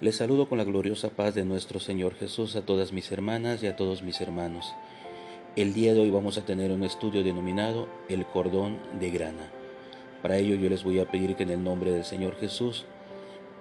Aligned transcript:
Les 0.00 0.16
saludo 0.16 0.48
con 0.48 0.58
la 0.58 0.64
gloriosa 0.64 1.10
paz 1.10 1.36
de 1.36 1.44
nuestro 1.44 1.78
Señor 1.78 2.16
Jesús 2.16 2.56
a 2.56 2.66
todas 2.66 2.92
mis 2.92 3.12
hermanas 3.12 3.62
y 3.62 3.68
a 3.68 3.76
todos 3.76 4.02
mis 4.02 4.20
hermanos. 4.20 4.74
El 5.54 5.72
día 5.72 5.94
de 5.94 6.00
hoy 6.00 6.10
vamos 6.10 6.36
a 6.36 6.44
tener 6.44 6.72
un 6.72 6.82
estudio 6.82 7.22
denominado 7.22 7.88
El 8.08 8.26
cordón 8.26 8.80
de 8.98 9.10
grana. 9.12 9.52
Para 10.20 10.36
ello 10.36 10.56
yo 10.56 10.68
les 10.68 10.82
voy 10.82 10.98
a 10.98 11.08
pedir 11.08 11.36
que 11.36 11.44
en 11.44 11.50
el 11.50 11.62
nombre 11.62 11.92
del 11.92 12.04
Señor 12.04 12.34
Jesús 12.40 12.86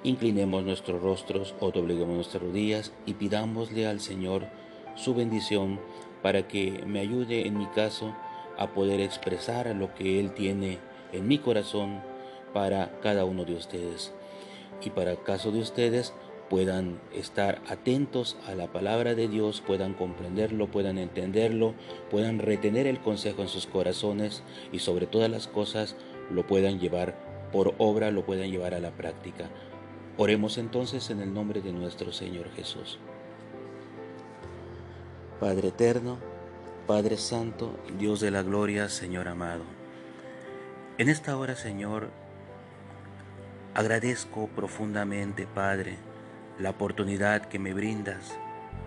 inclinemos 0.03 0.63
nuestros 0.63 1.03
rostros 1.03 1.53
o 1.59 1.69
dobleguemos 1.69 2.15
nuestras 2.15 2.41
rodillas 2.41 2.93
y 3.05 3.13
pidámosle 3.13 3.85
al 3.85 3.99
Señor 3.99 4.47
su 4.95 5.13
bendición 5.13 5.79
para 6.23 6.47
que 6.47 6.83
me 6.87 6.99
ayude 6.99 7.45
en 7.45 7.59
mi 7.59 7.67
caso 7.67 8.15
a 8.57 8.73
poder 8.73 9.01
expresar 9.01 9.67
lo 9.75 9.93
que 9.93 10.19
Él 10.19 10.33
tiene 10.33 10.79
en 11.11 11.27
mi 11.27 11.37
corazón 11.37 12.01
para 12.55 12.99
cada 13.01 13.23
uno 13.23 13.45
de 13.45 13.53
ustedes. 13.53 14.13
Y 14.83 14.89
para 14.89 15.15
caso 15.15 15.51
de 15.51 15.59
ustedes, 15.59 16.13
puedan 16.49 16.99
estar 17.13 17.61
atentos 17.67 18.37
a 18.45 18.53
la 18.53 18.67
palabra 18.67 19.15
de 19.15 19.27
Dios, 19.27 19.61
puedan 19.65 19.93
comprenderlo, 19.93 20.67
puedan 20.67 20.97
entenderlo, 20.97 21.73
puedan 22.11 22.39
retener 22.39 22.85
el 22.85 22.99
consejo 22.99 23.41
en 23.41 23.47
sus 23.47 23.65
corazones 23.65 24.43
y 24.71 24.79
sobre 24.79 25.07
todas 25.07 25.31
las 25.31 25.47
cosas 25.47 25.95
lo 26.29 26.45
puedan 26.45 26.79
llevar 26.79 27.15
por 27.51 27.73
obra, 27.77 28.11
lo 28.11 28.25
puedan 28.25 28.51
llevar 28.51 28.73
a 28.73 28.79
la 28.79 28.91
práctica. 28.91 29.49
Oremos 30.17 30.57
entonces 30.57 31.09
en 31.09 31.21
el 31.21 31.33
nombre 31.33 31.61
de 31.61 31.71
nuestro 31.71 32.11
Señor 32.11 32.51
Jesús. 32.51 32.99
Padre 35.39 35.69
eterno, 35.69 36.19
Padre 36.85 37.17
Santo, 37.17 37.79
Dios 37.97 38.19
de 38.19 38.29
la 38.29 38.43
gloria, 38.43 38.89
Señor 38.89 39.27
amado. 39.27 39.63
En 40.97 41.09
esta 41.09 41.35
hora, 41.37 41.55
Señor, 41.55 42.11
agradezco 43.73 44.47
profundamente, 44.49 45.47
Padre, 45.47 45.97
la 46.59 46.69
oportunidad 46.69 47.45
que 47.45 47.57
me 47.57 47.73
brindas 47.73 48.37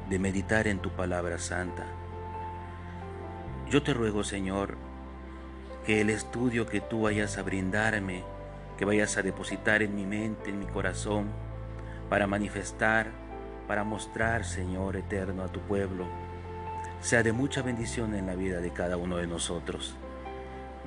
de 0.08 0.18
meditar 0.20 0.68
en 0.68 0.78
tu 0.78 0.90
palabra 0.90 1.38
santa. 1.38 1.84
Yo 3.68 3.82
te 3.82 3.92
ruego, 3.92 4.22
Señor, 4.22 4.76
que 5.84 6.00
el 6.00 6.10
estudio 6.10 6.66
que 6.66 6.80
tú 6.80 7.02
vayas 7.02 7.36
a 7.36 7.42
brindarme, 7.42 8.22
que 8.78 8.84
vayas 8.84 9.16
a 9.16 9.22
depositar 9.22 9.82
en 9.82 9.96
mi 9.96 10.06
mente, 10.06 10.50
en 10.50 10.60
mi 10.60 10.66
corazón, 10.66 11.30
para 12.08 12.28
manifestar, 12.28 13.08
para 13.66 13.82
mostrar, 13.82 14.44
Señor 14.44 14.94
eterno, 14.94 15.42
a 15.42 15.48
tu 15.48 15.58
pueblo, 15.60 16.06
sea 17.00 17.24
de 17.24 17.32
mucha 17.32 17.62
bendición 17.62 18.14
en 18.14 18.26
la 18.26 18.36
vida 18.36 18.60
de 18.60 18.72
cada 18.72 18.96
uno 18.96 19.16
de 19.16 19.26
nosotros. 19.26 19.96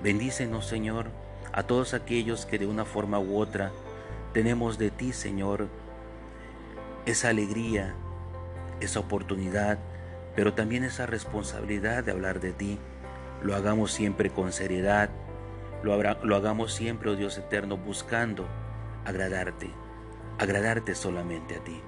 Bendícenos, 0.01 0.65
Señor, 0.65 1.07
a 1.51 1.63
todos 1.63 1.93
aquellos 1.93 2.45
que 2.45 2.57
de 2.57 2.67
una 2.67 2.85
forma 2.85 3.19
u 3.19 3.37
otra 3.37 3.73
tenemos 4.33 4.77
de 4.77 4.91
ti, 4.91 5.13
Señor, 5.13 5.67
esa 7.05 7.29
alegría, 7.29 7.95
esa 8.79 8.99
oportunidad, 8.99 9.79
pero 10.35 10.53
también 10.53 10.83
esa 10.83 11.05
responsabilidad 11.05 12.03
de 12.03 12.11
hablar 12.11 12.39
de 12.39 12.53
ti. 12.53 12.79
Lo 13.41 13.55
hagamos 13.55 13.91
siempre 13.91 14.29
con 14.29 14.51
seriedad, 14.51 15.09
lo, 15.81 15.93
hagamos 16.35 16.73
siempre, 16.73 17.09
oh 17.09 17.15
Dios 17.15 17.37
eterno, 17.37 17.77
buscando 17.77 18.47
agradarte, 19.05 19.69
agradarte 20.37 20.93
solamente 20.93 21.55
a 21.55 21.63
ti. 21.63 21.81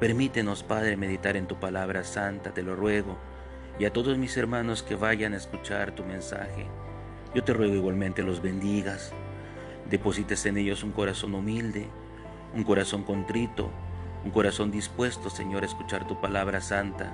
Permítenos, 0.00 0.62
Padre, 0.62 0.96
meditar 0.96 1.36
en 1.36 1.46
tu 1.46 1.58
palabra 1.58 2.04
santa, 2.04 2.52
te 2.52 2.62
lo 2.62 2.76
ruego, 2.76 3.16
y 3.78 3.84
a 3.84 3.92
todos 3.92 4.18
mis 4.18 4.36
hermanos 4.36 4.82
que 4.82 4.96
vayan 4.96 5.34
a 5.34 5.38
escuchar 5.38 5.92
tu 5.92 6.04
mensaje. 6.04 6.66
Yo 7.34 7.44
te 7.44 7.52
ruego 7.52 7.74
igualmente 7.74 8.22
los 8.22 8.42
bendigas, 8.42 9.12
deposites 9.90 10.46
en 10.46 10.56
ellos 10.56 10.82
un 10.82 10.92
corazón 10.92 11.34
humilde, 11.34 11.88
un 12.54 12.64
corazón 12.64 13.02
contrito, 13.02 13.70
un 14.24 14.30
corazón 14.30 14.70
dispuesto, 14.70 15.30
Señor, 15.30 15.62
a 15.62 15.66
escuchar 15.66 16.06
tu 16.06 16.20
palabra 16.20 16.60
santa. 16.60 17.12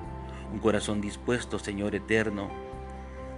Un 0.53 0.59
corazón 0.59 1.01
dispuesto, 1.01 1.59
Señor 1.59 1.95
eterno, 1.95 2.51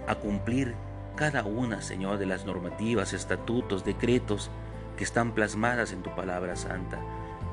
a 0.07 0.15
cumplir 0.15 0.75
cada 1.15 1.43
una, 1.43 1.81
Señor, 1.81 2.17
de 2.17 2.25
las 2.25 2.45
normativas, 2.45 3.13
estatutos, 3.13 3.83
decretos 3.85 4.49
que 4.97 5.03
están 5.03 5.33
plasmadas 5.33 5.91
en 5.93 6.03
tu 6.03 6.13
palabra 6.15 6.55
santa. 6.55 6.99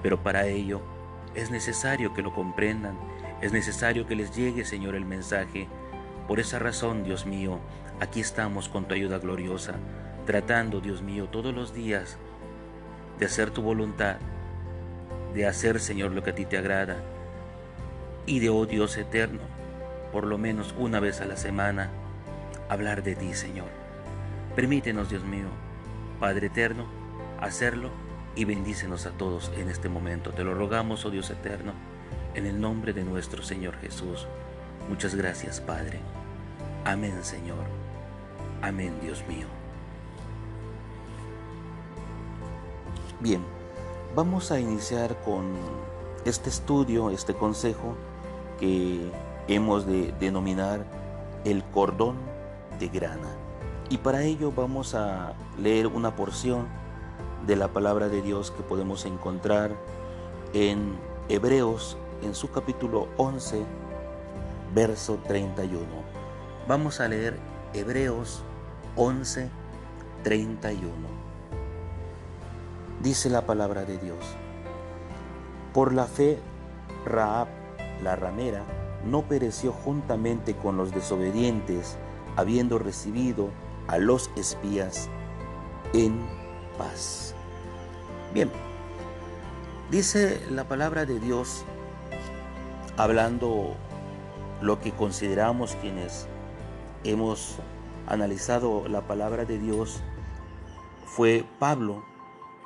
Pero 0.02 0.22
para 0.22 0.46
ello 0.46 0.82
es 1.34 1.50
necesario 1.50 2.12
que 2.12 2.22
lo 2.22 2.34
comprendan, 2.34 2.98
es 3.40 3.52
necesario 3.52 4.06
que 4.06 4.16
les 4.16 4.34
llegue, 4.34 4.64
Señor, 4.64 4.94
el 4.94 5.04
mensaje. 5.04 5.68
Por 6.28 6.40
esa 6.40 6.58
razón, 6.58 7.04
Dios 7.04 7.26
mío, 7.26 7.58
aquí 8.00 8.20
estamos 8.20 8.68
con 8.68 8.86
tu 8.86 8.94
ayuda 8.94 9.18
gloriosa, 9.18 9.74
tratando, 10.26 10.80
Dios 10.80 11.02
mío, 11.02 11.28
todos 11.30 11.54
los 11.54 11.74
días 11.74 12.18
de 13.18 13.26
hacer 13.26 13.50
tu 13.50 13.62
voluntad 13.62 14.16
de 15.34 15.46
hacer, 15.46 15.80
Señor, 15.80 16.12
lo 16.12 16.22
que 16.22 16.30
a 16.30 16.34
ti 16.34 16.44
te 16.44 16.58
agrada. 16.58 16.96
Y 18.26 18.38
de, 18.40 18.50
oh 18.50 18.66
Dios 18.66 18.96
eterno, 18.96 19.40
por 20.12 20.26
lo 20.26 20.38
menos 20.38 20.74
una 20.78 21.00
vez 21.00 21.20
a 21.20 21.26
la 21.26 21.36
semana, 21.36 21.90
hablar 22.68 23.02
de 23.02 23.16
ti, 23.16 23.34
Señor. 23.34 23.68
Permítenos, 24.54 25.08
Dios 25.08 25.24
mío, 25.24 25.46
Padre 26.20 26.48
eterno, 26.48 26.86
hacerlo 27.40 27.90
y 28.36 28.44
bendícenos 28.44 29.06
a 29.06 29.10
todos 29.10 29.50
en 29.56 29.68
este 29.68 29.88
momento. 29.88 30.30
Te 30.30 30.44
lo 30.44 30.54
rogamos, 30.54 31.04
oh 31.04 31.10
Dios 31.10 31.30
eterno, 31.30 31.72
en 32.34 32.46
el 32.46 32.60
nombre 32.60 32.92
de 32.92 33.04
nuestro 33.04 33.42
Señor 33.42 33.76
Jesús. 33.80 34.26
Muchas 34.88 35.14
gracias, 35.14 35.60
Padre. 35.60 36.00
Amén, 36.84 37.22
Señor. 37.22 37.64
Amén, 38.60 38.94
Dios 39.00 39.24
mío. 39.26 39.61
Bien. 43.22 43.40
Vamos 44.16 44.50
a 44.50 44.58
iniciar 44.58 45.16
con 45.22 45.54
este 46.24 46.50
estudio, 46.50 47.08
este 47.10 47.34
consejo 47.34 47.94
que 48.58 49.12
hemos 49.46 49.86
de 49.86 50.12
denominar 50.18 50.84
el 51.44 51.62
cordón 51.66 52.16
de 52.80 52.88
grana. 52.88 53.28
Y 53.90 53.98
para 53.98 54.24
ello 54.24 54.50
vamos 54.50 54.96
a 54.96 55.34
leer 55.56 55.86
una 55.86 56.16
porción 56.16 56.66
de 57.46 57.54
la 57.54 57.68
palabra 57.68 58.08
de 58.08 58.22
Dios 58.22 58.50
que 58.50 58.64
podemos 58.64 59.06
encontrar 59.06 59.70
en 60.52 60.98
Hebreos 61.28 61.96
en 62.22 62.34
su 62.34 62.50
capítulo 62.50 63.06
11, 63.18 63.62
verso 64.74 65.20
31. 65.28 65.86
Vamos 66.66 66.98
a 66.98 67.06
leer 67.06 67.38
Hebreos 67.72 68.42
11, 68.96 69.48
31 70.24 71.11
dice 73.02 73.28
la 73.30 73.46
palabra 73.46 73.84
de 73.84 73.98
Dios. 73.98 74.24
Por 75.74 75.92
la 75.92 76.06
fe, 76.06 76.38
Raab, 77.04 77.48
la 78.02 78.16
ramera, 78.16 78.64
no 79.04 79.22
pereció 79.22 79.72
juntamente 79.72 80.54
con 80.54 80.76
los 80.76 80.92
desobedientes, 80.92 81.98
habiendo 82.36 82.78
recibido 82.78 83.50
a 83.88 83.98
los 83.98 84.30
espías 84.36 85.08
en 85.92 86.20
paz. 86.78 87.34
Bien, 88.32 88.50
dice 89.90 90.40
la 90.50 90.64
palabra 90.64 91.04
de 91.04 91.18
Dios, 91.18 91.64
hablando 92.96 93.74
lo 94.60 94.80
que 94.80 94.92
consideramos 94.92 95.76
quienes 95.80 96.28
hemos 97.04 97.56
analizado 98.06 98.86
la 98.88 99.02
palabra 99.02 99.44
de 99.44 99.58
Dios, 99.58 100.00
fue 101.04 101.44
Pablo 101.58 102.11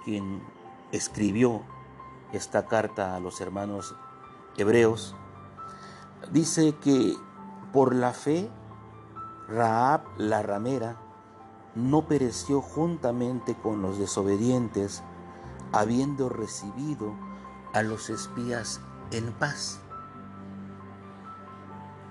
quien 0.06 0.41
escribió 0.93 1.62
esta 2.33 2.67
carta 2.67 3.17
a 3.17 3.21
los 3.21 3.41
hermanos 3.41 3.97
hebreos, 4.56 5.17
dice 6.31 6.77
que 6.77 7.15
por 7.72 7.93
la 7.93 8.12
fe 8.12 8.49
Raab 9.49 10.03
la 10.16 10.43
ramera 10.43 10.97
no 11.75 12.06
pereció 12.06 12.62
juntamente 12.62 13.56
con 13.56 13.83
los 13.83 13.99
desobedientes, 13.99 15.03
habiendo 15.72 16.28
recibido 16.28 17.12
a 17.75 17.83
los 17.83 18.09
espías 18.09 18.81
en 19.10 19.33
paz. 19.33 19.81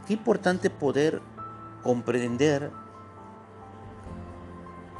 Qué 0.05 0.13
importante 0.13 0.69
poder 0.69 1.21
comprender 1.81 2.73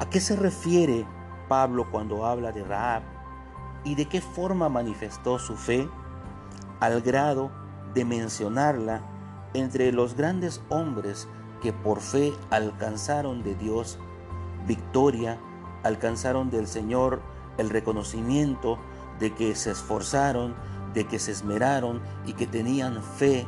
a 0.00 0.08
qué 0.08 0.18
se 0.18 0.34
refiere 0.34 1.06
Pablo 1.48 1.86
cuando 1.90 2.26
habla 2.26 2.52
de 2.52 2.64
Raab 2.64 3.02
y 3.84 3.94
de 3.94 4.06
qué 4.06 4.20
forma 4.20 4.68
manifestó 4.68 5.38
su 5.38 5.56
fe 5.56 5.88
al 6.80 7.00
grado 7.02 7.50
de 7.94 8.04
mencionarla 8.04 9.02
entre 9.54 9.92
los 9.92 10.14
grandes 10.14 10.60
hombres 10.68 11.28
que 11.62 11.72
por 11.72 12.00
fe 12.00 12.32
alcanzaron 12.50 13.42
de 13.42 13.54
Dios 13.54 13.98
victoria, 14.66 15.38
alcanzaron 15.82 16.50
del 16.50 16.66
Señor 16.66 17.22
el 17.58 17.70
reconocimiento 17.70 18.78
de 19.18 19.34
que 19.34 19.54
se 19.54 19.70
esforzaron, 19.70 20.54
de 20.92 21.06
que 21.06 21.18
se 21.18 21.32
esmeraron 21.32 22.02
y 22.26 22.34
que 22.34 22.46
tenían 22.46 23.02
fe 23.02 23.46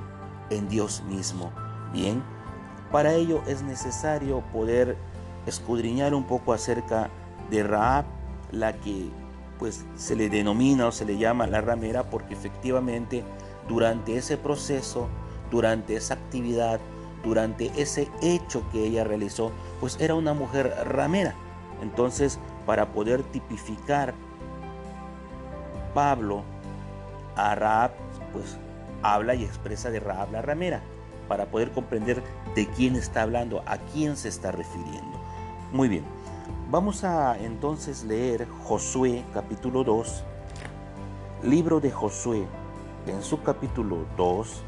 en 0.51 0.69
Dios 0.69 1.03
mismo. 1.09 1.53
Bien, 1.93 2.23
para 2.93 3.13
ello 3.13 3.43
es 3.47 3.63
necesario 3.63 4.41
poder 4.53 4.97
escudriñar 5.47 6.15
un 6.15 6.25
poco 6.25 6.53
acerca 6.53 7.11
de 7.51 7.63
Raab, 7.63 8.05
la 8.53 8.75
que 8.75 9.11
pues 9.59 9.85
se 9.97 10.15
le 10.15 10.29
denomina 10.29 10.87
o 10.87 10.93
se 10.93 11.05
le 11.05 11.19
llama 11.19 11.47
la 11.47 11.61
ramera 11.61 12.05
porque 12.05 12.35
efectivamente 12.35 13.25
durante 13.69 14.17
ese 14.17 14.37
proceso, 14.37 15.09
durante 15.51 15.97
esa 15.97 16.15
actividad, 16.15 16.81
durante 17.23 17.71
ese 17.81 18.09
hecho 18.23 18.63
que 18.71 18.85
ella 18.85 19.05
realizó, 19.05 19.53
pues 19.81 19.97
era 20.01 20.15
una 20.15 20.33
mujer 20.33 20.73
ramera. 20.85 21.35
Entonces, 21.83 22.39
para 22.67 22.93
poder 22.93 23.23
tipificar 23.25 24.15
Pablo 25.95 26.43
a 27.37 27.55
Raab, 27.55 27.93
pues 28.33 28.59
habla 29.03 29.35
y 29.35 29.45
expresa 29.45 29.91
de 29.91 30.01
Raab 30.01 30.33
la 30.33 30.43
ramera, 30.43 30.81
para 31.29 31.47
poder 31.47 31.71
comprender 31.73 32.23
de 32.55 32.67
quién 32.67 32.97
está 32.97 33.23
hablando, 33.23 33.63
a 33.67 33.79
quién 33.79 34.17
se 34.17 34.29
está 34.29 34.51
refiriendo. 34.51 35.19
Muy 35.73 35.89
bien, 35.89 36.05
vamos 36.71 37.03
a 37.03 37.39
entonces 37.39 38.05
leer 38.05 38.47
Josué 38.65 39.25
capítulo 39.33 39.85
2, 39.85 40.23
libro 41.45 41.81
de 41.81 41.91
Josué, 41.91 42.47
en 43.07 43.23
su 43.23 43.43
capítulo 43.43 44.05
2, 44.19 44.63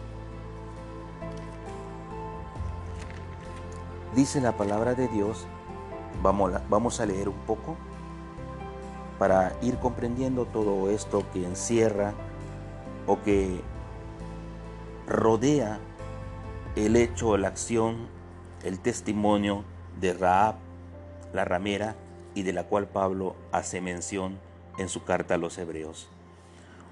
dice 4.14 4.40
la 4.40 4.52
palabra 4.52 4.94
de 4.94 5.08
Dios, 5.08 5.46
vamos, 6.22 7.00
a 7.00 7.06
leer 7.06 7.28
un 7.28 7.38
poco 7.46 7.76
para 9.18 9.52
ir 9.60 9.78
comprendiendo 9.78 10.46
todo 10.46 10.88
esto 10.88 11.24
que 11.34 11.44
encierra 11.44 12.14
o 13.06 13.20
que 13.20 13.60
rodea 15.06 15.78
el 16.76 16.96
hecho, 16.96 17.36
la 17.36 17.48
acción, 17.48 18.08
el 18.64 18.80
testimonio 18.80 19.64
de 20.00 20.14
Raab, 20.14 20.69
la 21.32 21.44
ramera, 21.44 21.96
y 22.34 22.42
de 22.42 22.52
la 22.52 22.64
cual 22.64 22.86
Pablo 22.86 23.34
hace 23.52 23.80
mención 23.80 24.38
en 24.78 24.88
su 24.88 25.04
carta 25.04 25.34
a 25.34 25.38
los 25.38 25.58
hebreos. 25.58 26.08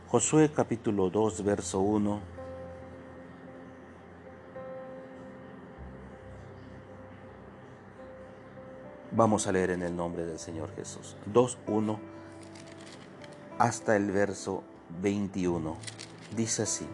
Josué 0.09 0.51
capítulo 0.53 1.11
2, 1.11 1.45
verso 1.45 1.81
1. 1.81 2.21
Vamos 9.13 9.47
a 9.47 9.53
leer 9.53 9.71
en 9.71 9.83
el 9.83 9.97
nombre 9.97 10.25
del 10.25 10.39
Señor 10.39 10.75
Jesús. 10.75 11.17
2, 11.27 11.59
1 11.67 12.19
hasta 13.59 13.97
el 13.97 14.11
verso 14.11 14.63
21. 15.03 15.77
Dice 16.37 16.63
así. 16.63 16.87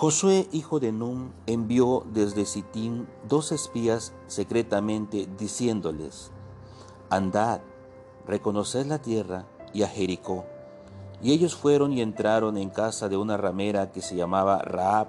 Josué, 0.00 0.48
hijo 0.50 0.80
de 0.80 0.92
Nun, 0.92 1.34
envió 1.44 2.06
desde 2.10 2.46
Sitín 2.46 3.06
dos 3.28 3.52
espías 3.52 4.14
secretamente 4.28 5.28
diciéndoles, 5.36 6.30
Andad, 7.10 7.60
reconoced 8.26 8.86
la 8.86 9.02
tierra 9.02 9.44
y 9.74 9.82
a 9.82 9.88
Jericó. 9.88 10.46
Y 11.20 11.34
ellos 11.34 11.54
fueron 11.54 11.92
y 11.92 12.00
entraron 12.00 12.56
en 12.56 12.70
casa 12.70 13.10
de 13.10 13.18
una 13.18 13.36
ramera 13.36 13.92
que 13.92 14.00
se 14.00 14.16
llamaba 14.16 14.62
Raab 14.62 15.08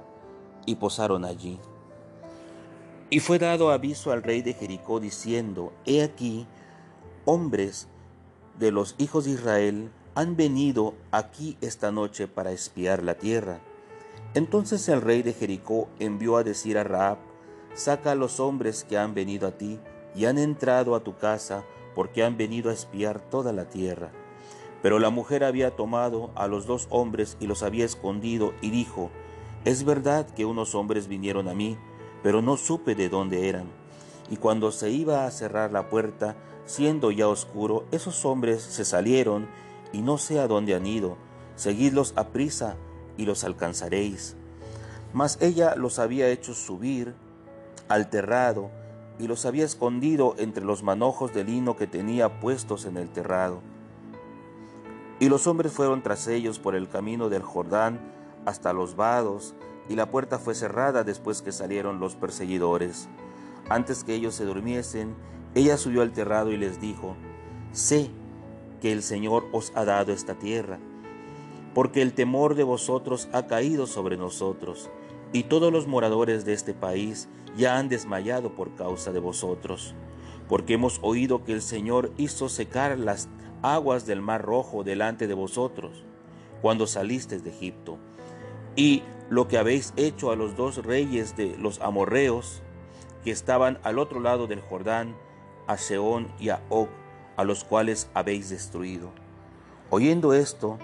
y 0.65 0.75
posaron 0.75 1.23
allí. 1.23 1.57
Y 3.09 3.21
fue 3.21 3.39
dado 3.39 3.71
aviso 3.71 4.11
al 4.11 4.23
rey 4.23 4.41
de 4.41 4.55
Jericó 4.55 4.99
diciendo, 4.99 5.71
He 5.85 6.03
aquí, 6.03 6.47
hombres 7.23 7.87
de 8.59 8.73
los 8.73 8.95
hijos 8.97 9.23
de 9.23 9.31
Israel 9.31 9.89
han 10.15 10.35
venido 10.35 10.95
aquí 11.11 11.57
esta 11.61 11.93
noche 11.93 12.27
para 12.27 12.51
espiar 12.51 13.03
la 13.03 13.13
tierra. 13.13 13.61
Entonces 14.33 14.87
el 14.87 15.01
rey 15.01 15.23
de 15.23 15.33
Jericó 15.33 15.89
envió 15.99 16.37
a 16.37 16.43
decir 16.43 16.77
a 16.77 16.85
Raab, 16.85 17.17
saca 17.73 18.11
a 18.11 18.15
los 18.15 18.39
hombres 18.39 18.85
que 18.85 18.97
han 18.97 19.13
venido 19.13 19.45
a 19.45 19.57
ti 19.57 19.79
y 20.15 20.25
han 20.25 20.37
entrado 20.37 20.95
a 20.95 21.03
tu 21.03 21.17
casa, 21.17 21.65
porque 21.95 22.23
han 22.23 22.37
venido 22.37 22.69
a 22.69 22.73
espiar 22.73 23.19
toda 23.19 23.51
la 23.51 23.65
tierra. 23.65 24.11
Pero 24.81 24.99
la 24.99 25.09
mujer 25.09 25.43
había 25.43 25.75
tomado 25.75 26.31
a 26.35 26.47
los 26.47 26.65
dos 26.65 26.87
hombres 26.89 27.35
y 27.41 27.47
los 27.47 27.61
había 27.61 27.83
escondido 27.83 28.53
y 28.61 28.69
dijo, 28.69 29.11
es 29.65 29.83
verdad 29.83 30.25
que 30.33 30.45
unos 30.45 30.75
hombres 30.75 31.07
vinieron 31.07 31.49
a 31.49 31.53
mí, 31.53 31.77
pero 32.23 32.41
no 32.41 32.55
supe 32.55 32.95
de 32.95 33.09
dónde 33.09 33.49
eran. 33.49 33.65
Y 34.29 34.37
cuando 34.37 34.71
se 34.71 34.89
iba 34.91 35.25
a 35.25 35.31
cerrar 35.31 35.73
la 35.73 35.89
puerta, 35.89 36.37
siendo 36.65 37.11
ya 37.11 37.27
oscuro, 37.27 37.83
esos 37.91 38.23
hombres 38.23 38.61
se 38.61 38.85
salieron 38.85 39.49
y 39.91 40.01
no 40.01 40.17
sé 40.17 40.39
a 40.39 40.47
dónde 40.47 40.73
han 40.73 40.87
ido. 40.87 41.17
Seguidlos 41.57 42.13
a 42.15 42.29
prisa 42.29 42.77
y 43.21 43.25
los 43.25 43.43
alcanzaréis. 43.43 44.35
Mas 45.13 45.37
ella 45.41 45.75
los 45.75 45.99
había 45.99 46.29
hecho 46.29 46.55
subir 46.55 47.13
al 47.87 48.09
terrado 48.09 48.71
y 49.19 49.27
los 49.27 49.45
había 49.45 49.63
escondido 49.63 50.33
entre 50.39 50.65
los 50.65 50.81
manojos 50.81 51.33
de 51.33 51.43
lino 51.43 51.75
que 51.75 51.85
tenía 51.85 52.39
puestos 52.39 52.85
en 52.85 52.97
el 52.97 53.09
terrado. 53.09 53.61
Y 55.19 55.29
los 55.29 55.45
hombres 55.45 55.71
fueron 55.71 56.01
tras 56.01 56.27
ellos 56.27 56.57
por 56.57 56.75
el 56.75 56.89
camino 56.89 57.29
del 57.29 57.43
Jordán 57.43 57.99
hasta 58.45 58.73
los 58.73 58.95
vados, 58.95 59.53
y 59.87 59.95
la 59.95 60.09
puerta 60.09 60.39
fue 60.39 60.55
cerrada 60.55 61.03
después 61.03 61.43
que 61.43 61.51
salieron 61.51 61.99
los 61.99 62.15
perseguidores. 62.15 63.07
Antes 63.69 64.03
que 64.03 64.15
ellos 64.15 64.33
se 64.33 64.45
durmiesen, 64.45 65.15
ella 65.53 65.77
subió 65.77 66.01
al 66.01 66.11
terrado 66.11 66.51
y 66.51 66.57
les 66.57 66.81
dijo, 66.81 67.15
Sé 67.71 68.09
que 68.81 68.91
el 68.91 69.03
Señor 69.03 69.47
os 69.51 69.71
ha 69.75 69.85
dado 69.85 70.11
esta 70.11 70.39
tierra 70.39 70.79
porque 71.73 72.01
el 72.01 72.13
temor 72.13 72.55
de 72.55 72.63
vosotros 72.63 73.29
ha 73.31 73.47
caído 73.47 73.87
sobre 73.87 74.17
nosotros, 74.17 74.89
y 75.33 75.43
todos 75.43 75.71
los 75.71 75.87
moradores 75.87 76.43
de 76.43 76.53
este 76.53 76.73
país 76.73 77.29
ya 77.55 77.77
han 77.77 77.89
desmayado 77.89 78.53
por 78.55 78.75
causa 78.75 79.11
de 79.11 79.19
vosotros, 79.19 79.95
porque 80.49 80.73
hemos 80.73 80.99
oído 81.01 81.43
que 81.43 81.53
el 81.53 81.61
Señor 81.61 82.11
hizo 82.17 82.49
secar 82.49 82.97
las 82.99 83.29
aguas 83.61 84.05
del 84.05 84.21
mar 84.21 84.41
rojo 84.41 84.83
delante 84.83 85.27
de 85.27 85.33
vosotros, 85.33 86.03
cuando 86.61 86.87
salisteis 86.87 87.43
de 87.43 87.51
Egipto, 87.51 87.97
y 88.75 89.03
lo 89.29 89.47
que 89.47 89.57
habéis 89.57 89.93
hecho 89.95 90.31
a 90.31 90.35
los 90.35 90.57
dos 90.57 90.83
reyes 90.83 91.37
de 91.37 91.57
los 91.57 91.79
amorreos, 91.79 92.61
que 93.23 93.31
estaban 93.31 93.79
al 93.83 93.99
otro 93.99 94.19
lado 94.19 94.47
del 94.47 94.59
Jordán, 94.61 95.15
a 95.67 95.77
Seón 95.77 96.27
y 96.39 96.49
a 96.49 96.61
Og, 96.69 96.89
a 97.37 97.43
los 97.43 97.63
cuales 97.63 98.09
habéis 98.13 98.49
destruido. 98.49 99.11
Oyendo 99.89 100.33
esto, 100.33 100.79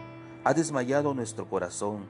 ha 0.48 0.54
desmayado 0.54 1.14
nuestro 1.14 1.50
corazón, 1.50 2.06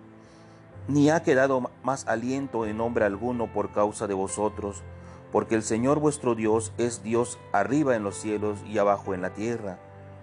ni 0.87 1.09
ha 1.09 1.23
quedado 1.23 1.71
más 1.81 2.05
aliento 2.05 2.67
en 2.67 2.77
nombre 2.77 3.03
alguno 3.03 3.51
por 3.51 3.71
causa 3.71 4.05
de 4.05 4.13
vosotros, 4.13 4.83
porque 5.31 5.55
el 5.55 5.63
Señor 5.63 5.99
vuestro 5.99 6.35
Dios 6.35 6.71
es 6.77 7.01
Dios 7.01 7.39
arriba 7.51 7.95
en 7.95 8.03
los 8.03 8.15
cielos 8.15 8.59
y 8.67 8.77
abajo 8.77 9.15
en 9.15 9.23
la 9.23 9.33
tierra. 9.33 9.79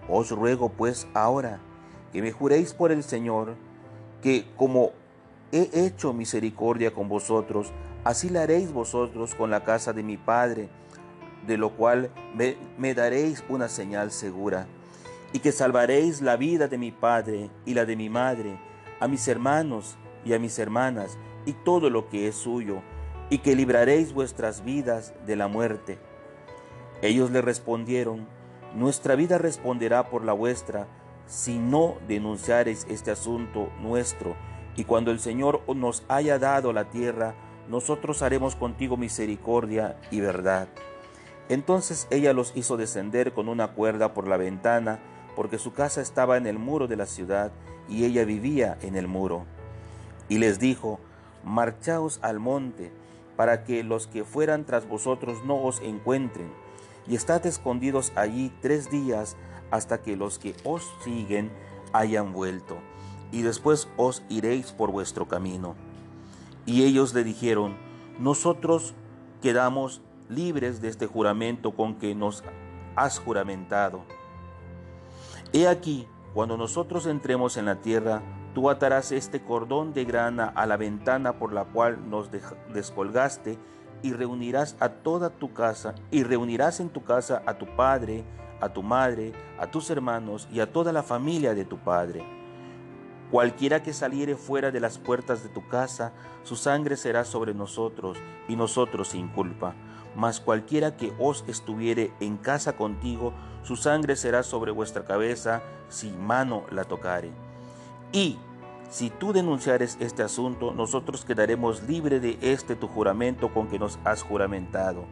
Os 0.07 0.31
ruego 0.31 0.69
pues 0.69 1.09
ahora 1.13 1.59
que 2.13 2.21
me 2.21 2.31
juréis 2.31 2.73
por 2.73 2.93
el 2.93 3.03
Señor, 3.03 3.55
que 4.21 4.47
como 4.55 4.91
he 5.51 5.85
hecho 5.85 6.13
misericordia 6.13 6.93
con 6.93 7.09
vosotros, 7.09 7.73
así 8.05 8.29
la 8.29 8.43
haréis 8.43 8.71
vosotros 8.71 9.35
con 9.35 9.51
la 9.51 9.65
casa 9.65 9.91
de 9.91 10.03
mi 10.03 10.15
Padre, 10.15 10.69
de 11.45 11.57
lo 11.57 11.71
cual 11.71 12.11
me, 12.33 12.55
me 12.77 12.93
daréis 12.93 13.43
una 13.49 13.67
señal 13.67 14.11
segura 14.11 14.67
y 15.35 15.39
que 15.39 15.51
salvaréis 15.51 16.21
la 16.21 16.37
vida 16.37 16.69
de 16.69 16.77
mi 16.77 16.93
padre 16.93 17.49
y 17.65 17.73
la 17.73 17.83
de 17.83 17.97
mi 17.97 18.09
madre, 18.09 18.57
a 19.01 19.09
mis 19.09 19.27
hermanos 19.27 19.97
y 20.23 20.31
a 20.31 20.39
mis 20.39 20.57
hermanas, 20.59 21.17
y 21.45 21.51
todo 21.51 21.89
lo 21.89 22.07
que 22.07 22.29
es 22.29 22.35
suyo, 22.35 22.81
y 23.29 23.39
que 23.39 23.53
libraréis 23.53 24.13
vuestras 24.13 24.63
vidas 24.63 25.13
de 25.25 25.35
la 25.35 25.49
muerte. 25.49 25.99
Ellos 27.01 27.31
le 27.31 27.41
respondieron, 27.41 28.29
Nuestra 28.75 29.15
vida 29.15 29.37
responderá 29.37 30.09
por 30.09 30.23
la 30.23 30.31
vuestra, 30.31 30.87
si 31.27 31.59
no 31.59 31.97
denunciareis 32.07 32.87
este 32.89 33.11
asunto 33.11 33.69
nuestro, 33.81 34.37
y 34.77 34.85
cuando 34.85 35.11
el 35.11 35.19
Señor 35.19 35.63
nos 35.75 36.05
haya 36.07 36.39
dado 36.39 36.71
la 36.71 36.89
tierra, 36.89 37.35
nosotros 37.67 38.21
haremos 38.21 38.55
contigo 38.55 38.95
misericordia 38.95 39.99
y 40.11 40.21
verdad. 40.21 40.69
Entonces 41.49 42.07
ella 42.09 42.31
los 42.31 42.53
hizo 42.55 42.77
descender 42.77 43.33
con 43.33 43.49
una 43.49 43.73
cuerda 43.73 44.13
por 44.13 44.29
la 44.29 44.37
ventana, 44.37 45.01
porque 45.35 45.57
su 45.57 45.73
casa 45.73 46.01
estaba 46.01 46.37
en 46.37 46.47
el 46.47 46.57
muro 46.57 46.87
de 46.87 46.95
la 46.95 47.05
ciudad 47.05 47.51
y 47.89 48.05
ella 48.05 48.25
vivía 48.25 48.77
en 48.81 48.95
el 48.95 49.07
muro. 49.07 49.45
Y 50.29 50.37
les 50.37 50.59
dijo, 50.59 50.99
marchaos 51.43 52.19
al 52.21 52.39
monte, 52.39 52.91
para 53.35 53.63
que 53.63 53.83
los 53.83 54.07
que 54.07 54.23
fueran 54.23 54.65
tras 54.65 54.87
vosotros 54.87 55.43
no 55.45 55.61
os 55.61 55.81
encuentren, 55.81 56.51
y 57.07 57.15
estad 57.15 57.45
escondidos 57.45 58.11
allí 58.15 58.51
tres 58.61 58.89
días 58.89 59.35
hasta 59.71 60.01
que 60.01 60.15
los 60.15 60.39
que 60.39 60.55
os 60.63 60.91
siguen 61.03 61.51
hayan 61.93 62.33
vuelto, 62.33 62.77
y 63.31 63.41
después 63.41 63.87
os 63.97 64.23
iréis 64.29 64.71
por 64.71 64.91
vuestro 64.91 65.27
camino. 65.27 65.75
Y 66.65 66.83
ellos 66.83 67.13
le 67.13 67.23
dijeron, 67.23 67.75
nosotros 68.19 68.95
quedamos 69.41 70.01
libres 70.29 70.81
de 70.81 70.87
este 70.87 71.05
juramento 71.05 71.75
con 71.75 71.95
que 71.95 72.15
nos 72.15 72.43
has 72.95 73.19
juramentado. 73.19 74.03
He 75.55 75.69
aquí, 75.69 76.05
cuando 76.33 76.57
nosotros 76.57 77.05
entremos 77.05 77.55
en 77.55 77.63
la 77.63 77.77
tierra, 77.77 78.21
tú 78.53 78.69
atarás 78.69 79.13
este 79.13 79.41
cordón 79.41 79.93
de 79.93 80.03
grana 80.03 80.51
a 80.53 80.65
la 80.65 80.75
ventana 80.75 81.39
por 81.39 81.53
la 81.53 81.63
cual 81.63 82.09
nos 82.09 82.29
descolgaste 82.73 83.57
y 84.03 84.11
reunirás 84.11 84.75
a 84.81 84.89
toda 84.89 85.29
tu 85.29 85.53
casa 85.53 85.95
y 86.11 86.23
reunirás 86.23 86.81
en 86.81 86.89
tu 86.89 87.05
casa 87.05 87.41
a 87.45 87.57
tu 87.57 87.73
padre, 87.77 88.25
a 88.59 88.73
tu 88.73 88.83
madre, 88.83 89.31
a 89.57 89.71
tus 89.71 89.89
hermanos 89.89 90.49
y 90.51 90.59
a 90.59 90.73
toda 90.73 90.91
la 90.91 91.03
familia 91.03 91.55
de 91.55 91.63
tu 91.63 91.77
padre. 91.77 92.25
Cualquiera 93.31 93.81
que 93.81 93.93
saliere 93.93 94.35
fuera 94.35 94.71
de 94.71 94.81
las 94.81 94.97
puertas 94.97 95.41
de 95.41 95.47
tu 95.47 95.65
casa, 95.69 96.11
su 96.43 96.57
sangre 96.57 96.97
será 96.97 97.23
sobre 97.23 97.53
nosotros 97.53 98.17
y 98.49 98.57
nosotros 98.57 99.07
sin 99.07 99.29
culpa. 99.29 99.73
Mas 100.17 100.41
cualquiera 100.41 100.97
que 100.97 101.13
os 101.17 101.45
estuviere 101.47 102.11
en 102.19 102.35
casa 102.35 102.75
contigo, 102.75 103.33
su 103.65 103.75
sangre 103.75 104.15
será 104.15 104.43
sobre 104.43 104.71
vuestra 104.71 105.05
cabeza 105.05 105.63
si 105.89 106.11
mano 106.11 106.63
la 106.71 106.83
tocare. 106.83 107.31
Y 108.11 108.37
si 108.89 109.09
tú 109.09 109.33
denunciares 109.33 109.97
este 109.99 110.21
asunto, 110.21 110.71
nosotros 110.71 111.25
quedaremos 111.25 111.83
libres 111.83 112.21
de 112.21 112.37
este 112.41 112.75
tu 112.75 112.87
juramento 112.87 113.51
con 113.51 113.67
que 113.67 113.79
nos 113.79 113.97
has 114.05 114.21
juramentado. 114.21 115.05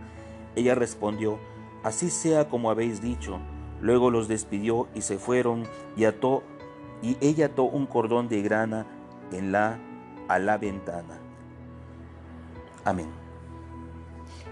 Ella 0.55 0.75
respondió, 0.75 1.39
Así 1.83 2.09
sea 2.09 2.47
como 2.47 2.69
habéis 2.69 3.01
dicho. 3.01 3.39
Luego 3.81 4.09
los 4.09 4.27
despidió 4.27 4.87
y 4.95 5.01
se 5.01 5.17
fueron 5.17 5.67
y 5.97 6.05
ató 6.05 6.43
y 7.01 7.17
ella 7.19 7.47
ató 7.47 7.63
un 7.63 7.85
cordón 7.85 8.29
de 8.29 8.41
grana 8.41 8.85
en 9.33 9.51
la 9.51 9.77
a 10.29 10.39
la 10.39 10.57
ventana. 10.57 11.19
Amén. 12.85 13.09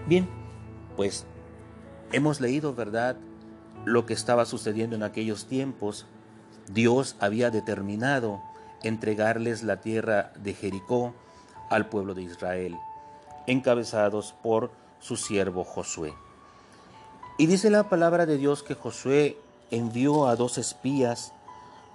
Bien, 0.06 0.28
pues 0.96 1.24
hemos 2.12 2.40
leído, 2.40 2.74
¿verdad?, 2.74 3.16
lo 3.84 4.06
que 4.06 4.14
estaba 4.14 4.44
sucediendo 4.44 4.96
en 4.96 5.02
aquellos 5.02 5.46
tiempos. 5.46 6.06
Dios 6.68 7.16
había 7.20 7.50
determinado 7.50 8.40
entregarles 8.82 9.62
la 9.62 9.80
tierra 9.80 10.32
de 10.36 10.54
Jericó 10.54 11.14
al 11.70 11.88
pueblo 11.88 12.14
de 12.14 12.22
Israel, 12.22 12.76
encabezados 13.46 14.34
por 14.42 14.70
su 15.00 15.16
siervo 15.16 15.64
Josué. 15.64 16.14
Y 17.38 17.46
dice 17.46 17.70
la 17.70 17.88
palabra 17.88 18.26
de 18.26 18.36
Dios 18.36 18.62
que 18.62 18.74
Josué 18.74 19.38
envió 19.70 20.28
a 20.28 20.36
dos 20.36 20.58
espías 20.58 21.32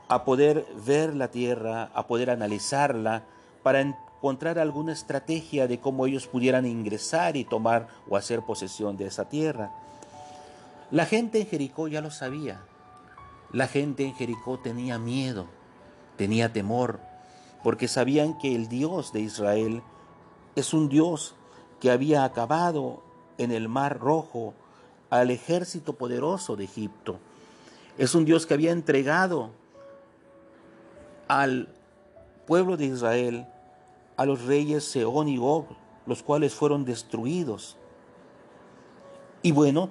a 0.10 0.24
poder 0.24 0.66
ver 0.86 1.16
la 1.16 1.30
tierra, 1.30 1.90
a 1.94 2.08
poder 2.08 2.30
analizarla, 2.30 3.24
para 3.62 3.82
encontrar 3.82 4.60
alguna 4.60 4.94
estrategia 4.94 5.68
de 5.68 5.80
cómo 5.80 6.06
ellos 6.06 6.28
pudieran 6.28 6.66
ingresar 6.66 7.36
y 7.38 7.44
tomar 7.44 7.88
o 8.10 8.18
hacer 8.18 8.42
posesión 8.42 8.98
de 8.98 9.08
esa 9.08 9.30
tierra. 9.30 9.72
La 10.90 11.06
gente 11.06 11.42
en 11.42 11.48
Jericó 11.48 11.88
ya 11.88 12.02
lo 12.02 12.12
sabía. 12.12 12.62
La 13.52 13.68
gente 13.68 14.06
en 14.06 14.16
Jericó 14.16 14.58
tenía 14.60 14.98
miedo, 14.98 15.48
tenía 16.16 16.54
temor, 16.54 17.00
porque 17.64 17.88
sabían 17.88 18.38
que 18.38 18.56
el 18.56 18.70
Dios 18.70 19.12
de 19.12 19.22
Israel 19.22 19.82
es 20.56 20.74
un 20.74 20.88
Dios 20.88 21.36
que 21.82 21.92
había 21.92 22.24
acabado 22.24 23.04
en 23.38 23.52
el 23.52 23.68
mar 23.68 24.00
rojo 24.00 24.54
al 25.10 25.30
ejército 25.30 25.94
poderoso 25.94 26.56
de 26.56 26.64
Egipto. 26.64 27.20
Es 27.98 28.16
un 28.16 28.26
Dios 28.26 28.46
que 28.46 28.54
había 28.54 28.72
entregado 28.72 29.52
al 31.28 31.68
pueblo 32.46 32.78
de 32.78 32.86
Israel 32.86 33.48
a 34.16 34.26
los 34.26 34.46
reyes 34.46 34.86
Seón 34.86 35.28
y 35.28 35.38
Og, 35.38 35.66
los 36.06 36.24
cuales 36.24 36.54
fueron 36.54 36.86
destruidos. 36.86 37.78
Y 39.42 39.52
bueno, 39.52 39.90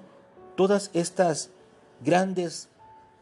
todas 0.56 0.90
estas 0.94 1.50
grandes 2.04 2.68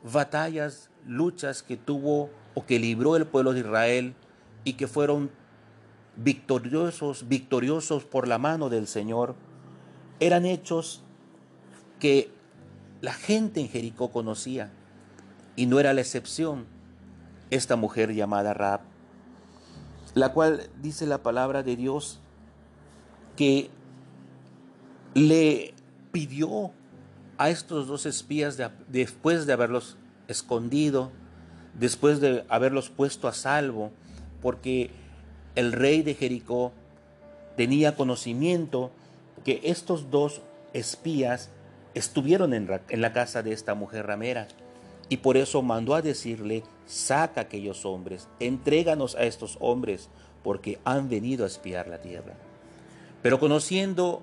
batallas, 0.03 0.91
luchas 1.07 1.63
que 1.63 1.77
tuvo 1.77 2.31
o 2.55 2.65
que 2.65 2.79
libró 2.79 3.17
el 3.17 3.27
pueblo 3.27 3.53
de 3.53 3.61
Israel 3.61 4.15
y 4.65 4.75
que 4.75 4.87
fueron 4.87 5.31
victoriosos, 6.17 7.29
victoriosos 7.29 8.05
por 8.05 8.29
la 8.29 8.39
mano 8.39 8.69
del 8.71 8.87
Señor, 8.87 9.35
eran 10.21 10.47
hechos 10.47 11.03
que 11.99 12.31
la 13.01 13.13
gente 13.13 13.61
en 13.61 13.69
Jericó 13.69 14.11
conocía 14.11 14.71
y 15.57 15.67
no 15.67 15.81
era 15.81 15.93
la 15.93 16.01
excepción 16.01 16.67
esta 17.51 17.77
mujer 17.77 18.15
llamada 18.15 18.55
Rab, 18.55 18.81
la 20.15 20.33
cual 20.33 20.69
dice 20.81 21.07
la 21.07 21.23
palabra 21.23 21.63
de 21.63 21.77
Dios 21.77 22.21
que 23.37 23.71
le 25.15 25.75
pidió 26.13 26.73
a 27.39 27.51
estos 27.51 27.87
dos 27.87 28.07
espías 28.07 28.61
después 28.89 29.47
de 29.47 29.53
haberlos 29.53 29.97
escondido, 30.29 31.11
después 31.79 32.21
de 32.21 32.45
haberlos 32.49 32.91
puesto 32.91 33.29
a 33.29 33.33
salvo, 33.33 33.91
porque 34.41 34.91
el 35.55 35.73
rey 35.73 36.03
de 36.03 36.15
Jericó 36.15 36.73
tenía 37.57 37.97
conocimiento 37.97 38.91
que 39.45 39.61
estos 39.65 40.11
dos 40.11 40.43
espías 40.73 41.51
estuvieron 41.95 42.55
en 42.55 43.01
la 43.01 43.13
casa 43.13 43.43
de 43.43 43.53
esta 43.53 43.75
mujer 43.75 44.07
ramera 44.07 44.49
y 45.09 45.19
por 45.19 45.37
eso 45.37 45.63
mandó 45.63 45.95
a 45.95 46.03
decirle, 46.03 46.63
saca 46.87 47.43
aquellos 47.43 47.85
hombres, 47.85 48.29
entréganos 48.41 49.15
a 49.15 49.25
estos 49.25 49.59
hombres, 49.61 50.09
porque 50.43 50.79
han 50.85 51.09
venido 51.09 51.45
a 51.45 51.47
espiar 51.47 51.89
la 51.89 52.01
tierra. 52.01 52.35
Pero 53.23 53.41
conociendo 53.41 54.23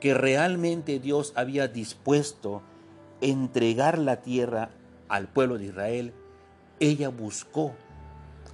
que 0.00 0.14
realmente 0.14 0.98
Dios 0.98 1.32
había 1.36 1.68
dispuesto 1.68 2.62
entregar 3.20 3.98
la 3.98 4.22
tierra 4.22 4.70
al 5.08 5.28
pueblo 5.28 5.58
de 5.58 5.66
Israel, 5.66 6.14
ella 6.80 7.10
buscó 7.10 7.72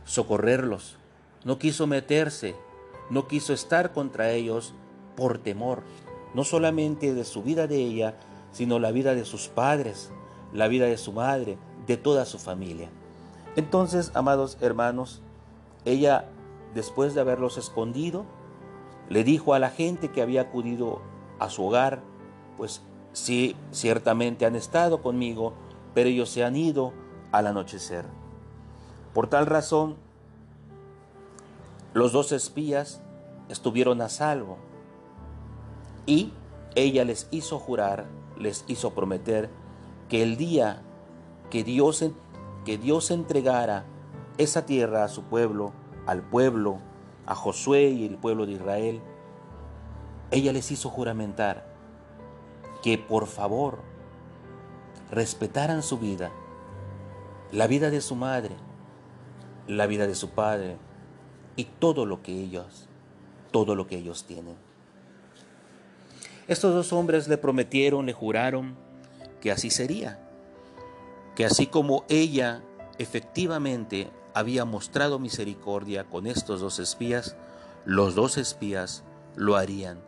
socorrerlos, 0.04 0.96
no 1.44 1.58
quiso 1.58 1.86
meterse, 1.86 2.56
no 3.10 3.28
quiso 3.28 3.52
estar 3.52 3.92
contra 3.92 4.32
ellos 4.32 4.74
por 5.16 5.38
temor, 5.38 5.82
no 6.34 6.44
solamente 6.44 7.14
de 7.14 7.24
su 7.24 7.42
vida 7.42 7.66
de 7.66 7.76
ella, 7.76 8.16
sino 8.50 8.78
la 8.78 8.90
vida 8.90 9.14
de 9.14 9.24
sus 9.24 9.48
padres, 9.48 10.10
la 10.52 10.68
vida 10.68 10.86
de 10.86 10.98
su 10.98 11.12
madre, 11.12 11.58
de 11.86 11.96
toda 11.96 12.24
su 12.24 12.38
familia. 12.38 12.88
Entonces, 13.54 14.10
amados 14.14 14.58
hermanos, 14.60 15.22
ella, 15.84 16.28
después 16.74 17.14
de 17.14 17.20
haberlos 17.20 17.58
escondido, 17.58 18.26
le 19.08 19.22
dijo 19.22 19.54
a 19.54 19.58
la 19.58 19.70
gente 19.70 20.10
que 20.10 20.20
había 20.20 20.42
acudido 20.42 21.00
a 21.38 21.50
su 21.50 21.64
hogar, 21.66 22.02
pues 22.56 22.82
sí, 23.12 23.56
ciertamente 23.70 24.46
han 24.46 24.56
estado 24.56 25.02
conmigo, 25.02 25.54
pero 25.94 26.08
ellos 26.08 26.30
se 26.30 26.44
han 26.44 26.56
ido 26.56 26.92
al 27.32 27.46
anochecer. 27.46 28.04
Por 29.14 29.28
tal 29.28 29.46
razón, 29.46 29.96
los 31.94 32.12
dos 32.12 32.32
espías 32.32 33.00
estuvieron 33.48 34.02
a 34.02 34.08
salvo 34.08 34.58
y 36.04 36.32
ella 36.74 37.04
les 37.04 37.28
hizo 37.30 37.58
jurar, 37.58 38.06
les 38.38 38.64
hizo 38.68 38.92
prometer 38.92 39.48
que 40.08 40.22
el 40.22 40.36
día 40.36 40.82
que 41.50 41.64
Dios, 41.64 42.04
que 42.64 42.76
Dios 42.78 43.10
entregara 43.10 43.86
esa 44.38 44.66
tierra 44.66 45.04
a 45.04 45.08
su 45.08 45.22
pueblo, 45.22 45.72
al 46.06 46.22
pueblo, 46.22 46.78
a 47.24 47.34
Josué 47.34 47.88
y 47.90 48.04
el 48.04 48.18
pueblo 48.18 48.46
de 48.46 48.52
Israel, 48.52 49.00
ella 50.30 50.52
les 50.52 50.70
hizo 50.70 50.90
juramentar 50.90 51.66
que 52.82 52.98
por 52.98 53.26
favor 53.26 53.78
respetaran 55.10 55.82
su 55.82 55.98
vida, 55.98 56.32
la 57.52 57.66
vida 57.66 57.90
de 57.90 58.00
su 58.00 58.16
madre, 58.16 58.54
la 59.68 59.86
vida 59.86 60.06
de 60.06 60.14
su 60.14 60.30
padre 60.30 60.76
y 61.54 61.64
todo 61.64 62.06
lo 62.06 62.22
que 62.22 62.32
ellos, 62.32 62.88
todo 63.52 63.74
lo 63.74 63.86
que 63.86 63.98
ellos 63.98 64.24
tienen. 64.24 64.56
Estos 66.48 66.74
dos 66.74 66.92
hombres 66.92 67.28
le 67.28 67.38
prometieron, 67.38 68.06
le 68.06 68.12
juraron 68.12 68.76
que 69.40 69.50
así 69.50 69.70
sería, 69.70 70.20
que 71.34 71.44
así 71.44 71.66
como 71.66 72.04
ella 72.08 72.62
efectivamente 72.98 74.10
había 74.34 74.64
mostrado 74.64 75.18
misericordia 75.18 76.04
con 76.04 76.26
estos 76.26 76.60
dos 76.60 76.78
espías, 76.78 77.36
los 77.84 78.14
dos 78.14 78.38
espías 78.38 79.02
lo 79.34 79.56
harían 79.56 80.05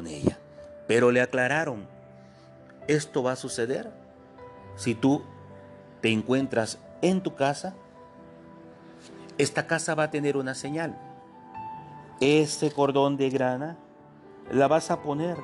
ella. 0.00 0.38
Pero 0.86 1.10
le 1.10 1.20
aclararon, 1.20 1.86
esto 2.88 3.22
va 3.22 3.32
a 3.32 3.36
suceder 3.36 3.90
si 4.76 4.94
tú 4.94 5.22
te 6.00 6.10
encuentras 6.10 6.78
en 7.00 7.22
tu 7.22 7.34
casa, 7.34 7.74
esta 9.38 9.66
casa 9.66 9.94
va 9.94 10.04
a 10.04 10.10
tener 10.10 10.36
una 10.36 10.54
señal. 10.54 10.98
Este 12.20 12.70
cordón 12.70 13.16
de 13.16 13.30
grana 13.30 13.76
la 14.50 14.68
vas 14.68 14.90
a 14.90 15.02
poner, 15.02 15.38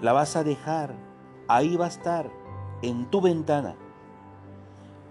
la 0.00 0.12
vas 0.12 0.36
a 0.36 0.44
dejar 0.44 0.94
ahí 1.48 1.76
va 1.76 1.86
a 1.86 1.88
estar 1.88 2.30
en 2.82 3.06
tu 3.06 3.20
ventana 3.20 3.76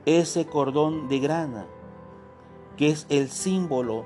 ese 0.06 0.46
cordón 0.46 1.08
de 1.08 1.20
grana 1.20 1.66
que 2.78 2.90
es 2.90 3.08
el 3.10 3.30
símbolo 3.30 4.06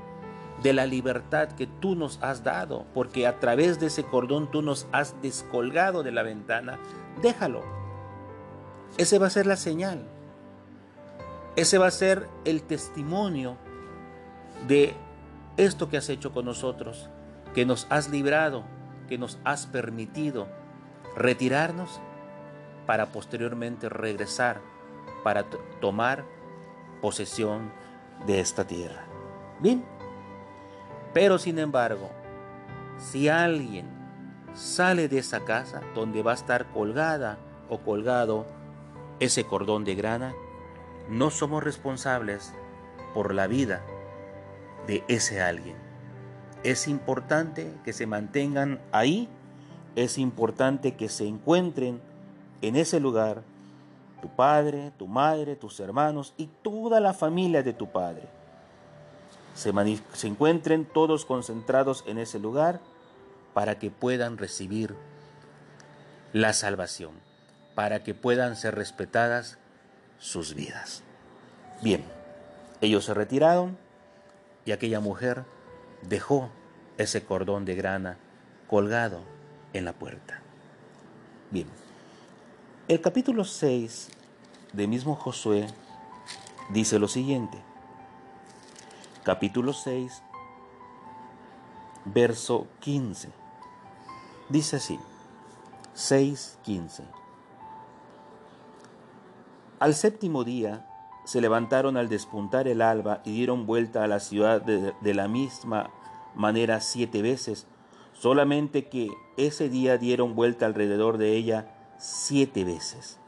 de 0.64 0.74
la 0.74 0.86
libertad 0.86 1.50
que 1.50 1.68
tú 1.68 1.96
nos 1.96 2.22
has 2.22 2.44
dado, 2.44 2.86
porque 2.94 3.28
a 3.28 3.40
través 3.40 3.80
de 3.80 3.88
ese 3.88 4.04
cordón 4.04 4.52
tú 4.52 4.62
nos 4.62 4.88
has 4.92 5.22
descolgado 5.22 6.04
de 6.04 6.12
la 6.12 6.24
ventana, 6.24 6.80
déjalo. 7.22 7.64
Ese 8.98 9.20
va 9.20 9.28
a 9.28 9.32
ser 9.32 9.46
la 9.46 9.56
señal. 9.56 10.04
Ese 11.56 11.78
va 11.78 11.88
a 11.88 11.92
ser 11.92 12.28
el 12.46 12.64
testimonio 12.64 13.58
de 14.68 14.94
esto 15.58 15.90
que 15.90 15.98
has 15.98 16.10
hecho 16.10 16.32
con 16.32 16.46
nosotros, 16.46 17.10
que 17.54 17.66
nos 17.66 17.88
has 17.90 18.10
librado, 18.10 18.64
que 19.08 19.18
nos 19.18 19.40
has 19.44 19.66
permitido 19.66 20.48
retirarnos 21.16 22.00
para 22.86 23.08
posteriormente 23.08 23.90
regresar 23.90 24.62
para 25.24 25.44
tomar 25.82 26.26
posesión 27.02 27.72
de 28.26 28.40
esta 28.40 28.66
tierra. 28.66 29.06
Bien, 29.60 29.84
pero 31.14 31.38
sin 31.38 31.60
embargo, 31.60 32.10
si 32.98 33.30
alguien 33.30 33.88
sale 34.54 35.08
de 35.08 35.20
esa 35.20 35.42
casa 35.42 35.82
donde 35.96 36.22
va 36.22 36.32
a 36.32 36.36
estar 36.36 36.68
colgada 36.72 37.38
o 37.70 37.80
colgado 37.80 38.46
ese 39.20 39.46
cordón 39.46 39.84
de 39.86 39.96
grana, 39.96 40.34
no 41.10 41.30
somos 41.30 41.64
responsables 41.64 42.54
por 43.14 43.34
la 43.34 43.48
vida 43.48 43.82
de 44.88 45.04
ese 45.08 45.42
alguien. 45.42 45.76
Es 46.64 46.88
importante 46.88 47.74
que 47.84 47.94
se 47.94 48.06
mantengan 48.06 48.80
ahí, 48.92 49.30
es 49.96 50.18
importante 50.18 50.96
que 50.96 51.10
se 51.10 51.26
encuentren 51.26 52.02
en 52.62 52.76
ese 52.76 53.00
lugar 53.00 53.42
tu 54.22 54.28
padre, 54.28 54.92
tu 54.98 55.08
madre, 55.08 55.56
tus 55.56 55.80
hermanos 55.80 56.34
y 56.38 56.48
toda 56.62 57.00
la 57.00 57.14
familia 57.14 57.64
de 57.64 57.74
tu 57.74 57.88
padre. 57.88 58.39
Se, 59.56 59.74
encuentren 60.28 60.86
todos 60.86 61.26
concentrados 61.26 62.04
en 62.08 62.18
ese 62.18 62.40
lugar 62.40 62.80
para 63.54 63.78
que 63.78 63.92
puedan 63.92 64.38
recibir 64.38 64.96
la 66.34 66.54
salvación, 66.54 67.12
para 67.76 68.04
que 68.04 68.14
puedan 68.14 68.56
ser 68.56 68.76
respetadas 68.76 69.58
sus 70.18 70.54
vidas. 70.54 71.04
Bien, 71.82 72.04
ellos 72.82 73.06
se 73.06 73.14
retiraron 73.14 73.78
y 74.66 74.72
aquella 74.72 75.00
mujer 75.00 75.44
dejó 76.04 76.50
ese 76.98 77.24
cordón 77.24 77.66
de 77.66 77.76
grana 77.76 78.18
colgado 78.68 79.22
en 79.74 79.86
la 79.86 79.94
puerta. 79.94 80.42
Bien, 81.52 81.68
el 82.88 83.02
capítulo 83.02 83.44
6 83.44 84.10
de 84.74 84.88
mismo 84.88 85.16
Josué 85.16 85.68
dice 86.70 87.00
lo 87.00 87.08
siguiente. 87.08 87.69
Capítulo 89.24 89.74
6, 89.74 90.24
verso 92.06 92.68
15. 92.80 93.30
Dice 94.48 94.78
así, 94.78 94.98
6.15. 95.94 97.04
Al 99.80 99.94
séptimo 99.94 100.46
día 100.46 100.86
se 101.26 101.42
levantaron 101.42 101.98
al 101.98 102.08
despuntar 102.08 102.70
el 102.70 102.82
alba 102.82 103.22
y 103.26 103.34
dieron 103.34 103.66
vuelta 103.66 104.06
a 104.06 104.08
la 104.08 104.22
ciudad 104.22 104.62
de, 104.62 105.14
la 105.14 105.28
misma 105.28 105.90
manera 106.34 106.80
siete 106.80 107.22
veces, 107.22 107.68
solamente 108.14 108.88
que 108.88 109.10
ese 109.36 109.68
día 109.68 109.98
dieron 109.98 110.34
vuelta 110.34 110.66
alrededor 110.66 111.18
de 111.18 111.36
ella 111.36 111.76
siete 111.98 112.64
veces. 112.64 113.20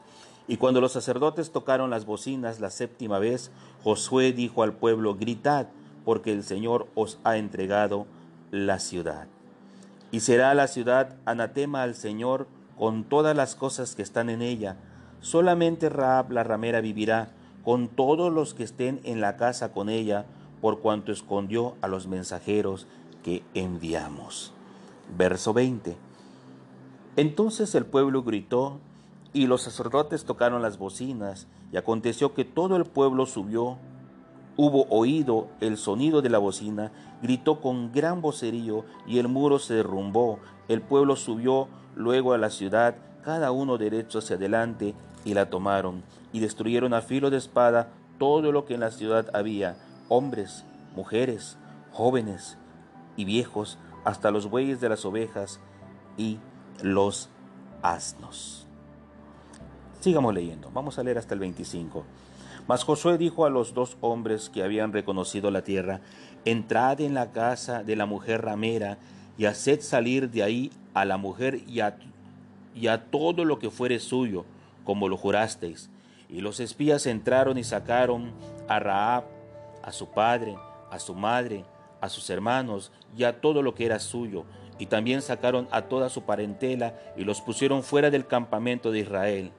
Y 0.48 0.56
cuando 0.56 0.80
los 0.80 0.92
sacerdotes 0.92 1.52
tocaron 1.52 1.90
las 1.90 2.06
bocinas 2.06 2.60
la 2.60 2.70
séptima 2.70 3.18
vez, 3.18 3.50
Josué 3.84 4.32
dijo 4.32 4.62
al 4.62 4.72
pueblo, 4.72 5.14
gritad, 5.14 5.68
porque 6.04 6.32
el 6.32 6.42
Señor 6.42 6.88
os 6.94 7.18
ha 7.24 7.36
entregado 7.36 8.06
la 8.50 8.78
ciudad. 8.78 9.26
Y 10.10 10.20
será 10.20 10.54
la 10.54 10.68
ciudad 10.68 11.16
anatema 11.24 11.82
al 11.82 11.94
Señor 11.94 12.46
con 12.78 13.04
todas 13.04 13.36
las 13.36 13.54
cosas 13.54 13.94
que 13.94 14.02
están 14.02 14.28
en 14.28 14.42
ella. 14.42 14.76
Solamente 15.20 15.88
Raab 15.88 16.32
la 16.32 16.44
ramera 16.44 16.80
vivirá 16.80 17.30
con 17.64 17.88
todos 17.88 18.32
los 18.32 18.54
que 18.54 18.64
estén 18.64 19.00
en 19.04 19.20
la 19.20 19.36
casa 19.36 19.72
con 19.72 19.88
ella, 19.88 20.26
por 20.60 20.80
cuanto 20.80 21.12
escondió 21.12 21.74
a 21.80 21.88
los 21.88 22.06
mensajeros 22.06 22.86
que 23.22 23.42
enviamos. 23.54 24.52
Verso 25.16 25.52
20. 25.52 25.96
Entonces 27.16 27.74
el 27.74 27.86
pueblo 27.86 28.22
gritó 28.22 28.80
y 29.32 29.46
los 29.46 29.62
sacerdotes 29.62 30.24
tocaron 30.24 30.62
las 30.62 30.78
bocinas, 30.78 31.46
y 31.72 31.78
aconteció 31.78 32.34
que 32.34 32.44
todo 32.44 32.76
el 32.76 32.84
pueblo 32.84 33.24
subió, 33.24 33.78
hubo 34.56 34.86
oído 34.88 35.48
el 35.60 35.76
sonido 35.76 36.22
de 36.22 36.30
la 36.30 36.38
bocina, 36.38 36.92
gritó 37.22 37.60
con 37.60 37.92
gran 37.92 38.20
vocerío, 38.20 38.84
y 39.06 39.18
el 39.18 39.28
muro 39.28 39.58
se 39.58 39.74
derrumbó, 39.74 40.38
el 40.68 40.82
pueblo 40.82 41.16
subió 41.16 41.68
luego 41.94 42.32
a 42.32 42.38
la 42.38 42.50
ciudad, 42.50 42.96
cada 43.22 43.52
uno 43.52 43.78
derecho 43.78 44.18
hacia 44.18 44.36
adelante, 44.36 44.94
y 45.24 45.34
la 45.34 45.48
tomaron, 45.48 46.02
y 46.32 46.40
destruyeron 46.40 46.94
a 46.94 47.02
filo 47.02 47.30
de 47.30 47.36
espada 47.36 47.90
todo 48.18 48.52
lo 48.52 48.64
que 48.64 48.74
en 48.74 48.80
la 48.80 48.90
ciudad 48.90 49.26
había, 49.34 49.76
hombres, 50.08 50.64
mujeres, 50.94 51.56
jóvenes 51.92 52.58
y 53.16 53.24
viejos, 53.24 53.78
hasta 54.04 54.30
los 54.30 54.50
bueyes 54.50 54.80
de 54.80 54.88
las 54.88 55.04
ovejas 55.04 55.60
y 56.16 56.38
los 56.82 57.28
asnos. 57.82 58.66
Sigamos 60.00 60.34
leyendo, 60.34 60.70
vamos 60.72 60.98
a 60.98 61.04
leer 61.04 61.18
hasta 61.18 61.34
el 61.34 61.40
25. 61.40 62.04
Mas 62.68 62.84
Josué 62.84 63.18
dijo 63.18 63.44
a 63.44 63.50
los 63.50 63.74
dos 63.74 63.96
hombres 64.00 64.48
que 64.48 64.62
habían 64.62 64.92
reconocido 64.92 65.50
la 65.50 65.62
tierra, 65.62 66.00
entrad 66.44 67.00
en 67.00 67.14
la 67.14 67.32
casa 67.32 67.82
de 67.82 67.96
la 67.96 68.06
mujer 68.06 68.42
ramera 68.42 68.98
y 69.36 69.46
haced 69.46 69.80
salir 69.80 70.30
de 70.30 70.42
ahí 70.42 70.70
a 70.94 71.04
la 71.04 71.16
mujer 71.16 71.60
y 71.66 71.80
a, 71.80 71.96
y 72.74 72.86
a 72.86 73.04
todo 73.10 73.44
lo 73.44 73.58
que 73.58 73.70
fuere 73.70 73.98
suyo, 73.98 74.44
como 74.84 75.08
lo 75.08 75.16
jurasteis. 75.16 75.90
Y 76.28 76.40
los 76.40 76.60
espías 76.60 77.06
entraron 77.06 77.58
y 77.58 77.64
sacaron 77.64 78.32
a 78.68 78.78
Raab, 78.78 79.24
a 79.82 79.92
su 79.92 80.08
padre, 80.08 80.56
a 80.90 80.98
su 80.98 81.14
madre, 81.14 81.64
a 82.00 82.08
sus 82.08 82.30
hermanos 82.30 82.92
y 83.16 83.24
a 83.24 83.40
todo 83.40 83.62
lo 83.62 83.74
que 83.74 83.86
era 83.86 83.98
suyo. 83.98 84.44
Y 84.78 84.86
también 84.86 85.22
sacaron 85.22 85.68
a 85.70 85.82
toda 85.82 86.08
su 86.08 86.22
parentela 86.22 86.94
y 87.16 87.24
los 87.24 87.40
pusieron 87.40 87.82
fuera 87.82 88.10
del 88.10 88.26
campamento 88.26 88.90
de 88.90 89.00
Israel. 89.00 89.52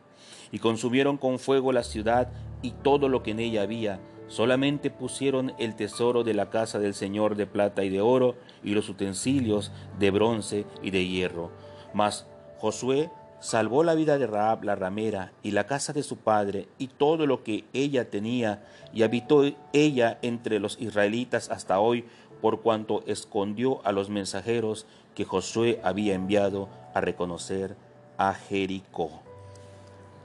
Y 0.52 0.60
consumieron 0.60 1.18
con 1.18 1.40
fuego 1.40 1.72
la 1.72 1.84
ciudad 1.84 2.30
y 2.64 2.72
todo 2.72 3.10
lo 3.10 3.22
que 3.22 3.32
en 3.32 3.40
ella 3.40 3.62
había. 3.62 4.00
Solamente 4.28 4.90
pusieron 4.90 5.54
el 5.60 5.76
tesoro 5.76 6.24
de 6.24 6.34
la 6.34 6.50
casa 6.50 6.80
del 6.80 6.96
Señor 6.96 7.36
de 7.36 7.46
plata 7.46 7.84
y 7.84 7.90
de 7.90 8.02
oro 8.02 8.36
y 8.64 8.74
los 8.74 8.90
utensilios 8.90 9.72
de 10.00 10.10
bronce 10.10 10.66
y 10.82 10.90
de 10.90 11.06
hierro. 11.06 11.52
Mas 11.94 12.26
Josué 12.58 13.12
salvó 13.40 13.84
la 13.84 13.94
vida 13.94 14.18
de 14.18 14.26
Raab 14.26 14.64
la 14.64 14.76
ramera 14.76 15.34
y 15.44 15.52
la 15.52 15.68
casa 15.68 15.92
de 15.92 16.02
su 16.02 16.18
padre 16.18 16.70
y 16.80 16.88
todo 16.88 17.28
lo 17.28 17.44
que 17.44 17.66
ella 17.74 18.10
tenía, 18.10 18.66
y 18.94 19.04
habitó 19.04 19.44
ella 19.74 20.18
entre 20.22 20.60
los 20.60 20.80
israelitas 20.80 21.52
hasta 21.52 21.80
hoy, 21.80 22.06
por 22.42 22.62
cuanto 22.62 23.04
escondió 23.06 23.86
a 23.86 23.92
los 23.92 24.10
mensajeros 24.10 24.86
que 25.14 25.26
Josué 25.26 25.80
había 25.84 26.16
enviado 26.16 26.70
a 26.94 27.02
reconocer 27.02 27.76
a 28.18 28.34
Jericó. 28.34 29.22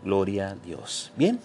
Gloria 0.05 0.51
a 0.51 0.55
Dios. 0.55 1.13
Bien, 1.17 1.41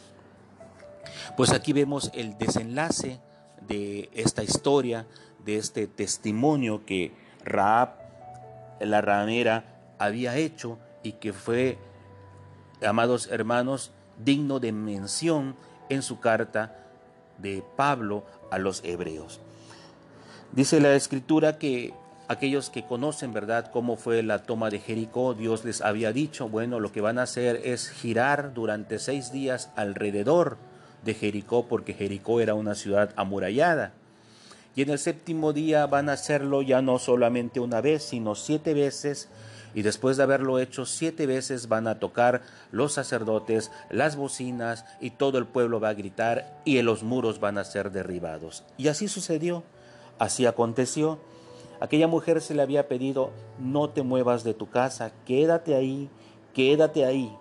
pues 1.35 1.51
aquí 1.51 1.73
vemos 1.73 2.11
el 2.13 2.37
desenlace 2.37 3.19
de 3.67 4.09
esta 4.13 4.43
historia, 4.43 5.05
de 5.43 5.57
este 5.57 5.87
testimonio 5.87 6.85
que 6.85 7.13
Raab 7.43 7.89
la 8.79 9.01
ramera 9.01 9.95
había 9.99 10.37
hecho 10.37 10.79
y 11.03 11.13
que 11.13 11.33
fue, 11.33 11.77
amados 12.85 13.27
hermanos, 13.31 13.91
digno 14.23 14.59
de 14.59 14.71
mención 14.71 15.55
en 15.89 16.01
su 16.01 16.19
carta 16.19 16.75
de 17.37 17.63
Pablo 17.75 18.25
a 18.51 18.57
los 18.57 18.83
hebreos. 18.83 19.39
Dice 20.51 20.79
la 20.79 20.93
escritura 20.95 21.57
que 21.57 21.93
aquellos 22.27 22.69
que 22.69 22.85
conocen, 22.85 23.33
¿verdad?, 23.33 23.71
cómo 23.71 23.95
fue 23.95 24.23
la 24.23 24.43
toma 24.43 24.69
de 24.69 24.79
Jericó, 24.79 25.33
Dios 25.33 25.65
les 25.65 25.81
había 25.81 26.13
dicho, 26.13 26.47
bueno, 26.47 26.79
lo 26.79 26.91
que 26.91 27.01
van 27.01 27.19
a 27.19 27.23
hacer 27.23 27.61
es 27.63 27.89
girar 27.89 28.53
durante 28.53 28.99
seis 28.99 29.31
días 29.31 29.71
alrededor 29.75 30.57
de 31.03 31.13
Jericó, 31.13 31.67
porque 31.67 31.93
Jericó 31.93 32.41
era 32.41 32.53
una 32.53 32.75
ciudad 32.75 33.11
amurallada. 33.15 33.93
Y 34.75 34.81
en 34.81 34.89
el 34.89 34.99
séptimo 34.99 35.53
día 35.53 35.85
van 35.85 36.09
a 36.09 36.13
hacerlo 36.13 36.61
ya 36.61 36.81
no 36.81 36.97
solamente 36.97 37.59
una 37.59 37.81
vez, 37.81 38.03
sino 38.03 38.35
siete 38.35 38.73
veces 38.73 39.29
y 39.75 39.81
después 39.81 40.17
de 40.17 40.23
haberlo 40.23 40.59
hecho 40.59 40.85
siete 40.85 41.25
veces 41.25 41.67
van 41.67 41.87
a 41.87 41.99
tocar 41.99 42.41
los 42.71 42.93
sacerdotes, 42.93 43.71
las 43.89 44.15
bocinas 44.15 44.85
y 45.01 45.11
todo 45.11 45.37
el 45.37 45.45
pueblo 45.45 45.79
va 45.79 45.89
a 45.89 45.93
gritar 45.93 46.59
y 46.65 46.81
los 46.81 47.03
muros 47.03 47.39
van 47.39 47.57
a 47.57 47.63
ser 47.63 47.91
derribados. 47.91 48.63
Y 48.77 48.87
así 48.87 49.07
sucedió, 49.07 49.63
así 50.19 50.45
aconteció. 50.45 51.19
Aquella 51.79 52.07
mujer 52.07 52.41
se 52.41 52.53
le 52.53 52.61
había 52.61 52.87
pedido, 52.87 53.31
no 53.59 53.89
te 53.89 54.03
muevas 54.03 54.43
de 54.43 54.53
tu 54.53 54.69
casa, 54.69 55.11
quédate 55.25 55.75
ahí, 55.75 56.09
quédate 56.53 57.05
ahí, 57.05 57.35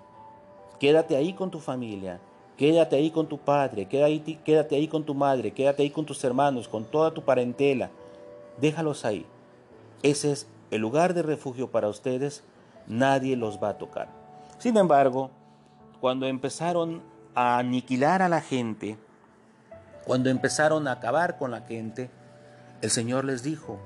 quédate 0.81 1.17
ahí 1.17 1.35
con 1.35 1.51
tu 1.51 1.61
familia, 1.61 2.19
quédate 2.57 2.97
ahí 2.97 3.11
con 3.11 3.29
tu 3.29 3.39
padre, 3.39 3.87
quédate, 3.87 4.75
ahí 4.75 4.89
con 4.89 5.05
tu 5.05 5.15
madre, 5.15 5.53
quédate 5.53 5.83
ahí 5.83 5.91
con 5.91 6.07
tus 6.07 6.23
hermanos, 6.25 6.69
con 6.69 6.85
toda 6.85 7.13
tu 7.13 7.23
parentela, 7.23 7.91
déjalos 8.61 9.05
ahí. 9.05 9.27
Ese 10.03 10.33
es 10.33 10.47
el 10.71 10.81
lugar 10.81 11.15
de 11.15 11.23
refugio 11.23 11.71
para 11.71 11.89
ustedes, 11.89 12.45
nadie 12.87 13.37
los 13.37 13.63
va 13.63 13.71
a 13.71 13.79
tocar. 13.79 14.09
Sin 14.59 14.77
embargo, 14.77 15.31
cuando 16.01 16.27
empezaron 16.27 17.03
a 17.35 17.59
aniquilar 17.59 18.23
a 18.23 18.29
la 18.29 18.41
gente, 18.41 18.97
cuando 20.05 20.31
empezaron 20.31 20.89
a 20.89 20.93
acabar 20.93 21.39
con 21.39 21.51
la 21.51 21.63
gente, 21.63 22.11
el 22.81 22.91
Señor 22.91 23.25
les 23.25 23.43
dijo, 23.43 23.79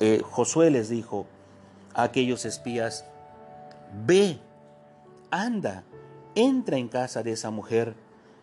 eh, 0.00 0.22
Josué 0.24 0.70
les 0.70 0.88
dijo 0.88 1.26
a 1.94 2.04
aquellos 2.04 2.44
espías, 2.44 3.04
ve, 4.06 4.38
anda 5.30 5.84
entra 6.36 6.76
en 6.76 6.86
casa 6.86 7.24
de 7.24 7.32
esa 7.32 7.50
mujer 7.50 7.96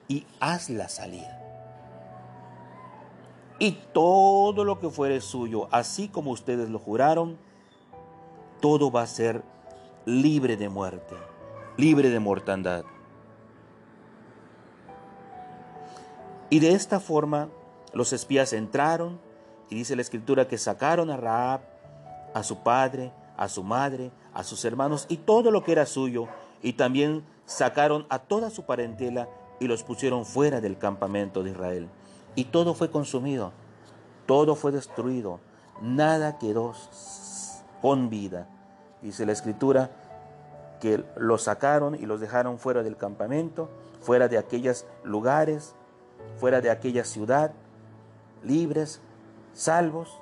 y 0.10 0.26
hazla 0.42 0.90
salir. 0.90 1.28
Y 3.60 3.72
todo 3.94 4.66
lo 4.66 4.80
que 4.80 4.90
fuere 4.90 5.22
suyo, 5.22 5.70
así 5.72 6.10
como 6.10 6.32
ustedes 6.32 6.70
lo 6.70 6.80
juraron, 6.80 7.38
todo 8.60 8.92
va 8.92 9.04
a 9.04 9.08
ser 9.08 9.44
libre 10.06 10.58
de 10.58 10.68
muerte, 10.68 11.16
libre 11.78 12.10
de 12.10 12.20
mortandad. 12.20 12.84
Y 16.50 16.60
de 16.60 16.74
esta 16.74 17.00
forma 17.00 17.50
los 17.94 18.12
espías 18.12 18.54
entraron 18.54 19.20
y 19.70 19.76
dice 19.76 19.96
la 19.96 20.02
escritura 20.02 20.48
que 20.48 20.58
sacaron 20.58 21.10
a 21.10 21.18
Raab, 21.18 21.62
a 22.34 22.44
su 22.44 22.58
padre, 22.64 23.12
a 23.38 23.48
su 23.48 23.64
madre, 23.64 24.12
a 24.34 24.44
sus 24.44 24.66
hermanos 24.66 25.06
y 25.10 25.18
todo 25.18 25.52
lo 25.52 25.64
que 25.64 25.72
era 25.72 25.86
suyo. 25.86 26.28
Y 26.62 26.74
también 26.74 27.24
sacaron 27.46 28.06
a 28.10 28.20
toda 28.20 28.50
su 28.50 28.64
parentela 28.66 29.30
y 29.60 29.68
los 29.68 29.84
pusieron 29.84 30.26
fuera 30.26 30.62
del 30.62 30.78
campamento 30.78 31.44
de 31.44 31.52
Israel. 31.52 31.90
Y 32.36 32.46
todo 32.46 32.74
fue 32.74 32.90
consumido, 32.90 33.52
todo 34.26 34.56
fue 34.56 34.72
destruido, 34.72 35.40
nada 35.82 36.38
quedó 36.40 36.74
con 37.82 38.10
vida. 38.10 38.48
Dice 39.02 39.26
la 39.26 39.34
escritura 39.34 39.92
que 40.80 41.04
los 41.18 41.44
sacaron 41.44 41.96
y 41.96 42.06
los 42.06 42.20
dejaron 42.20 42.58
fuera 42.58 42.84
del 42.84 42.98
campamento, 42.98 43.70
fuera 44.02 44.28
de 44.28 44.38
aquellos 44.38 44.86
lugares 45.04 45.76
fuera 46.38 46.62
de 46.62 46.70
aquella 46.70 47.04
ciudad, 47.04 47.52
libres, 48.44 49.02
salvos, 49.54 50.20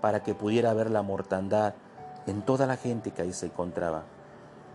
para 0.00 0.22
que 0.22 0.34
pudiera 0.34 0.70
haber 0.70 0.90
la 0.90 1.02
mortandad 1.02 1.74
en 2.26 2.42
toda 2.42 2.66
la 2.66 2.76
gente 2.76 3.10
que 3.10 3.22
ahí 3.22 3.32
se 3.32 3.46
encontraba. 3.46 4.04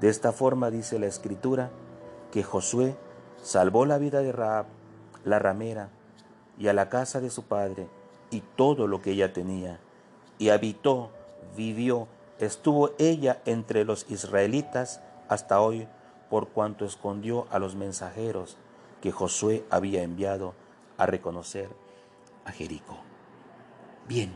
De 0.01 0.09
esta 0.09 0.31
forma 0.31 0.71
dice 0.71 0.97
la 0.97 1.05
escritura 1.05 1.69
que 2.31 2.41
Josué 2.41 2.95
salvó 3.43 3.85
la 3.85 3.99
vida 3.99 4.21
de 4.21 4.31
Raab, 4.31 4.65
la 5.23 5.37
ramera, 5.37 5.89
y 6.57 6.69
a 6.69 6.73
la 6.73 6.89
casa 6.89 7.21
de 7.21 7.29
su 7.29 7.43
padre, 7.43 7.87
y 8.31 8.41
todo 8.41 8.87
lo 8.87 9.03
que 9.03 9.11
ella 9.11 9.31
tenía, 9.31 9.79
y 10.39 10.49
habitó, 10.49 11.11
vivió, 11.55 12.07
estuvo 12.39 12.91
ella 12.97 13.43
entre 13.45 13.85
los 13.85 14.09
israelitas 14.09 15.01
hasta 15.29 15.61
hoy, 15.61 15.87
por 16.31 16.47
cuanto 16.47 16.83
escondió 16.83 17.45
a 17.51 17.59
los 17.59 17.75
mensajeros 17.75 18.57
que 19.01 19.11
Josué 19.11 19.63
había 19.69 20.01
enviado 20.01 20.55
a 20.97 21.05
reconocer 21.05 21.69
a 22.45 22.51
Jericó. 22.51 22.97
Bien, 24.07 24.35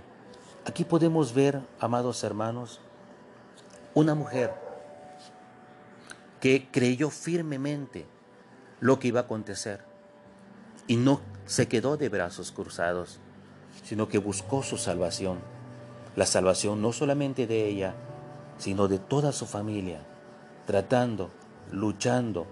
aquí 0.66 0.84
podemos 0.84 1.34
ver, 1.34 1.60
amados 1.80 2.24
hermanos, 2.24 2.82
una 3.96 4.14
mujer 4.14 4.65
que 6.46 6.68
creyó 6.70 7.10
firmemente 7.10 8.06
lo 8.80 9.00
que 9.00 9.08
iba 9.08 9.22
a 9.22 9.24
acontecer. 9.24 9.84
Y 10.86 10.96
no 10.96 11.20
se 11.48 11.68
quedó 11.68 11.98
de 11.98 12.08
brazos 12.08 12.52
cruzados, 12.52 13.18
sino 13.84 14.08
que 14.10 14.20
buscó 14.20 14.62
su 14.62 14.78
salvación, 14.78 15.40
la 16.16 16.28
salvación 16.28 16.84
no 16.84 16.94
solamente 16.94 17.48
de 17.48 17.68
ella, 17.68 17.96
sino 18.60 18.88
de 18.88 19.00
toda 19.00 19.32
su 19.32 19.48
familia, 19.48 20.06
tratando, 20.68 21.32
luchando 21.72 22.46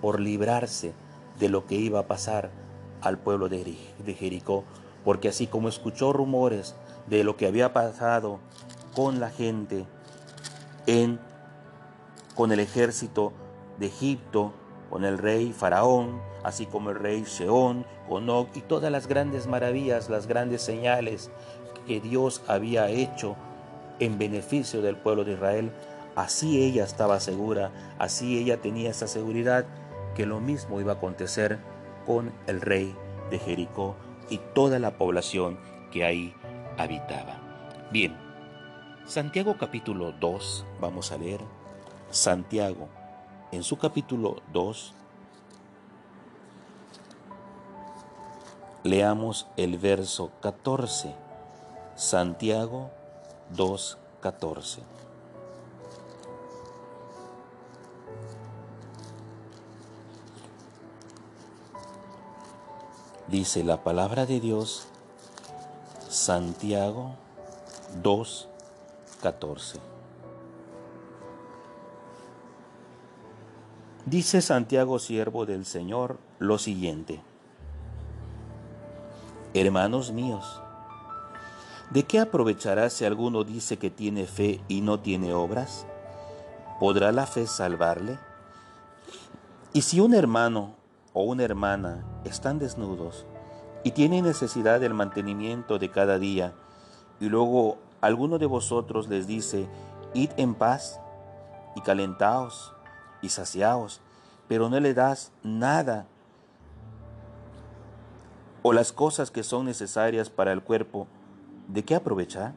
por 0.00 0.20
librarse 0.20 0.92
de 1.40 1.48
lo 1.48 1.66
que 1.66 1.74
iba 1.74 1.98
a 1.98 2.06
pasar 2.06 2.52
al 3.00 3.18
pueblo 3.18 3.48
de, 3.48 3.64
Jericó, 4.16 4.62
porque 5.04 5.26
así 5.26 5.48
como 5.48 5.68
escuchó 5.68 6.12
rumores 6.12 6.76
de 7.08 7.24
lo 7.24 7.36
que 7.36 7.48
había 7.48 7.72
pasado 7.72 8.38
con 8.94 9.18
la 9.18 9.30
gente 9.30 9.86
en 10.86 11.18
con 12.40 12.52
el 12.52 12.60
ejército 12.60 13.34
de 13.78 13.88
Egipto, 13.88 14.54
con 14.88 15.04
el 15.04 15.18
rey 15.18 15.52
Faraón, 15.52 16.22
así 16.42 16.64
como 16.64 16.88
el 16.88 16.96
rey 16.96 17.24
Sheón, 17.26 17.84
con 18.08 18.30
Og 18.30 18.48
y 18.54 18.62
todas 18.62 18.90
las 18.90 19.08
grandes 19.08 19.46
maravillas, 19.46 20.08
las 20.08 20.26
grandes 20.26 20.62
señales 20.62 21.30
que 21.86 22.00
Dios 22.00 22.40
había 22.48 22.88
hecho 22.88 23.36
en 23.98 24.16
beneficio 24.16 24.80
del 24.80 24.96
pueblo 24.96 25.24
de 25.24 25.32
Israel, 25.32 25.70
así 26.16 26.64
ella 26.64 26.82
estaba 26.82 27.20
segura, 27.20 27.72
así 27.98 28.38
ella 28.38 28.58
tenía 28.58 28.88
esa 28.88 29.06
seguridad 29.06 29.66
que 30.14 30.24
lo 30.24 30.40
mismo 30.40 30.80
iba 30.80 30.92
a 30.92 30.96
acontecer 30.96 31.58
con 32.06 32.32
el 32.46 32.62
rey 32.62 32.96
de 33.30 33.38
Jericó 33.38 33.96
y 34.30 34.40
toda 34.54 34.78
la 34.78 34.96
población 34.96 35.58
que 35.92 36.04
ahí 36.04 36.34
habitaba. 36.78 37.38
Bien, 37.92 38.16
Santiago 39.04 39.56
capítulo 39.58 40.12
2, 40.12 40.64
vamos 40.80 41.12
a 41.12 41.18
leer. 41.18 41.59
Santiago, 42.10 42.88
en 43.52 43.62
su 43.62 43.78
capítulo 43.78 44.36
2, 44.52 44.94
leamos 48.82 49.46
el 49.56 49.78
verso 49.78 50.32
14. 50.40 51.14
Santiago 51.94 52.90
2, 53.50 53.98
14. 54.20 54.82
Dice 63.28 63.62
la 63.62 63.84
palabra 63.84 64.26
de 64.26 64.40
Dios, 64.40 64.88
Santiago 66.08 67.14
2, 68.02 68.48
14. 69.22 69.89
Dice 74.10 74.42
Santiago, 74.42 74.98
siervo 74.98 75.46
del 75.46 75.64
Señor, 75.64 76.18
lo 76.40 76.58
siguiente. 76.58 77.20
Hermanos 79.54 80.10
míos, 80.10 80.60
¿de 81.90 82.02
qué 82.02 82.18
aprovechará 82.18 82.90
si 82.90 83.04
alguno 83.04 83.44
dice 83.44 83.76
que 83.76 83.88
tiene 83.88 84.26
fe 84.26 84.60
y 84.66 84.80
no 84.80 84.98
tiene 84.98 85.32
obras? 85.32 85.86
¿Podrá 86.80 87.12
la 87.12 87.24
fe 87.24 87.46
salvarle? 87.46 88.18
Y 89.72 89.82
si 89.82 90.00
un 90.00 90.12
hermano 90.12 90.74
o 91.12 91.22
una 91.22 91.44
hermana 91.44 92.04
están 92.24 92.58
desnudos 92.58 93.26
y 93.84 93.92
tienen 93.92 94.24
necesidad 94.24 94.80
del 94.80 94.92
mantenimiento 94.92 95.78
de 95.78 95.88
cada 95.88 96.18
día, 96.18 96.52
y 97.20 97.28
luego 97.28 97.78
alguno 98.00 98.38
de 98.38 98.46
vosotros 98.46 99.08
les 99.08 99.28
dice, 99.28 99.68
id 100.14 100.30
en 100.36 100.56
paz 100.56 100.98
y 101.76 101.80
calentaos 101.82 102.74
y 103.22 103.28
saciaos, 103.28 104.00
pero 104.48 104.68
no 104.68 104.78
le 104.80 104.94
das 104.94 105.32
nada 105.42 106.06
o 108.62 108.72
las 108.72 108.92
cosas 108.92 109.30
que 109.30 109.42
son 109.42 109.66
necesarias 109.66 110.28
para 110.28 110.52
el 110.52 110.62
cuerpo, 110.62 111.06
¿de 111.68 111.84
qué 111.84 111.94
aprovechar? 111.94 112.52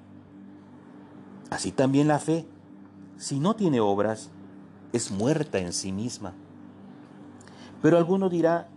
Así 1.49 1.71
también 1.71 2.07
la 2.07 2.19
fe, 2.19 2.45
si 3.17 3.39
no 3.39 3.55
tiene 3.55 3.79
obras, 3.79 4.29
es 4.91 5.11
muerta 5.11 5.59
en 5.59 5.71
sí 5.71 5.91
misma. 5.91 6.33
Pero 7.81 7.97
alguno 7.97 8.29
dirá, 8.29 8.69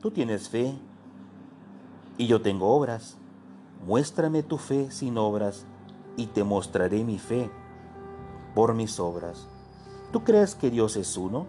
tú 0.00 0.10
tienes 0.10 0.48
fe 0.48 0.74
y 2.16 2.26
yo 2.26 2.42
tengo 2.42 2.68
obras. 2.68 3.16
Muéstrame 3.86 4.42
tu 4.42 4.58
fe 4.58 4.90
sin 4.90 5.18
obras 5.18 5.64
y 6.16 6.26
te 6.26 6.42
mostraré 6.44 7.04
mi 7.04 7.18
fe 7.18 7.50
por 8.54 8.74
mis 8.74 8.98
obras. 8.98 9.48
¿Tú 10.12 10.24
crees 10.24 10.54
que 10.54 10.70
Dios 10.70 10.96
es 10.96 11.18
uno? 11.18 11.46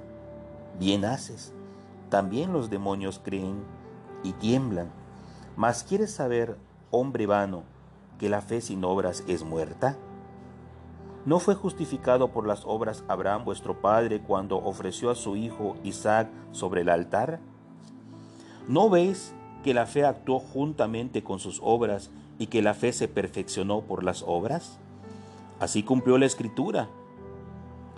Bien 0.79 1.05
haces. 1.05 1.53
También 2.09 2.51
los 2.51 2.69
demonios 2.69 3.21
creen 3.23 3.63
y 4.21 4.33
tiemblan. 4.33 4.91
Mas 5.55 5.83
¿quieres 5.83 6.11
saber, 6.11 6.57
hombre 6.91 7.25
vano, 7.25 7.63
que 8.17 8.27
la 8.27 8.41
fe 8.41 8.59
sin 8.59 8.83
obras 8.83 9.23
es 9.27 9.43
muerta? 9.43 9.97
¿No 11.25 11.39
fue 11.39 11.55
justificado 11.55 12.29
por 12.29 12.45
las 12.45 12.65
obras 12.65 13.03
Abraham 13.07 13.45
vuestro 13.45 13.79
padre 13.79 14.21
cuando 14.21 14.57
ofreció 14.57 15.09
a 15.09 15.15
su 15.15 15.37
hijo 15.37 15.77
Isaac 15.83 16.29
sobre 16.51 16.81
el 16.81 16.89
altar? 16.89 17.39
¿No 18.67 18.89
veis 18.89 19.33
que 19.63 19.73
la 19.73 19.85
fe 19.85 20.05
actuó 20.05 20.39
juntamente 20.39 21.23
con 21.23 21.39
sus 21.39 21.61
obras 21.63 22.09
y 22.37 22.47
que 22.47 22.61
la 22.61 22.73
fe 22.73 22.91
se 22.91 23.07
perfeccionó 23.07 23.81
por 23.81 24.03
las 24.03 24.23
obras? 24.27 24.79
Así 25.61 25.83
cumplió 25.83 26.17
la 26.17 26.25
escritura. 26.25 26.89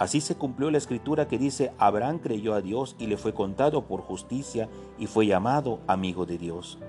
Así 0.02 0.20
se 0.20 0.34
cumplió 0.34 0.72
la 0.72 0.80
escritura 0.80 1.28
que 1.28 1.38
dice, 1.38 1.74
Abraham 1.78 2.18
creyó 2.18 2.56
a 2.56 2.62
Dios 2.62 2.96
y 2.98 3.06
le 3.06 3.18
fue 3.18 3.36
contado 3.36 3.86
por 3.86 4.02
justicia 4.02 4.68
y 4.98 5.06
fue 5.06 5.28
llamado 5.28 5.78
amigo 5.86 6.26
de 6.26 6.40
Dios. 6.40 6.80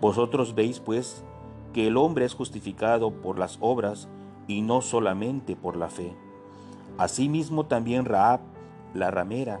Vosotros 0.00 0.54
veis 0.54 0.78
pues 0.78 1.24
que 1.72 1.88
el 1.88 1.96
hombre 1.96 2.24
es 2.24 2.34
justificado 2.34 3.10
por 3.10 3.36
las 3.36 3.58
obras 3.60 4.06
y 4.46 4.62
no 4.62 4.80
solamente 4.80 5.56
por 5.56 5.76
la 5.76 5.88
fe. 5.88 6.14
Asimismo 6.98 7.66
también 7.66 8.04
Raab, 8.04 8.42
la 8.94 9.10
ramera, 9.10 9.58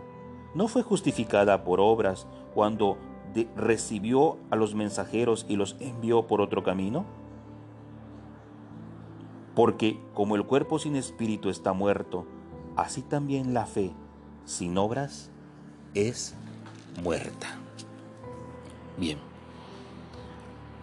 no 0.54 0.68
fue 0.68 0.84
justificada 0.84 1.64
por 1.64 1.80
obras 1.80 2.28
cuando 2.54 2.98
recibió 3.56 4.36
a 4.48 4.54
los 4.54 4.76
mensajeros 4.76 5.44
y 5.48 5.56
los 5.56 5.74
envió 5.80 6.28
por 6.28 6.40
otro 6.40 6.62
camino. 6.62 7.04
Porque 9.56 9.98
como 10.14 10.36
el 10.36 10.44
cuerpo 10.44 10.78
sin 10.78 10.94
espíritu 10.94 11.50
está 11.50 11.72
muerto, 11.72 12.26
así 12.76 13.02
también 13.02 13.54
la 13.54 13.66
fe 13.66 13.92
sin 14.44 14.78
obras 14.78 15.30
es 15.94 16.34
muerta. 17.02 17.48
Bien. 18.98 19.18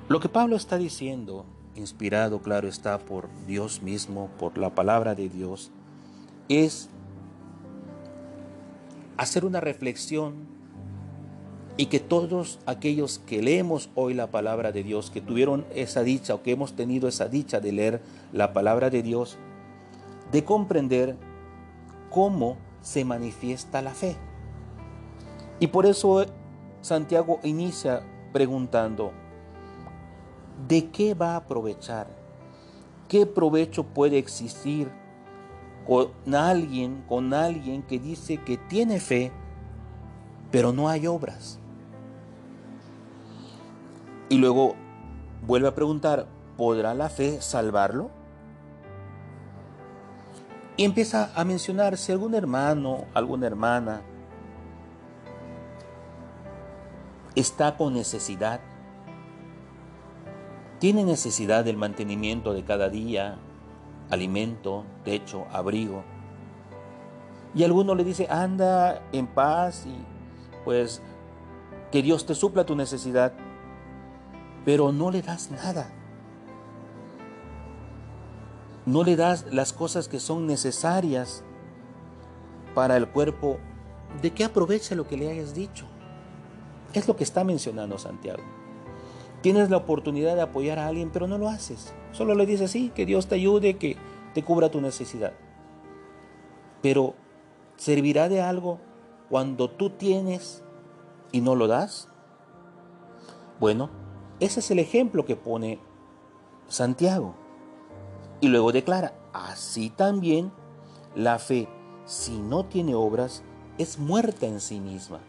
Lo 0.09 0.19
que 0.19 0.29
Pablo 0.29 0.55
está 0.55 0.77
diciendo, 0.77 1.45
inspirado, 1.75 2.41
claro 2.41 2.67
está, 2.67 2.99
por 2.99 3.29
Dios 3.47 3.81
mismo, 3.81 4.29
por 4.37 4.57
la 4.57 4.75
palabra 4.75 5.15
de 5.15 5.29
Dios, 5.29 5.71
es 6.49 6.89
hacer 9.17 9.45
una 9.45 9.61
reflexión 9.61 10.53
y 11.77 11.87
que 11.87 11.99
todos 11.99 12.59
aquellos 12.65 13.19
que 13.19 13.41
leemos 13.41 13.89
hoy 13.95 14.13
la 14.13 14.27
palabra 14.27 14.71
de 14.71 14.83
Dios, 14.83 15.09
que 15.09 15.21
tuvieron 15.21 15.65
esa 15.73 16.03
dicha 16.03 16.35
o 16.35 16.43
que 16.43 16.51
hemos 16.51 16.73
tenido 16.75 17.07
esa 17.07 17.27
dicha 17.27 17.59
de 17.59 17.71
leer 17.71 18.01
la 18.31 18.53
palabra 18.53 18.89
de 18.89 19.01
Dios, 19.01 19.37
de 20.31 20.43
comprender 20.43 21.15
cómo 22.13 22.57
se 22.81 23.03
manifiesta 23.03 23.81
la 23.81 23.91
fe. 23.91 24.15
Y 25.59 25.67
por 25.67 25.85
eso 25.85 26.25
Santiago 26.81 27.39
inicia 27.43 28.03
preguntando, 28.31 29.11
¿de 30.67 30.91
qué 30.91 31.15
va 31.15 31.33
a 31.33 31.37
aprovechar? 31.37 32.07
¿Qué 33.07 33.25
provecho 33.25 33.83
puede 33.83 34.17
existir 34.17 34.91
con 35.87 36.11
alguien, 36.35 37.03
con 37.09 37.33
alguien 37.33 37.81
que 37.81 37.99
dice 37.99 38.37
que 38.37 38.57
tiene 38.57 38.99
fe, 38.99 39.31
pero 40.51 40.71
no 40.71 40.89
hay 40.89 41.07
obras? 41.07 41.59
Y 44.29 44.37
luego 44.37 44.75
vuelve 45.45 45.67
a 45.67 45.75
preguntar, 45.75 46.27
¿podrá 46.57 46.93
la 46.93 47.09
fe 47.09 47.41
salvarlo? 47.41 48.22
Y 50.75 50.85
empieza 50.85 51.31
a 51.35 51.43
mencionar 51.43 51.97
si 51.97 52.11
algún 52.11 52.33
hermano, 52.33 53.05
alguna 53.13 53.47
hermana 53.47 54.01
está 57.35 57.77
con 57.77 57.93
necesidad, 57.93 58.59
tiene 60.79 61.03
necesidad 61.03 61.63
del 61.63 61.77
mantenimiento 61.77 62.53
de 62.53 62.63
cada 62.63 62.89
día, 62.89 63.37
alimento, 64.09 64.83
techo, 65.05 65.45
abrigo. 65.51 66.03
Y 67.55 67.63
alguno 67.63 67.93
le 67.95 68.03
dice, 68.03 68.27
anda 68.29 69.01
en 69.11 69.27
paz 69.27 69.85
y 69.85 69.95
pues 70.65 71.01
que 71.91 72.01
Dios 72.01 72.25
te 72.25 72.33
supla 72.33 72.65
tu 72.65 72.75
necesidad 72.75 73.33
pero 74.65 74.91
no 74.91 75.11
le 75.11 75.21
das 75.21 75.51
nada. 75.51 75.87
No 78.85 79.03
le 79.03 79.15
das 79.15 79.45
las 79.51 79.71
cosas 79.71 80.07
que 80.07 80.19
son 80.19 80.45
necesarias 80.45 81.43
para 82.75 82.97
el 82.97 83.07
cuerpo. 83.07 83.57
¿De 84.21 84.31
qué 84.31 84.43
aprovecha 84.43 84.95
lo 84.95 85.07
que 85.07 85.17
le 85.17 85.29
hayas 85.29 85.53
dicho? 85.53 85.85
Es 86.93 87.07
lo 87.07 87.15
que 87.15 87.23
está 87.23 87.43
mencionando 87.43 87.97
Santiago. 87.97 88.43
Tienes 89.41 89.69
la 89.69 89.77
oportunidad 89.77 90.35
de 90.35 90.41
apoyar 90.41 90.79
a 90.79 90.87
alguien, 90.87 91.11
pero 91.11 91.27
no 91.27 91.37
lo 91.37 91.49
haces. 91.49 91.93
Solo 92.11 92.35
le 92.35 92.45
dices 92.45 92.69
así, 92.69 92.89
que 92.89 93.05
Dios 93.05 93.27
te 93.27 93.35
ayude, 93.35 93.77
que 93.77 93.97
te 94.33 94.43
cubra 94.43 94.69
tu 94.69 94.79
necesidad. 94.79 95.33
Pero, 96.81 97.15
¿servirá 97.75 98.29
de 98.29 98.41
algo 98.41 98.79
cuando 99.29 99.69
tú 99.69 99.89
tienes 99.89 100.63
y 101.31 101.41
no 101.41 101.55
lo 101.55 101.67
das? 101.67 102.09
Bueno, 103.59 103.89
ese 104.39 104.59
es 104.59 104.71
el 104.71 104.79
ejemplo 104.79 105.25
que 105.25 105.35
pone 105.35 105.79
Santiago. 106.67 107.35
Y 108.43 108.49
luego 108.49 108.73
declara, 108.73 109.13
así 109.31 109.89
también 109.89 110.51
la 111.15 111.39
fe, 111.39 111.69
si 112.03 112.37
no 112.37 112.65
tiene 112.65 112.93
obras, 112.93 113.41
es 113.77 113.97
muerta 113.97 114.45
en 114.45 114.59
sí 114.59 114.81
misma. 114.81 115.21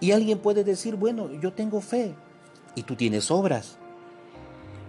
Y 0.00 0.10
alguien 0.10 0.40
puede 0.40 0.64
decir, 0.64 0.96
bueno, 0.96 1.30
yo 1.30 1.52
tengo 1.52 1.80
fe 1.80 2.16
y 2.74 2.82
tú 2.82 2.96
tienes 2.96 3.30
obras. 3.30 3.78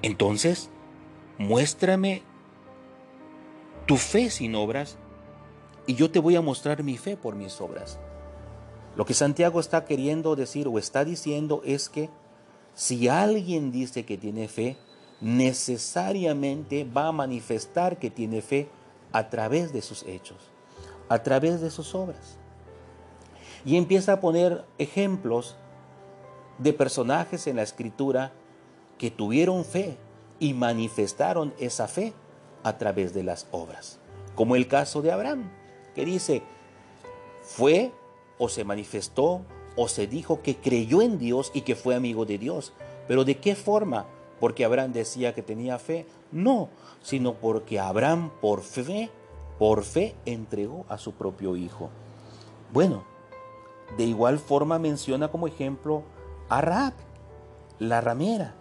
Entonces, 0.02 0.71
muéstrame 1.38 2.23
tu 3.86 3.97
fe 3.97 4.32
sin 4.32 4.56
obras 4.56 4.97
y 5.86 5.93
yo 5.93 6.10
te 6.10 6.17
voy 6.17 6.36
a 6.36 6.41
mostrar 6.41 6.82
mi 6.82 6.97
fe 6.97 7.15
por 7.15 7.36
mis 7.36 7.62
obras. 7.62 7.99
Lo 8.95 9.06
que 9.06 9.13
Santiago 9.13 9.60
está 9.60 9.86
queriendo 9.86 10.36
decir 10.36 10.67
o 10.67 10.80
está 10.80 11.06
diciendo 11.06 11.62
es 11.63 11.89
que 11.89 12.10
si 12.73 13.08
alguien 13.08 13.71
dice 13.71 14.04
que 14.04 14.17
tiene 14.17 14.47
fe, 14.47 14.78
necesariamente 15.24 16.84
va 16.84 17.08
a 17.08 17.12
manifestar 17.14 17.98
que 17.98 18.12
tiene 18.12 18.42
fe 18.42 18.68
a 19.14 19.30
través 19.30 19.72
de 19.72 19.82
sus 19.82 20.04
hechos, 20.04 20.52
a 21.08 21.24
través 21.24 21.62
de 21.62 21.72
sus 21.72 21.96
obras. 21.96 22.38
Y 23.64 23.78
empieza 23.78 24.14
a 24.14 24.20
poner 24.20 24.66
ejemplos 24.78 25.56
de 26.58 26.74
personajes 26.74 27.48
en 27.48 27.56
la 27.56 27.64
escritura 27.64 28.34
que 28.98 29.12
tuvieron 29.12 29.64
fe 29.64 29.98
y 30.40 30.54
manifestaron 30.54 31.54
esa 31.58 31.88
fe 31.88 32.14
a 32.64 32.78
través 32.78 33.14
de 33.14 33.24
las 33.24 33.48
obras. 33.52 34.00
Como 34.36 34.58
el 34.58 34.68
caso 34.68 35.02
de 35.02 35.14
Abraham, 35.14 35.50
que 35.96 36.04
dice, 36.04 36.44
fue 37.42 37.94
o 38.38 38.50
se 38.50 38.66
manifestó 38.66 39.46
o 39.78 39.88
se 39.88 40.06
dijo 40.06 40.42
que 40.42 40.58
creyó 40.58 41.02
en 41.02 41.18
Dios 41.18 41.50
y 41.54 41.62
que 41.62 41.76
fue 41.76 41.96
amigo 41.96 42.26
de 42.26 42.38
Dios. 42.38 42.74
Pero 43.08 43.24
¿de 43.24 43.38
qué 43.38 43.56
forma? 43.56 44.06
Porque 44.43 44.65
Abraham 44.65 44.91
decía 44.91 45.34
que 45.34 45.41
tenía 45.41 45.79
fe. 45.79 46.06
No, 46.29 46.67
sino 47.01 47.36
porque 47.36 47.79
Abraham 47.79 48.29
por 48.41 48.62
fe, 48.62 49.10
por 49.58 49.86
fe 49.86 50.15
entregó 50.25 50.86
a 50.89 50.97
su 50.97 51.13
propio 51.13 51.56
hijo. 51.56 51.89
Bueno, 52.73 53.06
de 53.95 54.03
igual 54.03 54.39
forma 54.39 54.79
menciona 54.79 55.29
como 55.29 55.47
ejemplo 55.47 56.03
a 56.49 56.60
Raab, 56.60 56.91
la 57.79 58.01
ramera. 58.01 58.53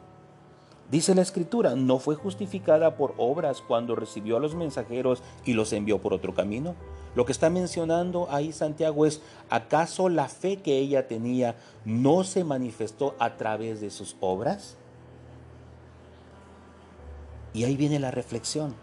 Dice 0.88 1.16
la 1.16 1.22
escritura, 1.22 1.74
no 1.74 1.98
fue 1.98 2.14
justificada 2.14 2.94
por 2.94 3.14
obras 3.16 3.60
cuando 3.60 3.96
recibió 3.96 4.36
a 4.36 4.40
los 4.40 4.54
mensajeros 4.54 5.20
y 5.44 5.54
los 5.54 5.72
envió 5.72 6.00
por 6.00 6.14
otro 6.14 6.32
camino. 6.32 6.76
Lo 7.16 7.26
que 7.26 7.32
está 7.32 7.50
mencionando 7.50 8.28
ahí 8.30 8.52
Santiago 8.52 9.04
es, 9.04 9.20
¿acaso 9.50 10.08
la 10.08 10.28
fe 10.28 10.58
que 10.58 10.78
ella 10.78 11.08
tenía 11.08 11.56
no 11.84 12.22
se 12.22 12.44
manifestó 12.44 13.16
a 13.18 13.36
través 13.36 13.80
de 13.80 13.90
sus 13.90 14.14
obras? 14.20 14.76
Y 17.54 17.64
ahí 17.64 17.76
viene 17.76 17.98
la 17.98 18.10
reflexión. 18.10 18.74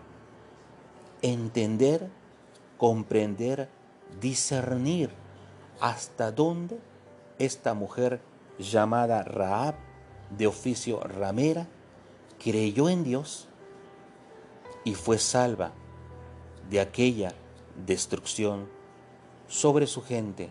Entender, 1.21 2.09
comprender, 2.77 3.69
discernir 4.21 5.09
hasta 5.79 6.31
dónde 6.31 6.79
esta 7.39 7.73
mujer 7.73 8.21
llamada 8.57 9.23
Raab, 9.23 9.75
de 10.37 10.45
oficio 10.45 10.99
ramera, 11.01 11.67
creyó 12.37 12.89
en 12.89 13.03
Dios 13.03 13.47
y 14.83 14.93
fue 14.93 15.17
salva 15.17 15.71
de 16.69 16.79
aquella 16.79 17.33
destrucción 17.85 18.67
sobre 19.47 19.87
su 19.87 20.03
gente, 20.03 20.49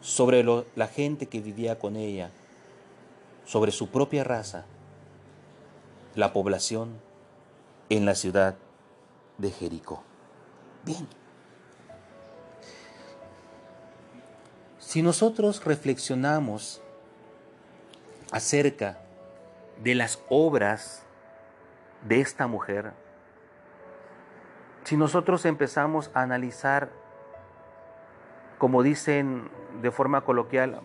sobre 0.00 0.44
la 0.74 0.86
gente 0.86 1.26
que 1.26 1.40
vivía 1.40 1.78
con 1.78 1.96
ella, 1.96 2.30
sobre 3.44 3.72
su 3.72 3.88
propia 3.88 4.24
raza, 4.24 4.64
la 6.14 6.32
población 6.32 7.07
en 7.88 8.04
la 8.04 8.14
ciudad 8.14 8.56
de 9.38 9.50
Jericó. 9.50 10.02
Bien. 10.84 11.06
Si 14.78 15.02
nosotros 15.02 15.64
reflexionamos 15.64 16.80
acerca 18.30 18.98
de 19.82 19.94
las 19.94 20.22
obras 20.28 21.02
de 22.06 22.20
esta 22.20 22.46
mujer, 22.46 22.92
si 24.84 24.96
nosotros 24.96 25.44
empezamos 25.44 26.10
a 26.14 26.22
analizar, 26.22 26.90
como 28.56 28.82
dicen 28.82 29.50
de 29.82 29.90
forma 29.90 30.22
coloquial, 30.22 30.80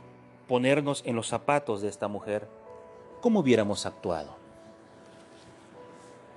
ponernos 0.47 1.01
en 1.05 1.15
los 1.15 1.29
zapatos 1.29 1.81
de 1.81 1.87
esta 1.87 2.09
mujer, 2.09 2.49
¿cómo 3.21 3.39
hubiéramos 3.39 3.85
actuado? 3.85 4.42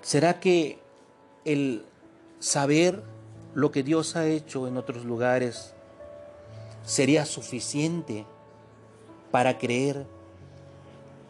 ¿Será 0.06 0.38
que 0.38 0.78
el 1.44 1.84
saber 2.38 3.02
lo 3.54 3.72
que 3.72 3.82
Dios 3.82 4.14
ha 4.14 4.24
hecho 4.24 4.68
en 4.68 4.76
otros 4.76 5.04
lugares 5.04 5.74
sería 6.84 7.26
suficiente 7.26 8.24
para 9.32 9.58
creer 9.58 10.06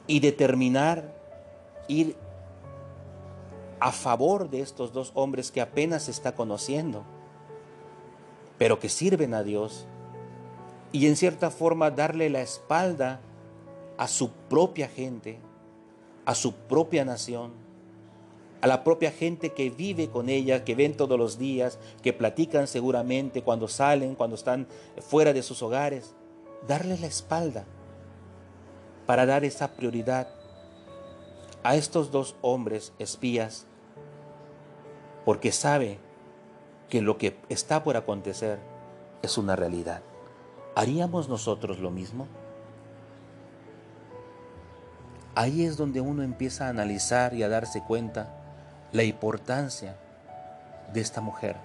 y 0.06 0.20
determinar 0.20 1.16
ir 1.88 2.16
a 3.80 3.92
favor 3.92 4.50
de 4.50 4.60
estos 4.60 4.92
dos 4.92 5.10
hombres 5.14 5.50
que 5.50 5.62
apenas 5.62 6.02
se 6.02 6.10
está 6.10 6.34
conociendo, 6.34 7.02
pero 8.58 8.78
que 8.78 8.90
sirven 8.90 9.32
a 9.32 9.42
Dios, 9.42 9.86
y 10.92 11.06
en 11.06 11.16
cierta 11.16 11.50
forma 11.50 11.90
darle 11.90 12.28
la 12.28 12.42
espalda 12.42 13.20
a 13.96 14.06
su 14.06 14.32
propia 14.50 14.86
gente, 14.86 15.38
a 16.26 16.34
su 16.34 16.52
propia 16.52 17.06
nación, 17.06 17.64
a 18.60 18.66
la 18.66 18.84
propia 18.84 19.10
gente 19.10 19.52
que 19.52 19.70
vive 19.70 20.08
con 20.08 20.28
ella, 20.28 20.64
que 20.64 20.74
ven 20.74 20.96
todos 20.96 21.18
los 21.18 21.38
días, 21.38 21.78
que 22.02 22.12
platican 22.12 22.66
seguramente 22.66 23.42
cuando 23.42 23.68
salen, 23.68 24.14
cuando 24.14 24.36
están 24.36 24.66
fuera 24.98 25.32
de 25.32 25.42
sus 25.42 25.62
hogares. 25.62 26.14
darle 26.66 26.98
la 26.98 27.06
espalda 27.06 27.64
para 29.06 29.24
dar 29.24 29.44
esa 29.44 29.76
prioridad 29.76 30.28
a 31.62 31.76
estos 31.76 32.10
dos 32.10 32.34
hombres 32.40 32.92
espías, 32.98 33.66
porque 35.24 35.52
sabe 35.52 35.98
que 36.88 37.02
lo 37.02 37.18
que 37.18 37.36
está 37.48 37.84
por 37.84 37.96
acontecer 37.96 38.58
es 39.22 39.38
una 39.38 39.54
realidad. 39.54 40.02
¿Haríamos 40.74 41.28
nosotros 41.28 41.78
lo 41.78 41.90
mismo? 41.90 42.26
Ahí 45.34 45.64
es 45.64 45.76
donde 45.76 46.00
uno 46.00 46.22
empieza 46.22 46.66
a 46.66 46.70
analizar 46.70 47.34
y 47.34 47.42
a 47.42 47.48
darse 47.48 47.82
cuenta 47.82 48.45
la 48.92 49.04
importancia 49.04 49.96
de 50.92 51.00
esta 51.00 51.20
mujer, 51.20 51.56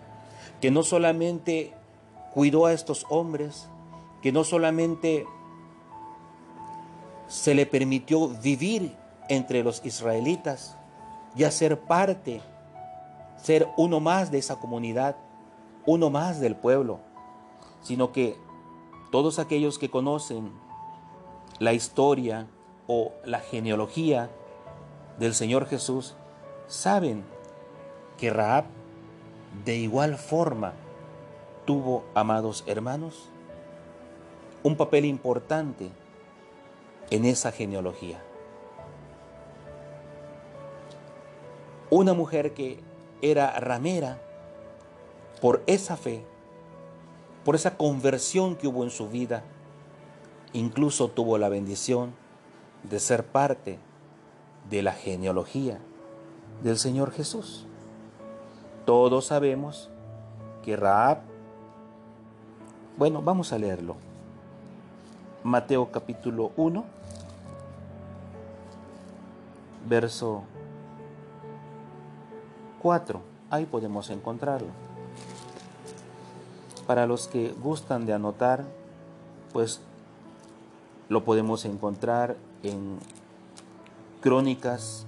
que 0.60 0.72
no 0.72 0.84
solamente 0.84 1.74
cuidó 2.34 2.66
a 2.66 2.74
estos 2.74 3.06
hombres, 3.10 3.68
que 4.22 4.32
no 4.32 4.44
solamente 4.44 5.26
se 7.28 7.56
le 7.56 7.66
permitió 7.66 8.28
vivir 8.28 8.96
entre 9.30 9.64
los 9.64 9.86
israelitas 9.86 10.76
y 11.36 11.44
ser 11.46 11.80
parte, 11.80 12.42
ser 13.38 13.68
uno 13.78 14.00
más 14.00 14.32
de 14.32 14.38
esa 14.38 14.58
comunidad, 14.58 15.16
uno 15.86 16.10
más 16.10 16.40
del 16.40 16.56
pueblo, 16.56 17.00
sino 17.82 18.12
que 18.12 18.36
todos 19.12 19.40
aquellos 19.40 19.80
que 19.80 19.90
conocen 19.90 20.52
la 21.60 21.74
historia 21.74 22.48
o 22.88 23.12
la 23.24 23.40
genealogía 23.40 24.30
del 25.20 25.34
Señor 25.34 25.68
Jesús 25.68 26.16
saben 26.72 27.26
que 28.18 28.30
Raab 28.30 28.64
de 29.66 29.76
igual 29.76 30.18
forma 30.18 30.72
tuvo, 31.66 32.06
amados 32.16 32.64
hermanos, 32.66 33.28
un 34.64 34.78
papel 34.78 35.04
importante 35.04 35.92
en 37.10 37.26
esa 37.26 37.52
genealogía. 37.52 38.24
Una 41.90 42.14
mujer 42.14 42.54
que 42.54 42.80
era 43.22 43.60
ramera 43.60 44.22
por 45.42 45.64
esa 45.68 45.98
fe, 45.98 46.24
por 47.44 47.56
esa 47.56 47.76
conversión 47.76 48.56
que 48.56 48.68
hubo 48.68 48.86
en 48.86 48.92
su 48.92 49.10
vida, 49.10 49.44
incluso 50.54 51.10
tuvo 51.10 51.38
la 51.38 51.50
bendición 51.50 52.14
de 52.84 53.02
ser 53.02 53.26
parte 53.26 53.78
de 54.70 54.84
la 54.84 54.94
genealogía 54.94 55.82
del 56.64 56.78
Señor 56.78 57.12
Jesús. 57.12 57.66
Todos 58.86 59.28
sabemos 59.28 59.90
que 60.64 60.76
Raab, 60.76 61.20
bueno, 62.98 63.22
vamos 63.22 63.52
a 63.54 63.58
leerlo. 63.58 63.96
Mateo 65.44 65.92
capítulo 65.92 66.52
1, 66.56 66.84
verso 69.90 70.44
4. 72.82 73.22
Ahí 73.50 73.66
podemos 73.66 74.10
encontrarlo. 74.10 74.70
Para 76.86 77.08
los 77.08 77.28
que 77.28 77.54
gustan 77.54 78.06
de 78.06 78.14
anotar, 78.14 78.66
pues 79.52 79.82
lo 81.10 81.24
podemos 81.24 81.66
encontrar 81.66 82.38
en 82.64 83.00
Crónicas, 84.22 85.06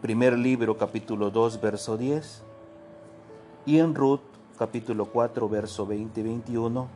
primer 0.00 0.38
libro, 0.38 0.78
capítulo 0.78 1.30
2, 1.30 1.60
verso 1.60 1.96
10, 1.96 2.42
y 3.66 3.78
en 3.78 3.94
Ruth, 3.94 4.20
capítulo 4.56 5.06
4, 5.06 5.48
verso 5.48 5.86
20 5.86 6.20
y 6.20 6.22
21. 6.22 6.88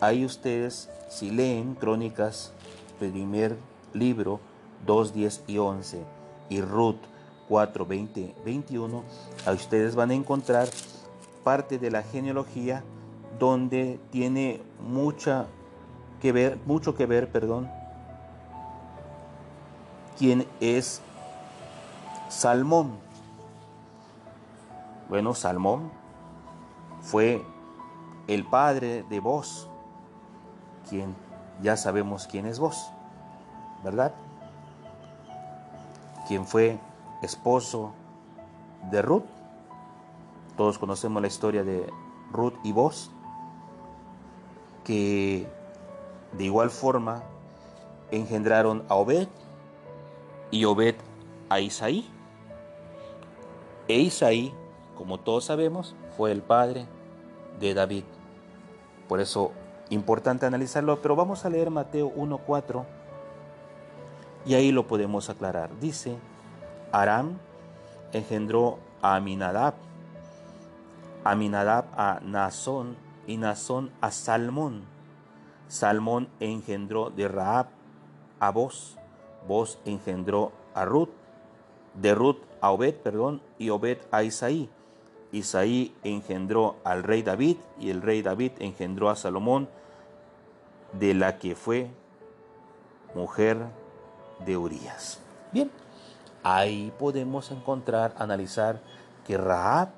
Ahí 0.00 0.24
ustedes, 0.24 0.90
si 1.08 1.30
leen 1.30 1.74
Crónicas, 1.74 2.52
primer 2.98 3.56
libro, 3.94 4.40
2, 4.86 5.14
10 5.14 5.44
y 5.46 5.58
11, 5.58 6.04
y 6.50 6.60
Ruth 6.60 7.00
4, 7.48 7.86
20, 7.86 8.34
21, 8.44 9.04
a 9.46 9.52
ustedes 9.52 9.94
van 9.94 10.10
a 10.10 10.14
encontrar 10.14 10.68
parte 11.44 11.78
de 11.78 11.90
la 11.90 12.02
genealogía 12.02 12.84
donde 13.38 13.98
tiene 14.10 14.60
mucha 14.86 15.46
que 16.20 16.32
ver, 16.32 16.58
mucho 16.66 16.94
que 16.94 17.06
ver, 17.06 17.32
perdón, 17.32 17.70
quién 20.18 20.46
es 20.60 21.00
Salmón. 22.28 22.98
Bueno, 25.08 25.34
Salmón 25.34 25.90
fue 27.00 27.42
el 28.26 28.44
padre 28.44 29.04
de 29.08 29.20
vos, 29.20 29.68
quien 30.88 31.16
ya 31.62 31.76
sabemos 31.76 32.26
quién 32.26 32.46
es 32.46 32.58
vos, 32.58 32.92
¿verdad? 33.82 34.14
Quien 36.26 36.46
fue 36.46 36.78
esposo 37.22 37.92
de 38.90 39.00
Ruth. 39.02 39.24
Todos 40.56 40.78
conocemos 40.78 41.22
la 41.22 41.28
historia 41.28 41.64
de 41.64 41.90
Ruth 42.32 42.54
y 42.62 42.72
vos, 42.72 43.10
que 44.84 45.48
de 46.32 46.44
igual 46.44 46.68
forma 46.70 47.22
engendraron 48.10 48.84
a 48.88 48.94
Obed 48.96 49.28
y 50.50 50.64
Obed 50.64 50.96
a 51.48 51.60
Isaí. 51.60 52.17
E 53.88 53.98
Isaí, 53.98 54.52
como 54.96 55.18
todos 55.18 55.44
sabemos, 55.44 55.96
fue 56.16 56.30
el 56.30 56.42
padre 56.42 56.86
de 57.58 57.72
David. 57.72 58.04
Por 59.08 59.20
eso, 59.20 59.52
importante 59.88 60.44
analizarlo, 60.44 61.00
pero 61.00 61.16
vamos 61.16 61.44
a 61.44 61.50
leer 61.50 61.70
Mateo 61.70 62.12
1.4 62.14 62.84
y 64.44 64.54
ahí 64.54 64.72
lo 64.72 64.86
podemos 64.86 65.30
aclarar. 65.30 65.70
Dice, 65.80 66.16
Aram 66.92 67.38
engendró 68.12 68.78
a 69.00 69.16
Aminadab, 69.16 69.74
Aminadab 71.24 71.86
a 71.96 72.20
Nazón 72.22 72.96
y 73.26 73.38
Nazón 73.38 73.90
a 74.00 74.10
Salmón. 74.10 74.84
Salmón 75.68 76.28
engendró 76.40 77.10
de 77.10 77.28
Raab 77.28 77.68
a 78.40 78.50
Boz, 78.50 78.96
Boz 79.46 79.78
engendró 79.84 80.52
a 80.74 80.84
Ruth, 80.84 81.10
de 81.94 82.14
Ruth 82.14 82.47
a 82.60 82.70
Obed, 82.70 82.94
perdón, 82.96 83.42
y 83.58 83.70
Obed 83.70 83.98
a 84.10 84.22
Isaí. 84.22 84.68
Isaí 85.32 85.94
engendró 86.04 86.76
al 86.84 87.02
rey 87.02 87.22
David 87.22 87.56
y 87.78 87.90
el 87.90 88.02
rey 88.02 88.22
David 88.22 88.52
engendró 88.60 89.10
a 89.10 89.16
Salomón, 89.16 89.68
de 90.92 91.12
la 91.14 91.38
que 91.38 91.54
fue 91.54 91.90
mujer 93.14 93.58
de 94.44 94.56
Urias. 94.56 95.20
Bien, 95.52 95.70
ahí 96.42 96.92
podemos 96.98 97.50
encontrar, 97.50 98.14
analizar 98.18 98.80
que 99.26 99.36
Raab, 99.36 99.90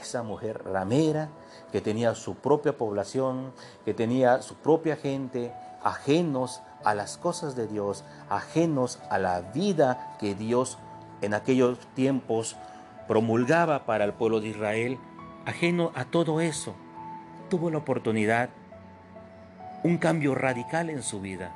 esa 0.00 0.22
mujer 0.22 0.62
ramera, 0.64 1.28
que 1.72 1.80
tenía 1.80 2.14
su 2.14 2.36
propia 2.36 2.76
población, 2.78 3.52
que 3.84 3.92
tenía 3.92 4.40
su 4.42 4.54
propia 4.54 4.96
gente, 4.96 5.52
ajenos 5.82 6.62
a 6.84 6.94
las 6.94 7.18
cosas 7.18 7.56
de 7.56 7.66
Dios, 7.66 8.04
ajenos 8.30 9.00
a 9.10 9.18
la 9.18 9.40
vida 9.40 10.16
que 10.18 10.34
Dios 10.34 10.78
en 11.22 11.34
aquellos 11.34 11.78
tiempos 11.94 12.56
promulgaba 13.06 13.86
para 13.86 14.04
el 14.04 14.12
pueblo 14.12 14.40
de 14.40 14.48
Israel, 14.48 14.98
ajeno 15.46 15.92
a 15.94 16.04
todo 16.04 16.40
eso, 16.40 16.74
tuvo 17.48 17.70
la 17.70 17.78
oportunidad, 17.78 18.50
un 19.82 19.98
cambio 19.98 20.34
radical 20.34 20.90
en 20.90 21.02
su 21.02 21.20
vida, 21.20 21.52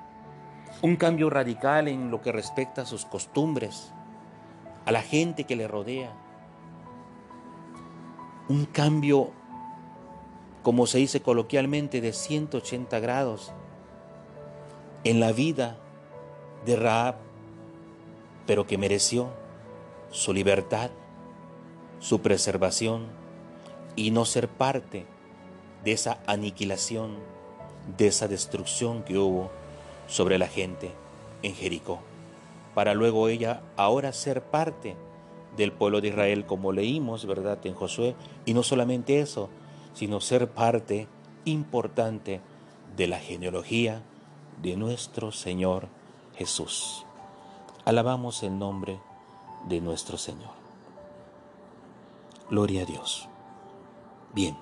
un 0.81 0.97
cambio 0.97 1.29
radical 1.29 1.89
en 1.89 2.11
lo 2.11 2.23
que 2.23 2.33
respecta 2.33 2.83
a 2.83 2.87
sus 2.87 3.05
costumbres, 3.05 3.93
a 4.87 4.93
la 4.93 5.03
gente 5.03 5.45
que 5.45 5.57
le 5.57 5.69
rodea, 5.69 6.13
un 8.49 8.65
cambio, 8.65 9.31
como 10.63 10.87
se 10.87 10.99
dice 10.99 11.21
coloquialmente, 11.21 12.01
de 12.01 12.13
180 12.13 12.99
grados 13.01 13.53
en 15.05 15.21
la 15.21 15.33
vida 15.33 15.77
de 16.65 16.77
Raab, 16.77 17.17
pero 18.47 18.67
que 18.67 18.79
mereció 18.79 19.42
su 20.13 20.33
libertad, 20.33 20.91
su 21.99 22.21
preservación 22.21 23.07
y 23.97 24.11
no 24.13 24.25
ser 24.25 24.49
parte 24.49 25.07
de 25.85 25.93
esa 25.93 26.21
aniquilación, 26.27 27.17
de 27.97 28.07
esa 28.07 28.29
destrucción 28.29 29.03
que 29.03 29.19
hubo 29.19 29.51
sobre 30.07 30.39
la 30.39 30.47
gente 30.47 30.93
en 31.43 31.55
Jericó, 31.55 32.01
para 32.75 32.95
luego 32.95 33.29
ella 33.29 33.63
ahora 33.77 34.13
ser 34.13 34.43
parte 34.43 34.97
del 35.57 35.73
pueblo 35.73 36.01
de 36.01 36.09
Israel, 36.09 36.47
como 36.47 36.73
leímos, 36.73 37.27
¿verdad?, 37.27 37.59
en 37.65 37.75
Josué, 37.75 38.15
y 38.47 38.55
no 38.55 38.63
solamente 38.63 39.21
eso, 39.21 39.51
sino 39.95 40.21
ser 40.21 40.49
parte 40.49 41.09
importante 41.45 42.41
de 42.97 43.07
la 43.07 43.19
genealogía 43.19 44.03
de 44.63 44.77
nuestro 44.77 45.33
Señor 45.33 45.89
Jesús. 46.37 47.05
Alabamos 47.85 48.43
el 48.43 48.59
nombre 48.59 48.93
de 48.95 49.12
nuestro 49.69 50.19
Señor. 50.19 50.51
Gloria 52.51 52.83
a 52.83 52.85
Dios. 52.85 53.29
Bien, 54.35 54.57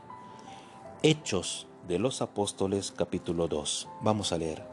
Hechos 1.02 1.66
de 1.88 1.98
los 1.98 2.22
Apóstoles 2.22 2.92
capítulo 2.96 3.48
2. 3.48 3.88
Vamos 4.02 4.32
a 4.32 4.38
leer. 4.38 4.64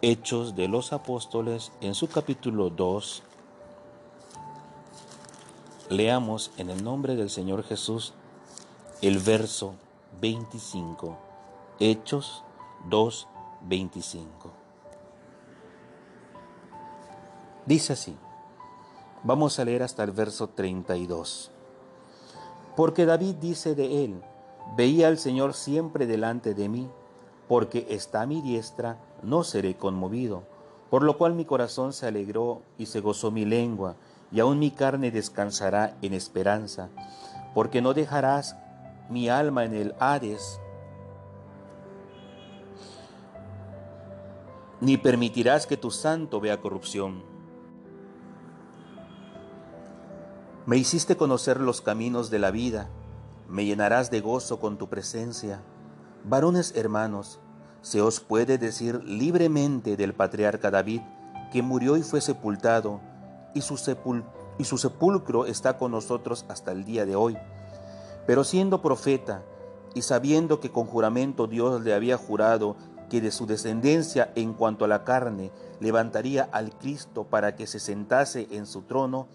Hechos 0.00 0.54
de 0.54 0.68
los 0.68 0.92
Apóstoles 0.92 1.72
en 1.80 1.94
su 1.94 2.08
capítulo 2.08 2.70
2. 2.70 3.22
Leamos 5.90 6.52
en 6.56 6.70
el 6.70 6.82
nombre 6.82 7.16
del 7.16 7.30
Señor 7.30 7.64
Jesús 7.64 8.14
el 9.02 9.18
verso 9.18 9.74
25. 10.20 11.18
Hechos 11.80 12.44
2, 12.88 13.28
25. 13.62 14.52
Dice 17.66 17.92
así. 17.92 18.16
Vamos 19.22 19.58
a 19.58 19.64
leer 19.66 19.82
hasta 19.82 20.02
el 20.02 20.12
verso 20.12 20.48
32. 20.48 21.50
Porque 22.74 23.04
David 23.04 23.34
dice 23.34 23.74
de 23.74 24.04
él, 24.04 24.22
veía 24.76 25.08
al 25.08 25.18
Señor 25.18 25.52
siempre 25.52 26.06
delante 26.06 26.54
de 26.54 26.68
mí, 26.70 26.88
porque 27.46 27.86
está 27.90 28.22
a 28.22 28.26
mi 28.26 28.40
diestra, 28.40 28.98
no 29.22 29.44
seré 29.44 29.76
conmovido. 29.76 30.44
Por 30.88 31.02
lo 31.02 31.18
cual 31.18 31.34
mi 31.34 31.44
corazón 31.44 31.92
se 31.92 32.06
alegró 32.06 32.62
y 32.78 32.86
se 32.86 33.00
gozó 33.00 33.30
mi 33.30 33.44
lengua, 33.44 33.96
y 34.32 34.40
aún 34.40 34.58
mi 34.58 34.70
carne 34.70 35.10
descansará 35.10 35.96
en 36.00 36.14
esperanza, 36.14 36.88
porque 37.54 37.82
no 37.82 37.92
dejarás 37.92 38.56
mi 39.10 39.28
alma 39.28 39.64
en 39.64 39.74
el 39.74 39.94
Hades, 39.98 40.60
ni 44.80 44.96
permitirás 44.96 45.66
que 45.66 45.76
tu 45.76 45.90
santo 45.90 46.40
vea 46.40 46.60
corrupción. 46.60 47.29
Me 50.66 50.76
hiciste 50.76 51.16
conocer 51.16 51.58
los 51.58 51.80
caminos 51.80 52.28
de 52.28 52.38
la 52.38 52.50
vida, 52.50 52.90
me 53.48 53.64
llenarás 53.64 54.10
de 54.10 54.20
gozo 54.20 54.60
con 54.60 54.76
tu 54.76 54.90
presencia. 54.90 55.62
Varones 56.24 56.74
hermanos, 56.76 57.40
se 57.80 58.02
os 58.02 58.20
puede 58.20 58.58
decir 58.58 59.02
libremente 59.04 59.96
del 59.96 60.12
patriarca 60.12 60.70
David, 60.70 61.00
que 61.50 61.62
murió 61.62 61.96
y 61.96 62.02
fue 62.02 62.20
sepultado, 62.20 63.00
y 63.54 63.62
su, 63.62 63.74
y 64.58 64.64
su 64.64 64.76
sepulcro 64.76 65.46
está 65.46 65.78
con 65.78 65.92
nosotros 65.92 66.44
hasta 66.48 66.72
el 66.72 66.84
día 66.84 67.06
de 67.06 67.16
hoy. 67.16 67.38
Pero 68.26 68.44
siendo 68.44 68.82
profeta, 68.82 69.42
y 69.94 70.02
sabiendo 70.02 70.60
que 70.60 70.70
con 70.70 70.84
juramento 70.84 71.46
Dios 71.46 71.80
le 71.80 71.94
había 71.94 72.18
jurado 72.18 72.76
que 73.08 73.22
de 73.22 73.30
su 73.30 73.46
descendencia 73.46 74.30
en 74.36 74.52
cuanto 74.52 74.84
a 74.84 74.88
la 74.88 75.04
carne 75.04 75.50
levantaría 75.80 76.48
al 76.52 76.76
Cristo 76.76 77.24
para 77.24 77.56
que 77.56 77.66
se 77.66 77.80
sentase 77.80 78.46
en 78.52 78.66
su 78.66 78.82
trono, 78.82 79.26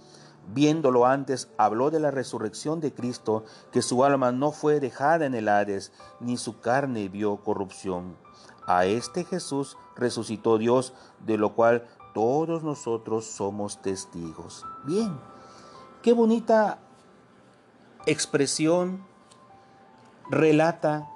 Viéndolo 0.48 1.06
antes, 1.06 1.50
habló 1.58 1.90
de 1.90 2.00
la 2.00 2.12
resurrección 2.12 2.80
de 2.80 2.94
Cristo, 2.94 3.46
que 3.72 3.82
su 3.82 4.04
alma 4.04 4.32
no 4.32 4.52
fue 4.52 4.80
dejada 4.80 5.26
en 5.26 5.34
el 5.34 5.48
Hades, 5.48 5.92
ni 6.20 6.38
su 6.38 6.60
carne 6.60 7.10
vio 7.10 7.38
corrupción. 7.38 8.16
A 8.68 8.86
este 8.86 9.24
Jesús 9.24 9.78
resucitó 9.96 10.58
Dios, 10.58 10.94
de 11.26 11.38
lo 11.38 11.54
cual 11.54 11.88
todos 12.14 12.64
nosotros 12.64 13.26
somos 13.26 13.82
testigos. 13.82 14.66
Bien, 14.86 15.18
qué 16.02 16.14
bonita 16.14 16.80
expresión 18.06 19.06
relata 20.30 21.10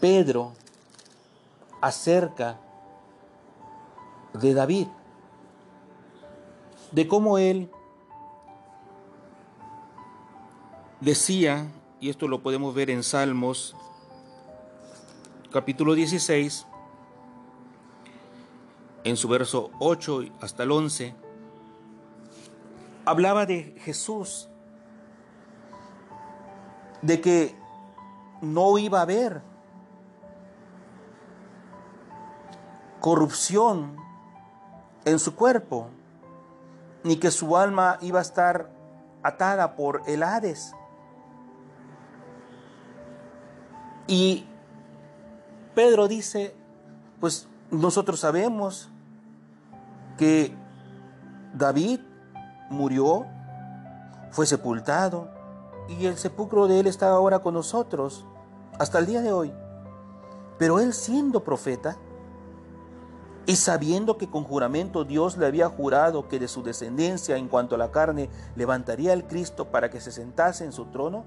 Pedro 0.00 0.52
acerca 1.80 2.58
de 4.32 4.54
David 4.54 4.88
de 6.92 7.06
cómo 7.06 7.38
él 7.38 7.70
decía, 11.00 11.70
y 12.00 12.08
esto 12.10 12.28
lo 12.28 12.42
podemos 12.42 12.74
ver 12.74 12.90
en 12.90 13.02
Salmos 13.02 13.76
capítulo 15.52 15.94
16, 15.94 16.66
en 19.04 19.16
su 19.16 19.28
verso 19.28 19.70
8 19.78 20.24
hasta 20.40 20.64
el 20.64 20.72
11, 20.72 21.14
hablaba 23.04 23.46
de 23.46 23.74
Jesús, 23.80 24.48
de 27.00 27.20
que 27.20 27.56
no 28.42 28.76
iba 28.76 28.98
a 28.98 29.02
haber 29.02 29.40
corrupción 33.00 33.96
en 35.04 35.18
su 35.18 35.34
cuerpo, 35.34 35.88
ni 37.08 37.16
que 37.16 37.30
su 37.30 37.56
alma 37.56 37.96
iba 38.02 38.18
a 38.18 38.22
estar 38.22 38.68
atada 39.22 39.76
por 39.76 40.02
el 40.06 40.22
Hades. 40.22 40.74
Y 44.06 44.46
Pedro 45.74 46.06
dice, 46.06 46.54
pues 47.18 47.48
nosotros 47.70 48.20
sabemos 48.20 48.90
que 50.18 50.54
David 51.54 52.00
murió, 52.68 53.24
fue 54.30 54.44
sepultado, 54.44 55.30
y 55.88 56.04
el 56.04 56.18
sepulcro 56.18 56.68
de 56.68 56.80
él 56.80 56.86
está 56.86 57.08
ahora 57.08 57.38
con 57.38 57.54
nosotros 57.54 58.26
hasta 58.78 58.98
el 58.98 59.06
día 59.06 59.22
de 59.22 59.32
hoy. 59.32 59.50
Pero 60.58 60.78
él 60.78 60.92
siendo 60.92 61.42
profeta, 61.42 61.96
y 63.48 63.56
sabiendo 63.56 64.18
que 64.18 64.28
con 64.28 64.44
juramento 64.44 65.04
Dios 65.04 65.38
le 65.38 65.46
había 65.46 65.70
jurado 65.70 66.28
que 66.28 66.38
de 66.38 66.48
su 66.48 66.62
descendencia 66.62 67.38
en 67.38 67.48
cuanto 67.48 67.76
a 67.76 67.78
la 67.78 67.90
carne 67.90 68.28
levantaría 68.56 69.14
al 69.14 69.26
Cristo 69.26 69.70
para 69.70 69.88
que 69.88 70.02
se 70.02 70.12
sentase 70.12 70.66
en 70.66 70.72
su 70.72 70.84
trono, 70.90 71.24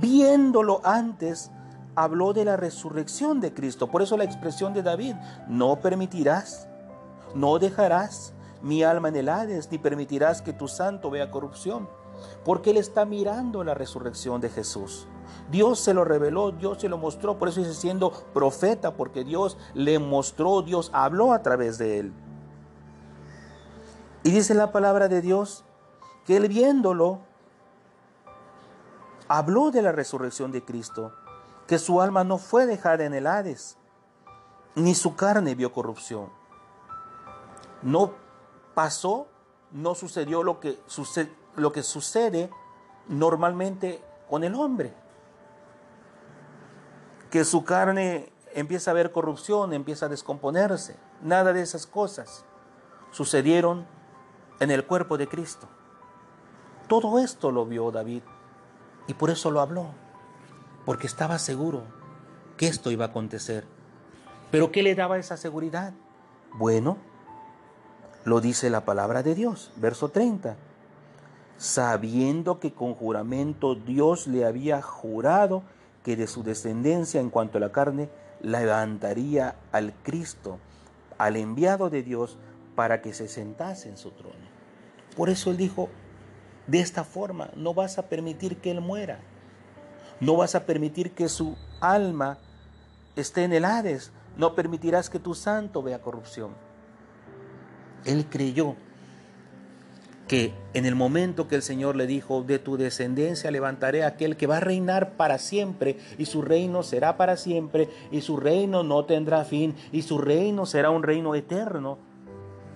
viéndolo 0.00 0.80
antes, 0.84 1.50
habló 1.96 2.32
de 2.32 2.44
la 2.44 2.56
resurrección 2.56 3.40
de 3.40 3.52
Cristo. 3.52 3.88
Por 3.88 4.02
eso 4.02 4.16
la 4.16 4.22
expresión 4.22 4.74
de 4.74 4.84
David, 4.84 5.16
no 5.48 5.80
permitirás, 5.80 6.68
no 7.34 7.58
dejarás 7.58 8.32
mi 8.62 8.84
alma 8.84 9.08
en 9.08 9.16
el 9.16 9.28
Hades, 9.28 9.72
ni 9.72 9.78
permitirás 9.78 10.40
que 10.40 10.52
tu 10.52 10.68
santo 10.68 11.10
vea 11.10 11.32
corrupción, 11.32 11.88
porque 12.44 12.70
él 12.70 12.76
está 12.76 13.04
mirando 13.06 13.64
la 13.64 13.74
resurrección 13.74 14.40
de 14.40 14.50
Jesús. 14.50 15.08
Dios 15.50 15.80
se 15.80 15.92
lo 15.92 16.04
reveló, 16.04 16.50
Dios 16.50 16.80
se 16.80 16.88
lo 16.88 16.98
mostró, 16.98 17.38
por 17.38 17.48
eso 17.48 17.60
dice 17.60 17.74
siendo 17.74 18.10
profeta, 18.32 18.94
porque 18.94 19.22
Dios 19.24 19.58
le 19.74 19.98
mostró, 19.98 20.62
Dios 20.62 20.90
habló 20.94 21.32
a 21.32 21.42
través 21.42 21.78
de 21.78 21.98
él. 21.98 22.12
Y 24.22 24.30
dice 24.30 24.54
la 24.54 24.72
palabra 24.72 25.08
de 25.08 25.20
Dios 25.20 25.64
que 26.24 26.36
él 26.36 26.48
viéndolo, 26.48 27.20
habló 29.28 29.70
de 29.70 29.82
la 29.82 29.92
resurrección 29.92 30.52
de 30.52 30.64
Cristo, 30.64 31.12
que 31.66 31.78
su 31.78 32.00
alma 32.00 32.24
no 32.24 32.38
fue 32.38 32.66
dejada 32.66 33.04
en 33.04 33.14
el 33.14 33.26
Hades, 33.26 33.76
ni 34.74 34.94
su 34.94 35.16
carne 35.16 35.54
vio 35.54 35.72
corrupción. 35.72 36.30
No 37.82 38.12
pasó, 38.74 39.26
no 39.72 39.94
sucedió 39.94 40.42
lo 40.42 40.60
que, 40.60 40.80
sucede, 40.86 41.32
lo 41.56 41.72
que 41.72 41.82
sucede 41.82 42.50
normalmente 43.08 44.02
con 44.30 44.44
el 44.44 44.54
hombre 44.54 45.01
que 47.32 47.46
su 47.46 47.64
carne 47.64 48.30
empieza 48.54 48.90
a 48.90 48.94
ver 48.94 49.10
corrupción, 49.10 49.72
empieza 49.72 50.04
a 50.04 50.08
descomponerse. 50.10 50.96
Nada 51.22 51.54
de 51.54 51.62
esas 51.62 51.86
cosas 51.86 52.44
sucedieron 53.10 53.86
en 54.60 54.70
el 54.70 54.84
cuerpo 54.84 55.16
de 55.16 55.26
Cristo. 55.26 55.66
Todo 56.88 57.18
esto 57.18 57.50
lo 57.50 57.64
vio 57.64 57.90
David 57.90 58.20
y 59.06 59.14
por 59.14 59.30
eso 59.30 59.50
lo 59.50 59.62
habló, 59.62 59.86
porque 60.84 61.06
estaba 61.06 61.38
seguro 61.38 61.84
que 62.58 62.66
esto 62.66 62.90
iba 62.90 63.06
a 63.06 63.08
acontecer. 63.08 63.64
Pero 64.50 64.70
¿qué 64.70 64.82
le 64.82 64.94
daba 64.94 65.16
esa 65.16 65.38
seguridad? 65.38 65.94
Bueno, 66.52 66.98
lo 68.26 68.42
dice 68.42 68.68
la 68.68 68.84
palabra 68.84 69.22
de 69.22 69.34
Dios, 69.34 69.72
verso 69.76 70.10
30. 70.10 70.56
Sabiendo 71.56 72.60
que 72.60 72.74
con 72.74 72.94
juramento 72.94 73.74
Dios 73.74 74.26
le 74.26 74.44
había 74.44 74.82
jurado 74.82 75.62
que 76.02 76.16
de 76.16 76.26
su 76.26 76.42
descendencia 76.42 77.20
en 77.20 77.30
cuanto 77.30 77.58
a 77.58 77.60
la 77.60 77.72
carne 77.72 78.08
levantaría 78.40 79.56
al 79.70 79.92
Cristo, 80.02 80.58
al 81.18 81.36
enviado 81.36 81.90
de 81.90 82.02
Dios, 82.02 82.38
para 82.74 83.02
que 83.02 83.12
se 83.12 83.28
sentase 83.28 83.88
en 83.88 83.96
su 83.96 84.10
trono. 84.12 84.50
Por 85.16 85.28
eso 85.28 85.50
él 85.50 85.56
dijo, 85.56 85.88
de 86.66 86.80
esta 86.80 87.04
forma 87.04 87.50
no 87.54 87.74
vas 87.74 87.98
a 87.98 88.08
permitir 88.08 88.58
que 88.58 88.70
él 88.70 88.80
muera, 88.80 89.20
no 90.20 90.36
vas 90.36 90.54
a 90.54 90.64
permitir 90.66 91.12
que 91.12 91.28
su 91.28 91.56
alma 91.80 92.38
esté 93.16 93.44
en 93.44 93.52
el 93.52 93.64
Hades, 93.64 94.12
no 94.36 94.54
permitirás 94.54 95.10
que 95.10 95.18
tu 95.18 95.34
santo 95.34 95.82
vea 95.82 96.00
corrupción. 96.00 96.52
Él 98.04 98.26
creyó 98.28 98.76
que 100.28 100.54
en 100.74 100.86
el 100.86 100.94
momento 100.94 101.48
que 101.48 101.56
el 101.56 101.62
Señor 101.62 101.96
le 101.96 102.06
dijo, 102.06 102.42
de 102.42 102.58
tu 102.58 102.76
descendencia 102.76 103.50
levantaré 103.50 104.04
aquel 104.04 104.36
que 104.36 104.46
va 104.46 104.58
a 104.58 104.60
reinar 104.60 105.12
para 105.12 105.38
siempre, 105.38 105.98
y 106.18 106.26
su 106.26 106.42
reino 106.42 106.82
será 106.82 107.16
para 107.16 107.36
siempre, 107.36 107.88
y 108.10 108.22
su 108.22 108.36
reino 108.36 108.82
no 108.82 109.04
tendrá 109.04 109.44
fin, 109.44 109.74
y 109.90 110.02
su 110.02 110.18
reino 110.18 110.66
será 110.66 110.90
un 110.90 111.02
reino 111.02 111.34
eterno, 111.34 111.98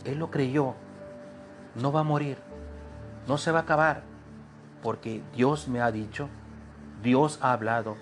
él 0.04 0.18
lo 0.18 0.30
creyó, 0.30 0.74
no 1.74 1.92
va 1.92 2.00
a 2.00 2.04
morir, 2.04 2.38
no 3.26 3.38
se 3.38 3.52
va 3.52 3.60
a 3.60 3.62
acabar, 3.62 4.02
porque 4.82 5.22
Dios 5.34 5.68
me 5.68 5.80
ha 5.80 5.90
dicho, 5.90 6.28
Dios 7.02 7.38
ha 7.42 7.52
hablado 7.52 7.96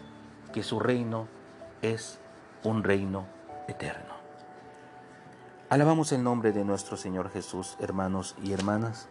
que 0.52 0.62
su 0.62 0.80
reino 0.80 1.28
es 1.82 2.18
un 2.62 2.82
reino 2.82 3.26
eterno. 3.68 4.14
Alabamos 5.70 6.12
el 6.12 6.22
nombre 6.22 6.52
de 6.52 6.64
nuestro 6.64 6.96
Señor 6.96 7.30
Jesús, 7.30 7.76
hermanos 7.80 8.36
y 8.42 8.52
hermanas. 8.52 9.08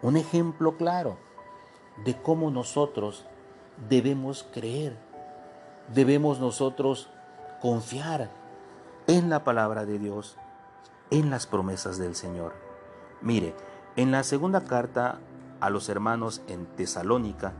Un 0.00 0.16
ejemplo 0.16 0.76
claro 0.76 1.16
de 2.04 2.16
cómo 2.16 2.50
nosotros 2.50 3.24
debemos 3.88 4.46
creer, 4.52 4.96
debemos 5.92 6.38
nosotros 6.38 7.10
confiar 7.60 8.30
en 9.08 9.28
la 9.28 9.42
palabra 9.42 9.86
de 9.86 9.98
Dios, 9.98 10.36
en 11.10 11.30
las 11.30 11.46
promesas 11.46 11.98
del 11.98 12.14
Señor. 12.14 12.52
Mire, 13.20 13.54
en 13.96 14.12
la 14.12 14.22
segunda 14.22 14.62
carta 14.62 15.18
a 15.60 15.70
los 15.70 15.88
hermanos 15.88 16.42
en 16.46 16.66
Tesalónica, 16.66 17.54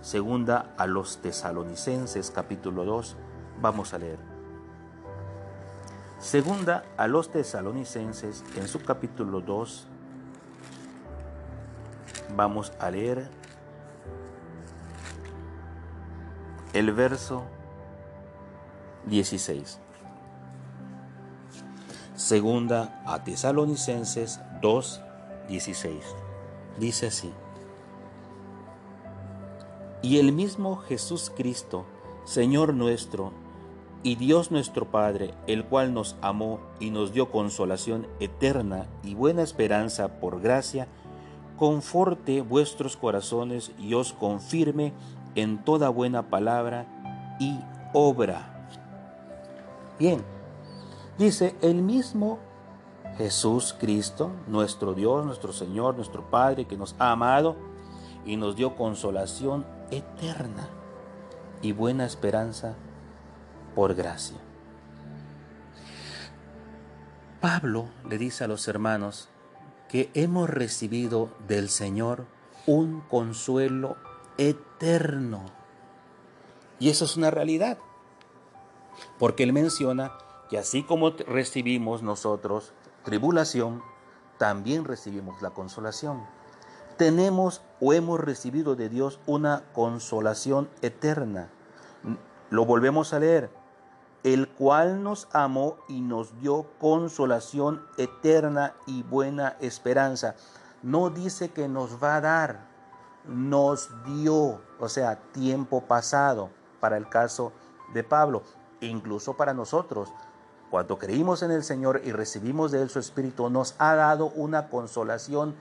segunda 0.00 0.72
a 0.78 0.86
los 0.86 1.18
tesalonicenses 1.18 2.30
capítulo 2.30 2.84
2, 2.84 3.16
vamos 3.60 3.92
a 3.94 3.98
leer. 3.98 4.18
Segunda 6.20 6.84
a 6.96 7.08
los 7.08 7.32
tesalonicenses 7.32 8.44
en 8.54 8.68
su 8.68 8.82
capítulo 8.82 9.40
2, 9.40 9.88
vamos 12.36 12.72
a 12.78 12.90
leer 12.90 13.28
el 16.72 16.92
verso 16.92 17.42
16. 19.06 19.78
Segunda 22.14 23.02
a 23.06 23.24
Tesalonicenses 23.24 24.40
2, 24.60 25.00
16. 25.48 26.04
Dice 26.78 27.06
así. 27.06 27.32
Y 30.02 30.18
el 30.18 30.32
mismo 30.32 30.76
Jesús 30.76 31.32
Cristo, 31.34 31.84
Señor 32.24 32.74
nuestro, 32.74 33.32
y 34.02 34.16
Dios 34.16 34.50
nuestro 34.50 34.90
Padre, 34.90 35.34
el 35.46 35.64
cual 35.64 35.92
nos 35.92 36.16
amó 36.22 36.60
y 36.78 36.90
nos 36.90 37.12
dio 37.12 37.30
consolación 37.30 38.06
eterna 38.18 38.86
y 39.02 39.14
buena 39.14 39.42
esperanza 39.42 40.20
por 40.20 40.40
gracia, 40.40 40.88
conforte 41.60 42.40
vuestros 42.40 42.96
corazones 42.96 43.70
y 43.78 43.92
os 43.92 44.14
confirme 44.14 44.94
en 45.34 45.62
toda 45.62 45.90
buena 45.90 46.30
palabra 46.30 46.86
y 47.38 47.60
obra. 47.92 48.66
Bien, 49.98 50.24
dice 51.18 51.54
el 51.60 51.82
mismo 51.82 52.38
Jesús 53.18 53.76
Cristo, 53.78 54.30
nuestro 54.46 54.94
Dios, 54.94 55.26
nuestro 55.26 55.52
Señor, 55.52 55.96
nuestro 55.96 56.30
Padre, 56.30 56.64
que 56.64 56.78
nos 56.78 56.96
ha 56.98 57.12
amado 57.12 57.56
y 58.24 58.38
nos 58.38 58.56
dio 58.56 58.74
consolación 58.74 59.66
eterna 59.90 60.66
y 61.60 61.72
buena 61.72 62.06
esperanza 62.06 62.74
por 63.74 63.94
gracia. 63.94 64.38
Pablo 67.42 67.84
le 68.08 68.16
dice 68.16 68.44
a 68.44 68.48
los 68.48 68.66
hermanos 68.66 69.29
que 69.90 70.08
hemos 70.14 70.48
recibido 70.48 71.30
del 71.48 71.68
Señor 71.68 72.24
un 72.66 73.00
consuelo 73.00 73.96
eterno. 74.38 75.46
Y 76.78 76.90
eso 76.90 77.04
es 77.04 77.16
una 77.16 77.32
realidad. 77.32 77.78
Porque 79.18 79.42
él 79.42 79.52
menciona 79.52 80.12
que 80.48 80.58
así 80.58 80.84
como 80.84 81.10
recibimos 81.10 82.02
nosotros 82.02 82.72
tribulación, 83.04 83.82
también 84.38 84.84
recibimos 84.84 85.42
la 85.42 85.50
consolación. 85.50 86.22
Tenemos 86.96 87.62
o 87.80 87.92
hemos 87.92 88.20
recibido 88.20 88.76
de 88.76 88.88
Dios 88.88 89.18
una 89.26 89.64
consolación 89.72 90.70
eterna. 90.82 91.50
Lo 92.50 92.64
volvemos 92.64 93.12
a 93.12 93.18
leer. 93.18 93.50
El 94.22 94.48
cual 94.48 95.02
nos 95.02 95.28
amó 95.32 95.78
y 95.88 96.02
nos 96.02 96.38
dio 96.40 96.66
consolación 96.78 97.86
eterna 97.96 98.74
y 98.86 99.02
buena 99.02 99.56
esperanza. 99.60 100.34
No 100.82 101.10
dice 101.10 101.50
que 101.50 101.68
nos 101.68 102.02
va 102.02 102.16
a 102.16 102.20
dar, 102.20 102.68
nos 103.26 103.90
dio, 104.04 104.60
o 104.78 104.88
sea, 104.88 105.16
tiempo 105.32 105.82
pasado 105.82 106.50
para 106.80 106.96
el 106.96 107.08
caso 107.08 107.52
de 107.94 108.04
Pablo, 108.04 108.42
incluso 108.80 109.34
para 109.34 109.54
nosotros. 109.54 110.12
Cuando 110.70 110.98
creímos 110.98 111.42
en 111.42 111.50
el 111.50 111.64
Señor 111.64 112.02
y 112.04 112.12
recibimos 112.12 112.70
de 112.70 112.82
Él 112.82 112.90
su 112.90 112.98
Espíritu, 112.98 113.50
nos 113.50 113.74
ha 113.78 113.94
dado 113.94 114.26
una 114.26 114.68
consolación 114.68 115.54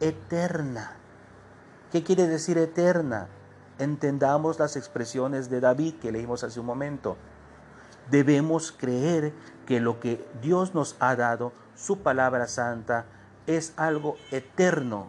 eterna. 0.00 0.96
¿Qué 1.92 2.02
quiere 2.02 2.26
decir 2.26 2.58
eterna? 2.58 3.28
Entendamos 3.78 4.58
las 4.58 4.76
expresiones 4.76 5.50
de 5.50 5.60
David 5.60 5.96
que 6.00 6.12
leímos 6.12 6.44
hace 6.44 6.60
un 6.60 6.66
momento. 6.66 7.16
Debemos 8.10 8.72
creer 8.72 9.32
que 9.66 9.80
lo 9.80 10.00
que 10.00 10.24
Dios 10.42 10.74
nos 10.74 10.96
ha 11.00 11.16
dado, 11.16 11.52
su 11.74 11.98
palabra 11.98 12.46
santa, 12.46 13.06
es 13.46 13.72
algo 13.76 14.16
eterno. 14.30 15.08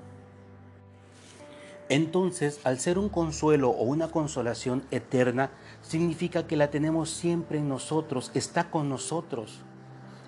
Entonces, 1.87 2.59
al 2.63 2.79
ser 2.79 2.97
un 2.97 3.09
consuelo 3.09 3.69
o 3.69 3.83
una 3.83 4.07
consolación 4.07 4.83
eterna, 4.89 5.51
significa 5.81 6.47
que 6.47 6.57
la 6.57 6.71
tenemos 6.71 7.11
siempre 7.11 7.59
en 7.59 7.69
nosotros, 7.69 8.31
está 8.33 8.71
con 8.71 8.89
nosotros. 8.89 9.61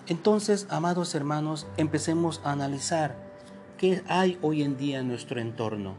Entonces, 0.06 0.68
amados 0.70 1.16
hermanos, 1.16 1.66
empecemos 1.78 2.42
a 2.44 2.52
analizar 2.52 3.16
qué 3.78 4.04
hay 4.08 4.38
hoy 4.42 4.62
en 4.62 4.78
día 4.78 5.00
en 5.00 5.08
nuestro 5.08 5.42
entorno, 5.42 5.96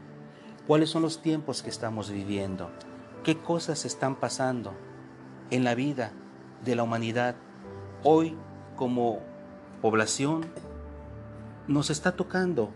cuáles 0.65 0.89
son 0.89 1.01
los 1.01 1.21
tiempos 1.21 1.61
que 1.61 1.69
estamos 1.69 2.09
viviendo, 2.09 2.71
qué 3.23 3.37
cosas 3.37 3.85
están 3.85 4.15
pasando 4.15 4.73
en 5.51 5.63
la 5.63 5.75
vida 5.75 6.13
de 6.63 6.75
la 6.75 6.83
humanidad. 6.83 7.35
Hoy, 8.03 8.37
como 8.75 9.19
población, 9.81 10.45
nos 11.67 11.89
está 11.89 12.13
tocando, 12.13 12.71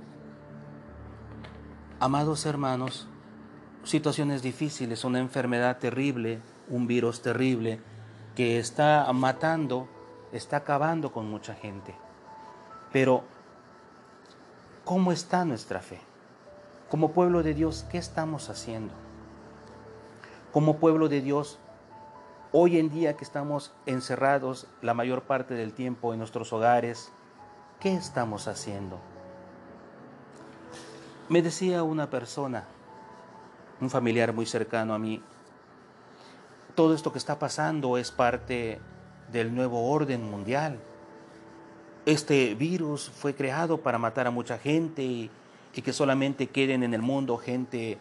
amados 2.00 2.46
hermanos, 2.46 3.08
situaciones 3.84 4.42
difíciles, 4.42 5.04
una 5.04 5.20
enfermedad 5.20 5.78
terrible, 5.80 6.40
un 6.70 6.88
virus 6.88 7.22
terrible 7.22 7.80
que 8.36 8.60
está 8.60 9.12
matando, 9.14 9.88
está 10.32 10.58
acabando 10.58 11.12
con 11.12 11.30
mucha 11.30 11.54
gente. 11.54 11.96
Pero, 12.92 13.24
¿cómo 14.86 15.12
está 15.12 15.46
nuestra 15.46 15.80
fe? 15.80 16.00
Como 16.90 17.12
pueblo 17.12 17.44
de 17.44 17.54
Dios, 17.54 17.86
¿qué 17.90 17.98
estamos 17.98 18.50
haciendo? 18.50 18.94
Como 20.52 20.78
pueblo 20.78 21.10
de 21.10 21.22
Dios, 21.22 21.60
hoy 22.56 22.78
en 22.78 22.90
día 22.90 23.18
que 23.18 23.24
estamos 23.24 23.74
encerrados 23.88 24.68
la 24.84 24.94
mayor 24.94 25.24
parte 25.24 25.56
del 25.56 25.74
tiempo 25.74 26.14
en 26.14 26.20
nuestros 26.20 26.54
hogares, 26.54 27.12
¿qué 27.80 27.96
estamos 27.96 28.48
haciendo? 28.48 29.00
Me 31.30 31.42
decía 31.42 31.82
una 31.82 32.12
persona, 32.12 32.66
un 33.82 33.90
familiar 33.90 34.34
muy 34.34 34.46
cercano 34.46 34.94
a 34.94 35.00
mí, 35.00 35.20
todo 36.76 36.94
esto 36.94 37.12
que 37.12 37.18
está 37.18 37.40
pasando 37.40 37.98
es 37.98 38.12
parte 38.12 38.80
del 39.32 39.54
nuevo 39.54 39.92
orden 39.92 40.30
mundial. 40.30 40.80
Este 42.06 42.54
virus 42.54 43.10
fue 43.10 43.34
creado 43.34 43.80
para 43.80 43.98
matar 43.98 44.28
a 44.28 44.32
mucha 44.32 44.60
gente 44.60 45.02
y, 45.02 45.32
que 45.72 45.92
solamente 45.92 46.48
queden 46.48 46.84
en 46.84 46.94
el 46.94 47.02
mundo 47.02 47.36
gente 47.38 47.98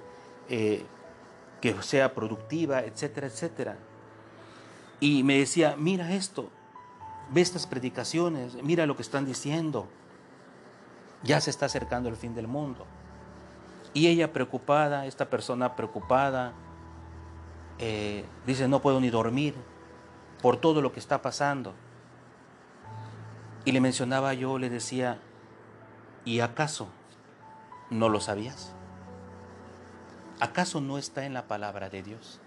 eh, 0.51 0.85
que 1.63 1.81
sea 1.83 2.13
productiva, 2.13 2.81
etcétera, 2.81 3.29
etcétera. 3.29 3.79
Y 5.03 5.25
me 5.25 5.37
decía, 5.37 5.75
mira 5.77 6.13
esto, 6.13 6.49
ve 7.33 7.41
estas 7.41 7.67
predicaciones, 7.67 8.55
mira 8.63 8.87
lo 8.87 8.95
que 8.95 9.03
están 9.03 9.27
diciendo. 9.27 9.89
Ya 11.25 11.41
se 11.41 11.51
está 11.51 11.67
acercando 11.67 12.09
el 12.09 12.15
fin 12.15 12.37
del 12.37 12.47
mundo. 12.47 12.87
Y 13.95 14.07
ella 14.07 14.33
preocupada, 14.33 15.07
esta 15.07 15.29
persona 15.29 15.75
preocupada, 15.75 16.53
eh, 17.81 18.25
dice, 18.47 18.69
no 18.69 18.81
puedo 18.81 19.01
ni 19.01 19.11
dormir 19.11 19.57
por 20.41 20.59
todo 20.59 20.81
lo 20.81 20.93
que 20.93 21.01
está 21.01 21.21
pasando. 21.21 21.75
Y 23.65 23.73
le 23.73 23.81
mencionaba 23.81 24.35
yo, 24.35 24.57
le 24.57 24.71
decía, 24.71 25.19
¿y 26.25 26.39
acaso 26.39 26.87
no 27.91 28.09
lo 28.09 28.21
sabías? 28.21 28.73
¿Acaso 30.39 30.81
no 30.81 30.97
está 30.97 31.27
en 31.27 31.35
la 31.35 31.49
palabra 31.49 31.91
de 31.91 32.05
Dios? 32.05 32.41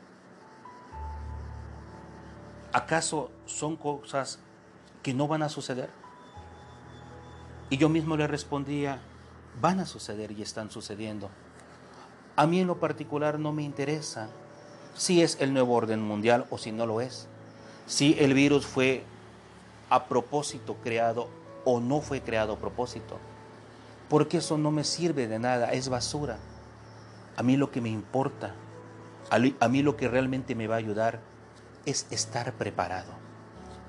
¿Acaso 2.76 3.32
son 3.46 3.78
cosas 3.78 4.38
que 5.02 5.14
no 5.14 5.30
van 5.30 5.44
a 5.44 5.48
suceder? 5.48 5.90
Y 7.70 7.78
yo 7.78 7.88
mismo 7.88 8.18
le 8.18 8.28
respondía, 8.28 9.00
van 9.62 9.80
a 9.80 9.86
suceder 9.86 10.34
y 10.34 10.42
están 10.42 10.70
sucediendo. 10.70 11.30
A 12.36 12.46
mí 12.46 12.60
en 12.60 12.68
lo 12.68 12.78
particular 12.78 13.40
no 13.40 13.54
me 13.54 13.64
interesa 13.64 14.28
si 14.94 15.22
es 15.22 15.38
el 15.40 15.54
nuevo 15.54 15.74
orden 15.74 16.02
mundial 16.02 16.48
o 16.50 16.58
si 16.58 16.74
no 16.74 16.86
lo 16.86 17.00
es. 17.00 17.30
Si 17.86 18.18
el 18.20 18.34
virus 18.34 18.66
fue 18.66 19.06
a 19.90 20.08
propósito 20.08 20.76
creado 20.84 21.30
o 21.64 21.80
no 21.80 22.02
fue 22.02 22.20
creado 22.20 22.52
a 22.52 22.60
propósito. 22.60 23.20
Porque 24.10 24.40
eso 24.40 24.58
no 24.58 24.72
me 24.72 24.84
sirve 24.84 25.30
de 25.30 25.40
nada, 25.40 25.72
es 25.72 25.88
basura. 25.88 26.40
A 27.38 27.42
mí 27.42 27.56
lo 27.56 27.72
que 27.72 27.80
me 27.80 27.88
importa, 27.88 28.54
a 29.30 29.70
mí 29.70 29.82
lo 29.82 29.96
que 29.96 30.10
realmente 30.10 30.56
me 30.56 30.68
va 30.68 30.76
a 30.76 30.80
ayudar 30.80 31.35
es 31.86 32.08
estar 32.12 32.54
preparado, 32.54 33.14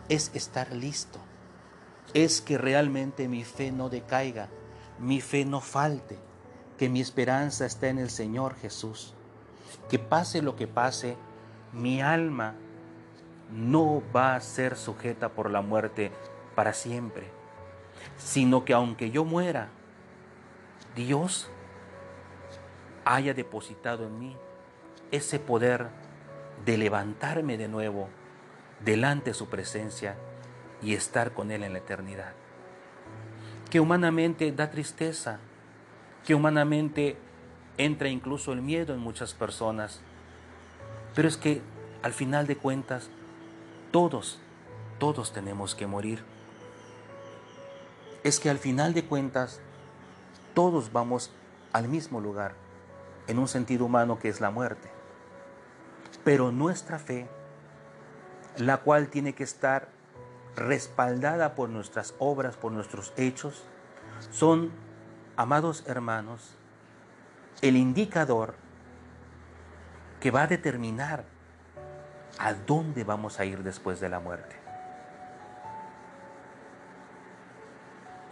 es 0.08 0.30
estar 0.34 0.72
listo, 0.72 1.18
es 2.14 2.40
que 2.40 2.58
realmente 2.58 3.28
mi 3.28 3.44
fe 3.44 3.72
no 3.72 3.88
decaiga, 3.88 4.48
mi 4.98 5.20
fe 5.20 5.44
no 5.44 5.60
falte, 5.60 6.18
que 6.78 6.88
mi 6.88 7.00
esperanza 7.00 7.66
está 7.66 7.88
en 7.88 7.98
el 7.98 8.10
Señor 8.10 8.54
Jesús. 8.56 9.14
Que 9.88 9.98
pase 9.98 10.42
lo 10.42 10.56
que 10.56 10.66
pase, 10.66 11.16
mi 11.72 12.00
alma 12.00 12.54
no 13.50 14.02
va 14.14 14.34
a 14.34 14.40
ser 14.40 14.76
sujeta 14.76 15.30
por 15.30 15.50
la 15.50 15.60
muerte 15.60 16.12
para 16.54 16.72
siempre, 16.72 17.26
sino 18.16 18.64
que 18.64 18.72
aunque 18.72 19.10
yo 19.10 19.24
muera, 19.24 19.68
Dios 20.94 21.48
haya 23.04 23.34
depositado 23.34 24.06
en 24.06 24.18
mí 24.18 24.36
ese 25.12 25.38
poder 25.38 25.88
de 26.64 26.78
levantarme 26.78 27.56
de 27.56 27.68
nuevo 27.68 28.08
delante 28.84 29.30
de 29.30 29.34
su 29.34 29.48
presencia 29.48 30.16
y 30.82 30.94
estar 30.94 31.32
con 31.32 31.50
Él 31.50 31.62
en 31.62 31.72
la 31.72 31.78
eternidad. 31.78 32.32
Que 33.70 33.80
humanamente 33.80 34.52
da 34.52 34.70
tristeza, 34.70 35.38
que 36.24 36.34
humanamente 36.34 37.16
entra 37.78 38.08
incluso 38.08 38.52
el 38.52 38.62
miedo 38.62 38.94
en 38.94 39.00
muchas 39.00 39.34
personas, 39.34 40.00
pero 41.14 41.28
es 41.28 41.36
que 41.36 41.62
al 42.02 42.12
final 42.12 42.46
de 42.46 42.56
cuentas 42.56 43.10
todos, 43.90 44.38
todos 44.98 45.32
tenemos 45.32 45.74
que 45.74 45.86
morir. 45.86 46.22
Es 48.22 48.40
que 48.40 48.50
al 48.50 48.58
final 48.58 48.94
de 48.94 49.04
cuentas 49.04 49.60
todos 50.54 50.92
vamos 50.92 51.30
al 51.72 51.88
mismo 51.88 52.20
lugar, 52.20 52.54
en 53.26 53.38
un 53.38 53.48
sentido 53.48 53.84
humano 53.84 54.18
que 54.18 54.28
es 54.28 54.40
la 54.40 54.50
muerte. 54.50 54.95
Pero 56.26 56.50
nuestra 56.50 56.98
fe, 56.98 57.28
la 58.56 58.78
cual 58.78 59.10
tiene 59.10 59.36
que 59.36 59.44
estar 59.44 59.86
respaldada 60.56 61.54
por 61.54 61.68
nuestras 61.68 62.16
obras, 62.18 62.56
por 62.56 62.72
nuestros 62.72 63.12
hechos, 63.16 63.62
son, 64.32 64.72
amados 65.36 65.84
hermanos, 65.86 66.56
el 67.62 67.76
indicador 67.76 68.56
que 70.18 70.32
va 70.32 70.42
a 70.42 70.46
determinar 70.48 71.26
a 72.40 72.54
dónde 72.54 73.04
vamos 73.04 73.38
a 73.38 73.44
ir 73.44 73.62
después 73.62 74.00
de 74.00 74.08
la 74.08 74.18
muerte. 74.18 74.56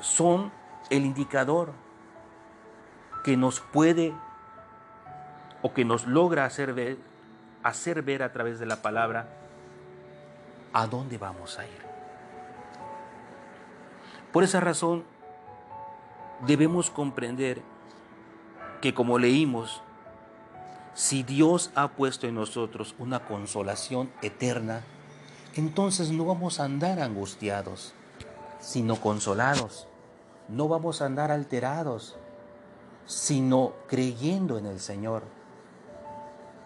Son 0.01 0.51
el 0.91 1.05
indicador 1.05 1.71
que 3.23 3.37
nos 3.37 3.61
puede 3.61 4.13
o 5.63 5.73
que 5.73 5.85
nos 5.85 6.09
logra 6.09 6.45
hacer 6.45 6.75
ver, 6.75 7.14
hacer 7.65 8.03
ver 8.03 8.23
a 8.23 8.33
través 8.33 8.61
de 8.61 8.67
la 8.67 8.83
palabra 8.83 9.27
a 10.73 10.87
dónde 10.87 11.19
vamos 11.19 11.59
a 11.59 11.65
ir. 11.65 11.85
Por 14.33 14.45
esa 14.45 14.61
razón, 14.61 15.05
debemos 16.47 16.91
comprender 16.91 17.63
que 18.81 18.93
como 18.93 19.19
leímos, 19.19 19.83
si 20.93 21.23
Dios 21.23 21.71
ha 21.75 21.89
puesto 21.89 22.27
en 22.27 22.35
nosotros 22.35 22.95
una 22.99 23.25
consolación 23.25 24.11
eterna, 24.23 24.83
entonces 25.55 26.11
no 26.11 26.27
vamos 26.27 26.61
a 26.61 26.65
andar 26.65 27.01
angustiados, 27.01 27.95
sino 28.61 29.01
consolados. 29.01 29.89
No 30.49 30.69
vamos 30.69 31.01
a 31.01 31.07
andar 31.07 31.31
alterados, 31.31 32.17
sino 33.07 33.73
creyendo 33.89 34.59
en 34.59 34.67
el 34.67 34.81
Señor. 34.81 35.23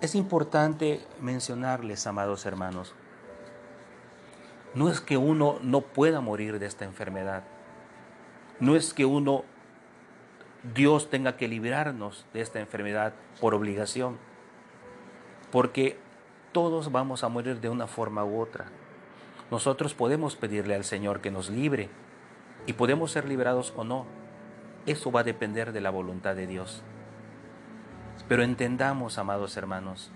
Es 0.00 0.14
importante 0.14 1.00
mencionarles, 1.20 2.06
amados 2.06 2.46
hermanos, 2.46 2.94
no 4.74 4.90
es 4.90 5.00
que 5.00 5.16
uno 5.16 5.58
no 5.60 5.80
pueda 5.80 6.20
morir 6.20 6.60
de 6.60 6.66
esta 6.66 6.84
enfermedad, 6.84 7.42
no 8.60 8.76
es 8.76 8.94
que 8.94 9.04
uno, 9.04 9.42
Dios 10.72 11.10
tenga 11.10 11.36
que 11.36 11.48
librarnos 11.48 12.26
de 12.32 12.42
esta 12.42 12.60
enfermedad 12.60 13.12
por 13.40 13.54
obligación, 13.54 14.18
porque 15.50 15.98
todos 16.52 16.92
vamos 16.92 17.24
a 17.24 17.28
morir 17.28 17.60
de 17.60 17.68
una 17.68 17.88
forma 17.88 18.24
u 18.24 18.40
otra. 18.40 18.66
Nosotros 19.50 19.94
podemos 19.94 20.36
pedirle 20.36 20.76
al 20.76 20.84
Señor 20.84 21.20
que 21.20 21.32
nos 21.32 21.50
libre 21.50 21.88
y 22.66 22.74
podemos 22.74 23.10
ser 23.10 23.26
librados 23.26 23.72
o 23.76 23.82
no. 23.82 24.06
Eso 24.86 25.10
va 25.10 25.20
a 25.20 25.24
depender 25.24 25.72
de 25.72 25.80
la 25.80 25.90
voluntad 25.90 26.36
de 26.36 26.46
Dios. 26.46 26.84
Pero 28.28 28.42
entendamos, 28.42 29.18
amados 29.18 29.56
hermanos, 29.56 30.10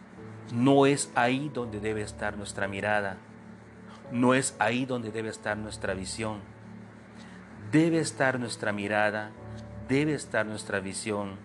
no 0.53 0.87
es 0.87 1.11
ahí 1.15 1.51
donde 1.53 1.81
debe 1.81 2.03
estar 2.03 2.37
nuestra 2.37 2.69
mirada, 2.69 3.17
no 4.11 4.35
es 4.35 4.55
ahí 4.59 4.85
donde 4.85 5.11
debe 5.11 5.31
estar 5.31 5.57
nuestra 5.57 5.95
visión. 5.95 6.41
Debe 7.71 7.99
estar 7.99 8.39
nuestra 8.39 8.73
mirada, 8.73 9.31
debe 9.89 10.13
estar 10.13 10.45
nuestra 10.45 10.81
visión, 10.81 11.37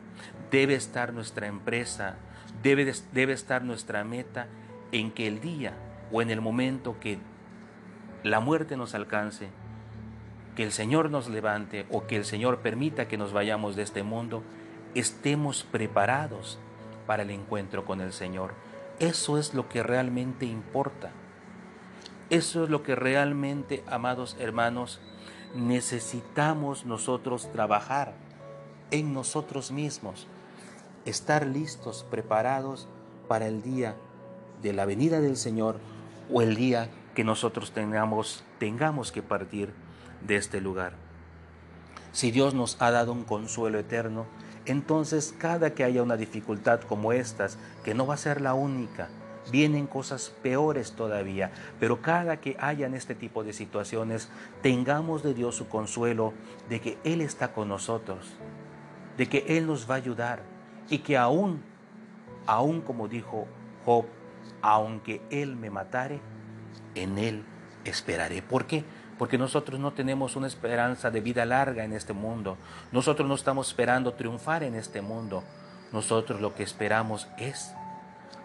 debe 0.52 0.76
estar 0.76 1.14
nuestra 1.14 1.48
empresa, 1.48 2.16
debe, 2.62 2.94
debe 3.14 3.32
estar 3.32 3.64
nuestra 3.64 4.04
meta 4.04 4.48
en 4.92 5.12
que 5.12 5.28
el 5.28 5.40
día 5.40 5.74
o 6.12 6.22
en 6.22 6.30
el 6.30 6.42
momento 6.42 7.00
que 7.00 7.18
la 8.24 8.42
muerte 8.42 8.76
nos 8.76 8.94
alcance, 8.94 9.48
que 10.58 10.64
el 10.64 10.74
Señor 10.74 11.10
nos 11.12 11.30
levante 11.30 11.86
o 11.92 12.08
que 12.08 12.18
el 12.18 12.26
Señor 12.26 12.60
permita 12.60 13.08
que 13.08 13.18
nos 13.18 13.32
vayamos 13.32 13.78
de 13.78 13.84
este 13.84 14.04
mundo, 14.04 14.44
estemos 14.96 15.64
preparados 15.64 16.60
para 17.06 17.24
el 17.24 17.32
encuentro 17.32 17.86
con 17.86 18.02
el 18.02 18.14
Señor. 18.14 18.54
Eso 19.00 19.38
es 19.38 19.54
lo 19.54 19.70
que 19.70 19.84
realmente 19.84 20.46
importa. 20.46 21.12
Eso 22.30 22.64
es 22.64 22.70
lo 22.70 22.84
que 22.84 22.96
realmente, 22.96 23.84
amados 23.88 24.36
hermanos, 24.40 25.00
necesitamos 25.56 26.86
nosotros 26.86 27.52
trabajar 27.52 28.14
en 28.92 29.14
nosotros 29.14 29.72
mismos, 29.72 30.28
estar 31.06 31.46
listos, 31.46 32.06
preparados 32.10 32.88
para 33.28 33.48
el 33.48 33.62
día 33.62 33.96
de 34.62 34.74
la 34.74 34.86
venida 34.86 35.22
del 35.22 35.38
Señor 35.38 35.80
o 36.32 36.42
el 36.42 36.56
día 36.56 36.90
que 37.16 37.24
nosotros 37.24 37.72
tengamos, 37.72 38.44
tengamos 38.60 39.12
que 39.12 39.24
partir 39.24 39.74
de 40.26 40.36
este 40.36 40.62
lugar. 40.62 40.94
Si 42.12 42.32
Dios 42.32 42.54
nos 42.54 42.82
ha 42.82 42.92
dado 42.92 43.12
un 43.12 43.24
consuelo 43.24 43.80
eterno, 43.80 44.26
entonces 44.68 45.34
cada 45.38 45.74
que 45.74 45.84
haya 45.84 46.04
una 46.04 46.18
dificultad 46.18 46.82
como 46.82 47.14
estas, 47.14 47.58
que 47.84 47.94
no 47.94 48.06
va 48.06 48.14
a 48.14 48.18
ser 48.18 48.42
la 48.42 48.54
única, 48.54 49.10
vienen 49.52 49.88
cosas 49.88 50.32
peores 50.42 50.92
todavía, 50.92 51.52
pero 51.80 52.02
cada 52.02 52.38
que 52.38 52.58
hayan 52.60 52.94
este 52.94 53.16
tipo 53.16 53.44
de 53.44 53.54
situaciones, 53.54 54.30
tengamos 54.62 55.24
de 55.24 55.34
Dios 55.34 55.56
su 55.56 55.68
consuelo 55.68 56.34
de 56.70 56.82
que 56.82 56.98
Él 57.04 57.22
está 57.22 57.54
con 57.54 57.70
nosotros, 57.70 58.34
de 59.18 59.28
que 59.28 59.46
Él 59.48 59.68
nos 59.68 59.90
va 59.90 59.96
a 59.96 59.98
ayudar 59.98 60.42
y 60.90 61.00
que 61.00 61.18
aún, 61.18 61.62
aún 62.46 62.82
como 62.82 63.08
dijo 63.08 63.48
Job, 63.86 64.06
aunque 64.62 65.22
Él 65.30 65.56
me 65.56 65.70
matare, 65.70 66.20
en 66.96 67.18
Él 67.18 67.44
esperaré. 67.86 68.42
¿Por 68.42 68.66
qué? 68.66 68.84
Porque 69.18 69.38
nosotros 69.38 69.80
no 69.80 69.94
tenemos 69.94 70.36
una 70.36 70.48
esperanza 70.48 71.10
de 71.10 71.22
vida 71.22 71.46
larga 71.46 71.84
en 71.84 71.94
este 71.94 72.14
mundo. 72.14 72.58
Nosotros 72.92 73.28
no 73.28 73.36
estamos 73.36 73.70
esperando 73.70 74.14
triunfar 74.14 74.64
en 74.64 74.76
este 74.76 75.02
mundo. 75.02 75.44
Nosotros 75.92 76.42
lo 76.42 76.54
que 76.54 76.64
esperamos 76.64 77.28
es 77.38 77.74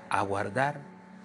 aguardar 0.08 0.80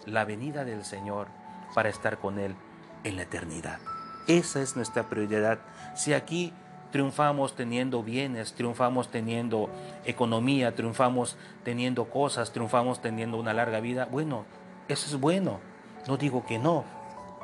la 0.06 0.26
venida 0.26 0.66
del 0.66 0.84
Señor 0.84 1.28
para 1.74 1.89
estar 1.89 2.18
con 2.18 2.39
Él 2.39 2.56
en 3.04 3.16
la 3.16 3.24
eternidad. 3.24 3.80
Esa 4.28 4.62
es 4.62 4.76
nuestra 4.76 5.04
prioridad. 5.04 5.60
Si 5.95 6.14
aquí 6.14 6.54
triunfamos 6.91 7.56
teniendo 7.56 8.04
bienes, 8.04 8.54
triunfamos 8.54 9.10
teniendo 9.10 9.70
economía, 10.06 10.76
triunfamos 10.76 11.38
teniendo 11.64 12.06
cosas, 12.10 12.52
triunfamos 12.52 13.02
teniendo 13.02 13.38
una 13.38 13.54
larga 13.54 13.80
vida, 13.80 14.06
bueno, 14.06 14.45
eso 14.88 15.06
es 15.08 15.20
bueno. 15.20 15.60
No 16.08 16.18
digo 16.18 16.45
que 16.45 16.60
no, 16.60 16.86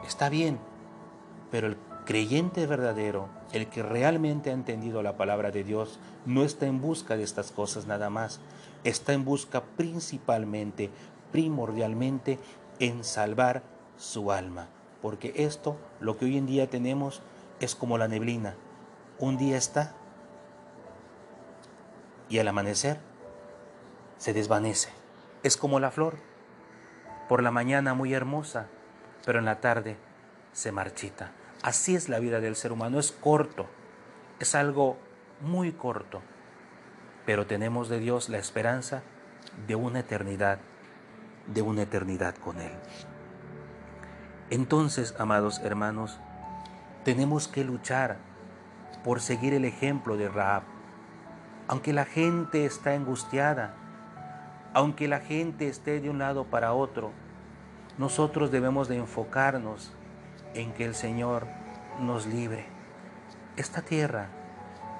está 0.05 0.29
bien. 0.29 0.59
Pero 1.51 1.67
el 1.67 1.75
creyente 2.05 2.65
verdadero, 2.65 3.29
el 3.51 3.67
que 3.67 3.83
realmente 3.83 4.49
ha 4.49 4.53
entendido 4.53 5.03
la 5.03 5.17
palabra 5.17 5.51
de 5.51 5.63
Dios, 5.63 5.99
no 6.25 6.43
está 6.43 6.65
en 6.65 6.81
busca 6.81 7.17
de 7.17 7.23
estas 7.23 7.51
cosas 7.51 7.87
nada 7.87 8.09
más, 8.09 8.39
está 8.83 9.13
en 9.13 9.25
busca 9.25 9.63
principalmente, 9.77 10.89
primordialmente, 11.31 12.39
en 12.79 13.03
salvar 13.03 13.63
su 13.97 14.31
alma. 14.31 14.67
Porque 15.01 15.33
esto, 15.35 15.77
lo 15.99 16.17
que 16.17 16.25
hoy 16.25 16.37
en 16.37 16.45
día 16.45 16.69
tenemos, 16.69 17.21
es 17.59 17.75
como 17.75 17.97
la 17.97 18.07
neblina. 18.07 18.55
Un 19.19 19.37
día 19.37 19.57
está 19.57 19.93
y 22.29 22.39
al 22.39 22.47
amanecer 22.47 22.99
se 24.17 24.33
desvanece. 24.33 24.89
Es 25.43 25.57
como 25.57 25.79
la 25.79 25.91
flor, 25.91 26.17
por 27.27 27.43
la 27.43 27.51
mañana 27.51 27.93
muy 27.93 28.13
hermosa, 28.13 28.67
pero 29.25 29.39
en 29.39 29.45
la 29.45 29.59
tarde 29.59 29.97
se 30.51 30.71
marchita. 30.71 31.31
Así 31.63 31.95
es 31.95 32.09
la 32.09 32.19
vida 32.19 32.41
del 32.41 32.57
ser 32.57 32.73
humano, 32.73 32.99
es 32.99 33.13
corto, 33.13 33.67
es 34.39 34.53
algo 34.53 34.97
muy 35.39 35.71
corto, 35.71 36.21
pero 37.25 37.47
tenemos 37.47 37.87
de 37.87 37.99
Dios 37.99 38.27
la 38.27 38.37
esperanza 38.37 39.01
de 39.65 39.75
una 39.75 40.01
eternidad, 40.01 40.59
de 41.47 41.61
una 41.61 41.83
eternidad 41.83 42.35
con 42.35 42.59
Él. 42.59 42.73
Entonces, 44.49 45.15
amados 45.17 45.61
hermanos, 45.63 46.19
tenemos 47.05 47.47
que 47.47 47.63
luchar 47.63 48.17
por 49.05 49.21
seguir 49.21 49.53
el 49.53 49.63
ejemplo 49.63 50.17
de 50.17 50.27
Raab. 50.27 50.63
Aunque 51.69 51.93
la 51.93 52.03
gente 52.03 52.65
está 52.65 52.91
angustiada, 52.91 53.73
aunque 54.73 55.07
la 55.07 55.21
gente 55.21 55.69
esté 55.69 56.01
de 56.01 56.09
un 56.09 56.19
lado 56.19 56.43
para 56.43 56.73
otro, 56.73 57.11
nosotros 57.97 58.51
debemos 58.51 58.89
de 58.89 58.97
enfocarnos 58.97 59.93
en 60.53 60.73
que 60.73 60.85
el 60.85 60.95
Señor 60.95 61.47
nos 61.99 62.25
libre. 62.25 62.65
Esta 63.57 63.81
tierra, 63.81 64.29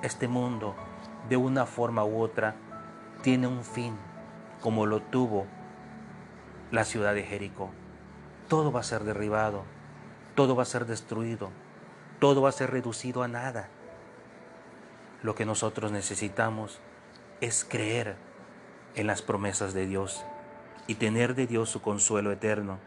este 0.02 0.28
mundo, 0.28 0.76
de 1.30 1.38
una 1.38 1.66
forma 1.66 2.04
u 2.04 2.22
otra, 2.22 2.56
tiene 3.22 3.48
un 3.48 3.64
fin, 3.64 3.96
como 4.62 4.86
lo 4.86 5.02
tuvo 5.02 5.46
la 6.72 6.84
ciudad 6.86 7.14
de 7.14 7.24
Jericó. 7.24 7.72
Todo 8.48 8.72
va 8.72 8.82
a 8.82 8.84
ser 8.84 9.04
derribado, 9.04 9.64
todo 10.36 10.56
va 10.56 10.64
a 10.64 10.68
ser 10.68 10.86
destruido, 10.86 11.50
todo 12.20 12.42
va 12.42 12.50
a 12.50 12.54
ser 12.54 12.72
reducido 12.72 13.24
a 13.24 13.28
nada. 13.28 13.70
Lo 15.22 15.36
que 15.36 15.46
nosotros 15.46 15.92
necesitamos 15.92 16.80
es 17.42 17.66
creer 17.66 18.16
en 18.96 19.08
las 19.08 19.22
promesas 19.22 19.74
de 19.74 19.86
Dios 19.86 20.24
y 20.88 20.96
tener 20.96 21.36
de 21.36 21.48
Dios 21.48 21.70
su 21.70 21.82
consuelo 21.82 22.32
eterno 22.32 22.78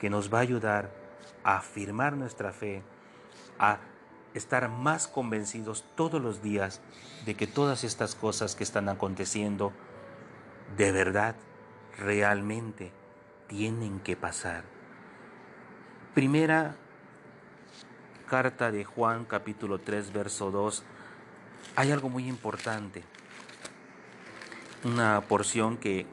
que 0.00 0.10
nos 0.10 0.32
va 0.32 0.38
a 0.38 0.42
ayudar 0.42 1.03
a 1.42 1.56
afirmar 1.56 2.16
nuestra 2.16 2.52
fe, 2.52 2.82
a 3.58 3.78
estar 4.34 4.68
más 4.68 5.06
convencidos 5.06 5.84
todos 5.94 6.20
los 6.20 6.42
días 6.42 6.80
de 7.24 7.34
que 7.34 7.46
todas 7.46 7.84
estas 7.84 8.14
cosas 8.14 8.54
que 8.54 8.64
están 8.64 8.88
aconteciendo 8.88 9.72
de 10.76 10.92
verdad, 10.92 11.36
realmente 11.98 12.90
tienen 13.46 14.00
que 14.00 14.16
pasar. 14.16 14.64
Primera 16.14 16.76
carta 18.28 18.70
de 18.70 18.84
Juan 18.84 19.24
capítulo 19.24 19.78
3 19.78 20.12
verso 20.12 20.50
2, 20.50 20.82
hay 21.76 21.92
algo 21.92 22.08
muy 22.08 22.26
importante, 22.28 23.04
una 24.84 25.20
porción 25.22 25.76
que 25.76 26.06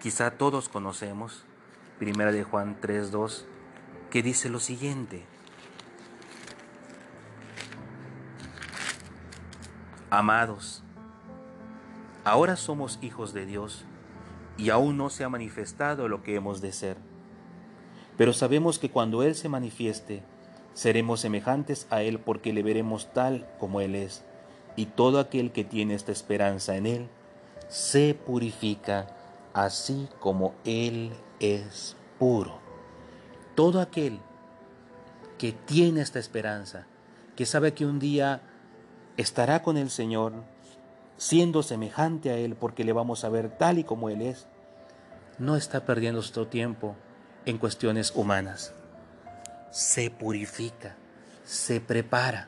quizá 0.00 0.32
todos 0.32 0.68
conocemos, 0.68 1.44
Primera 1.98 2.30
de 2.32 2.44
Juan 2.44 2.76
3 2.80 3.10
2, 3.10 3.46
que 4.10 4.22
dice 4.22 4.48
lo 4.48 4.60
siguiente, 4.60 5.24
Amados, 10.10 10.82
ahora 12.24 12.56
somos 12.56 12.98
hijos 13.02 13.34
de 13.34 13.44
Dios 13.44 13.84
y 14.56 14.70
aún 14.70 14.96
no 14.96 15.10
se 15.10 15.22
ha 15.22 15.28
manifestado 15.28 16.08
lo 16.08 16.22
que 16.22 16.34
hemos 16.34 16.62
de 16.62 16.72
ser. 16.72 16.96
Pero 18.16 18.32
sabemos 18.32 18.78
que 18.78 18.90
cuando 18.90 19.22
Él 19.22 19.34
se 19.34 19.50
manifieste, 19.50 20.22
seremos 20.72 21.20
semejantes 21.20 21.86
a 21.90 22.00
Él 22.00 22.20
porque 22.20 22.54
le 22.54 22.62
veremos 22.62 23.12
tal 23.12 23.46
como 23.60 23.82
Él 23.82 23.94
es. 23.94 24.24
Y 24.76 24.86
todo 24.86 25.20
aquel 25.20 25.52
que 25.52 25.64
tiene 25.64 25.92
esta 25.92 26.12
esperanza 26.12 26.76
en 26.76 26.86
Él, 26.86 27.08
se 27.68 28.14
purifica 28.14 29.08
así 29.52 30.08
como 30.20 30.54
Él 30.64 31.12
es 31.38 31.98
puro. 32.18 32.67
Todo 33.58 33.80
aquel 33.80 34.20
que 35.36 35.50
tiene 35.50 36.00
esta 36.00 36.20
esperanza, 36.20 36.86
que 37.34 37.44
sabe 37.44 37.74
que 37.74 37.84
un 37.84 37.98
día 37.98 38.40
estará 39.16 39.64
con 39.64 39.76
el 39.76 39.90
Señor, 39.90 40.32
siendo 41.16 41.64
semejante 41.64 42.30
a 42.30 42.36
Él 42.36 42.54
porque 42.54 42.84
le 42.84 42.92
vamos 42.92 43.24
a 43.24 43.30
ver 43.30 43.50
tal 43.50 43.80
y 43.80 43.82
como 43.82 44.10
Él 44.10 44.22
es, 44.22 44.46
no 45.40 45.56
está 45.56 45.84
perdiendo 45.84 46.22
su 46.22 46.46
tiempo 46.46 46.94
en 47.46 47.58
cuestiones 47.58 48.12
humanas. 48.14 48.74
Se 49.72 50.08
purifica, 50.08 50.94
se 51.44 51.80
prepara. 51.80 52.46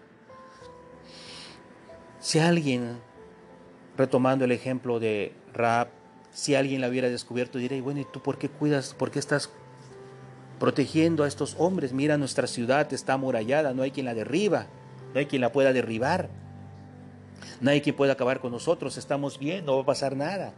Si 2.20 2.38
alguien, 2.38 3.00
retomando 3.96 4.44
el 4.44 4.52
ejemplo 4.52 5.00
de 5.00 5.34
Raab, 5.54 5.88
si 6.30 6.54
alguien 6.54 6.80
la 6.80 6.88
hubiera 6.88 7.08
descubierto, 7.08 7.58
diría, 7.58 7.82
bueno, 7.82 7.98
¿y 7.98 8.04
tú 8.04 8.22
por 8.22 8.38
qué 8.38 8.48
cuidas, 8.48 8.94
por 8.94 9.10
qué 9.10 9.18
estás 9.18 9.50
protegiendo 10.60 11.24
a 11.24 11.28
estos 11.28 11.56
hombres? 11.58 11.92
Mira, 11.92 12.18
nuestra 12.18 12.46
ciudad 12.46 12.92
está 12.92 13.14
amurallada, 13.14 13.74
no 13.74 13.82
hay 13.82 13.90
quien 13.90 14.06
la 14.06 14.14
derriba, 14.14 14.66
no 15.12 15.18
hay 15.18 15.26
quien 15.26 15.42
la 15.42 15.50
pueda 15.50 15.72
derribar. 15.72 16.28
Nadie 17.60 17.82
que 17.82 17.92
pueda 17.92 18.12
acabar 18.12 18.40
con 18.40 18.52
nosotros, 18.52 18.96
estamos 18.96 19.38
bien, 19.38 19.64
no 19.64 19.74
va 19.76 19.82
a 19.82 19.86
pasar 19.86 20.14
nada. 20.14 20.52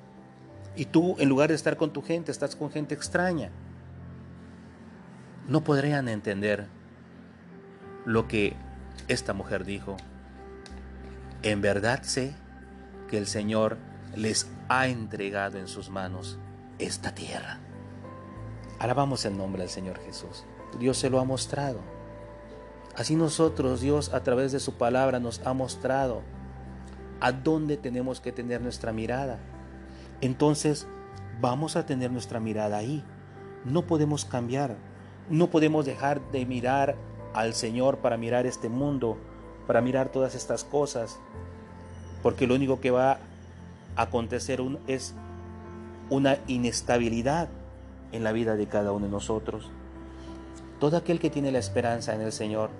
Y 0.76 0.86
tú, 0.86 1.16
en 1.18 1.28
lugar 1.28 1.48
de 1.48 1.55
estar 1.55 1.76
con 1.76 1.92
tu 1.92 2.03
gente, 2.03 2.32
estás 2.32 2.57
con 2.57 2.70
gente 2.70 2.94
extraña. 2.94 3.50
No 5.48 5.64
podrían 5.64 6.09
entender 6.09 6.66
lo 8.05 8.26
que 8.26 8.55
esta 9.09 9.32
mujer 9.32 9.64
dijo. 9.64 9.96
En 11.42 11.61
verdad 11.61 12.03
sé 12.03 12.34
que 13.09 13.18
el 13.18 13.26
Señor 13.26 13.78
les 14.16 14.48
ha 14.68 14.88
entregado 14.88 15.59
en 15.59 15.68
sus 15.68 15.90
manos 15.90 16.38
esta 16.78 17.14
tierra. 17.14 17.59
Alabamos 18.83 19.24
el 19.26 19.37
nombre 19.37 19.62
del 19.62 19.70
Señor 19.70 20.01
Jesús. 20.01 20.43
Dios 20.80 20.99
se 20.99 21.09
lo 21.09 21.20
ha 21.20 21.24
mostrado. 21.24 21.78
Así 22.97 23.14
nosotros, 23.14 23.80
Dios, 23.80 24.12
a 24.12 24.24
través 24.24 24.51
de 24.51 24.59
su 24.59 24.74
palabra, 24.74 25.20
nos 25.20 25.41
ha 25.47 25.53
mostrado 25.53 26.22
a 27.20 27.30
dónde 27.30 27.76
tenemos 27.76 28.20
que 28.20 28.33
tener 28.33 28.61
nuestra 28.61 28.93
mirada. 28.93 29.39
Entonces 30.20 30.89
vamos 31.41 31.76
a 31.76 31.87
tener 31.87 32.11
nuestra 32.11 32.41
mirada 32.41 32.76
ahí. 32.76 33.05
No 33.64 33.83
podemos 33.83 34.24
cambiar. 34.24 34.74
No 35.30 35.47
podemos 35.47 35.87
dejar 35.87 36.20
de 36.33 36.45
mirar 36.45 36.97
al 37.35 37.55
Señor 37.55 37.99
para 37.99 38.16
mirar 38.16 38.47
este 38.47 38.68
mundo, 38.68 39.16
para 39.68 39.80
mirar 39.80 40.09
todas 40.09 40.35
estas 40.35 40.64
cosas. 40.64 41.20
Porque 42.20 42.49
lo 42.49 42.57
único 42.57 42.80
que 42.80 42.91
va 42.91 43.20
a 43.95 44.03
acontecer 44.03 44.61
es 44.89 45.14
una 46.11 46.39
inestabilidad 46.49 47.49
en 48.12 48.24
la 48.24 48.32
vida 48.32 48.56
de 48.56 48.66
cada 48.66 48.92
uno 48.92 49.06
de 49.06 49.12
nosotros. 49.12 49.70
Todo 50.78 50.96
aquel 50.96 51.18
que 51.18 51.30
tiene 51.30 51.52
la 51.52 51.58
esperanza 51.58 52.14
en 52.14 52.20
el 52.20 52.32
Señor 52.32 52.70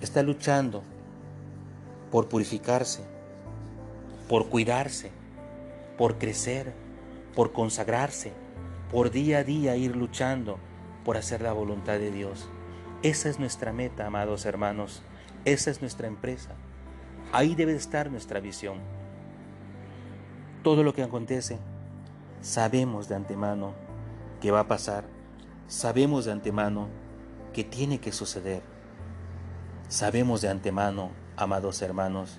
está 0.00 0.22
luchando 0.22 0.82
por 2.10 2.28
purificarse, 2.28 3.02
por 4.28 4.48
cuidarse, 4.48 5.10
por 5.96 6.18
crecer, 6.18 6.72
por 7.34 7.52
consagrarse, 7.52 8.32
por 8.90 9.10
día 9.10 9.38
a 9.38 9.44
día 9.44 9.76
ir 9.76 9.96
luchando 9.96 10.58
por 11.04 11.16
hacer 11.16 11.40
la 11.40 11.52
voluntad 11.52 11.94
de 11.94 12.10
Dios. 12.10 12.48
Esa 13.02 13.28
es 13.28 13.38
nuestra 13.38 13.72
meta, 13.72 14.06
amados 14.06 14.44
hermanos. 14.44 15.02
Esa 15.44 15.70
es 15.70 15.80
nuestra 15.80 16.06
empresa. 16.06 16.50
Ahí 17.32 17.54
debe 17.54 17.74
estar 17.74 18.10
nuestra 18.10 18.38
visión. 18.40 18.78
Todo 20.62 20.84
lo 20.84 20.94
que 20.94 21.02
acontece, 21.02 21.58
sabemos 22.42 23.08
de 23.08 23.16
antemano 23.16 23.74
que 24.42 24.50
va 24.50 24.60
a 24.60 24.68
pasar. 24.68 25.04
Sabemos 25.68 26.24
de 26.24 26.32
antemano 26.32 26.88
que 27.54 27.62
tiene 27.62 28.00
que 28.00 28.10
suceder. 28.10 28.60
Sabemos 29.88 30.40
de 30.40 30.48
antemano, 30.48 31.12
amados 31.36 31.80
hermanos, 31.80 32.38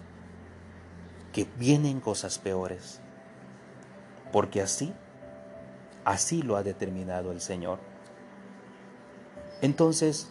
que 1.32 1.47
vienen 1.58 2.01
cosas 2.01 2.39
peores. 2.39 2.99
Porque 4.34 4.62
así, 4.62 4.93
así 6.04 6.41
lo 6.41 6.58
ha 6.58 6.64
determinado 6.64 7.32
el 7.32 7.39
Señor. 7.39 7.80
Entonces, 9.62 10.30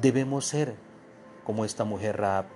debemos 0.00 0.46
ser 0.46 0.76
como 1.42 1.64
esta 1.64 1.82
mujer 1.82 2.16
Raab. 2.16 2.46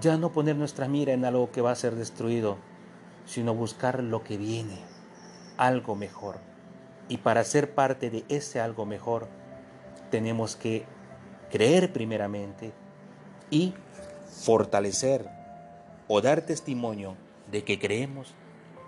Ya 0.00 0.16
no 0.18 0.30
poner 0.30 0.54
nuestra 0.54 0.86
mira 0.86 1.14
en 1.14 1.24
algo 1.24 1.50
que 1.50 1.62
va 1.62 1.72
a 1.72 1.76
ser 1.76 1.96
destruido, 1.96 2.58
sino 3.26 3.54
buscar 3.54 4.04
lo 4.04 4.22
que 4.22 4.36
viene, 4.36 4.91
algo 5.66 5.94
mejor. 5.94 6.36
Y 7.08 7.18
para 7.18 7.44
ser 7.44 7.74
parte 7.74 8.10
de 8.10 8.24
ese 8.28 8.60
algo 8.60 8.86
mejor, 8.86 9.28
tenemos 10.10 10.56
que 10.56 10.84
creer 11.50 11.92
primeramente 11.92 12.72
y 13.50 13.74
fortalecer 14.44 15.28
o 16.08 16.20
dar 16.20 16.42
testimonio 16.42 17.16
de 17.50 17.62
que 17.62 17.78
creemos 17.78 18.34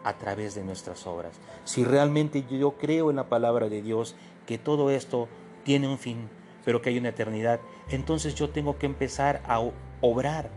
a 0.04 0.14
través 0.14 0.54
de 0.54 0.64
nuestras 0.64 1.06
obras. 1.06 1.36
Si 1.64 1.84
realmente 1.84 2.44
yo 2.50 2.72
creo 2.72 3.10
en 3.10 3.16
la 3.16 3.28
palabra 3.28 3.68
de 3.68 3.80
Dios, 3.80 4.16
que 4.46 4.58
todo 4.58 4.90
esto 4.90 5.28
tiene 5.62 5.88
un 5.88 5.98
fin, 5.98 6.28
pero 6.64 6.82
que 6.82 6.90
hay 6.90 6.98
una 6.98 7.10
eternidad, 7.10 7.60
entonces 7.88 8.34
yo 8.34 8.50
tengo 8.50 8.78
que 8.78 8.86
empezar 8.86 9.42
a 9.46 9.60
obrar 10.00 10.50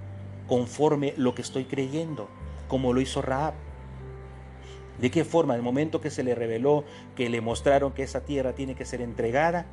conforme 0.47 1.13
lo 1.15 1.35
que 1.35 1.41
estoy 1.41 1.65
creyendo, 1.65 2.27
como 2.67 2.91
lo 2.91 3.01
hizo 3.01 3.21
Raab. 3.21 3.53
¿De 4.99 5.11
qué 5.11 5.23
forma? 5.23 5.55
El 5.55 5.61
momento 5.61 6.01
que 6.01 6.09
se 6.09 6.23
le 6.23 6.35
reveló, 6.35 6.83
que 7.15 7.29
le 7.29 7.41
mostraron 7.41 7.93
que 7.93 8.03
esa 8.03 8.21
tierra 8.21 8.53
tiene 8.53 8.75
que 8.75 8.85
ser 8.85 9.01
entregada, 9.01 9.65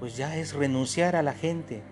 pues 0.00 0.16
ya 0.16 0.36
es 0.36 0.52
renunciar 0.52 1.16
a 1.16 1.22
la 1.22 1.32
gente, 1.32 1.82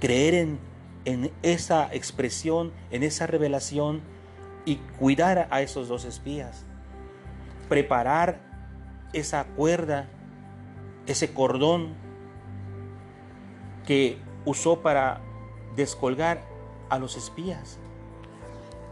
creer 0.00 0.34
en 0.34 0.58
en 1.04 1.30
esa 1.42 1.92
expresión, 1.92 2.72
en 2.90 3.02
esa 3.02 3.26
revelación 3.26 4.00
y 4.64 4.76
cuidar 4.98 5.48
a 5.50 5.62
esos 5.62 5.88
dos 5.88 6.04
espías. 6.04 6.64
preparar 7.68 8.40
esa 9.14 9.44
cuerda, 9.44 10.06
ese 11.06 11.32
cordón 11.32 11.94
que 13.86 14.18
usó 14.44 14.80
para 14.80 15.22
descolgar 15.74 16.42
a 16.90 16.98
los 16.98 17.16
espías, 17.16 17.78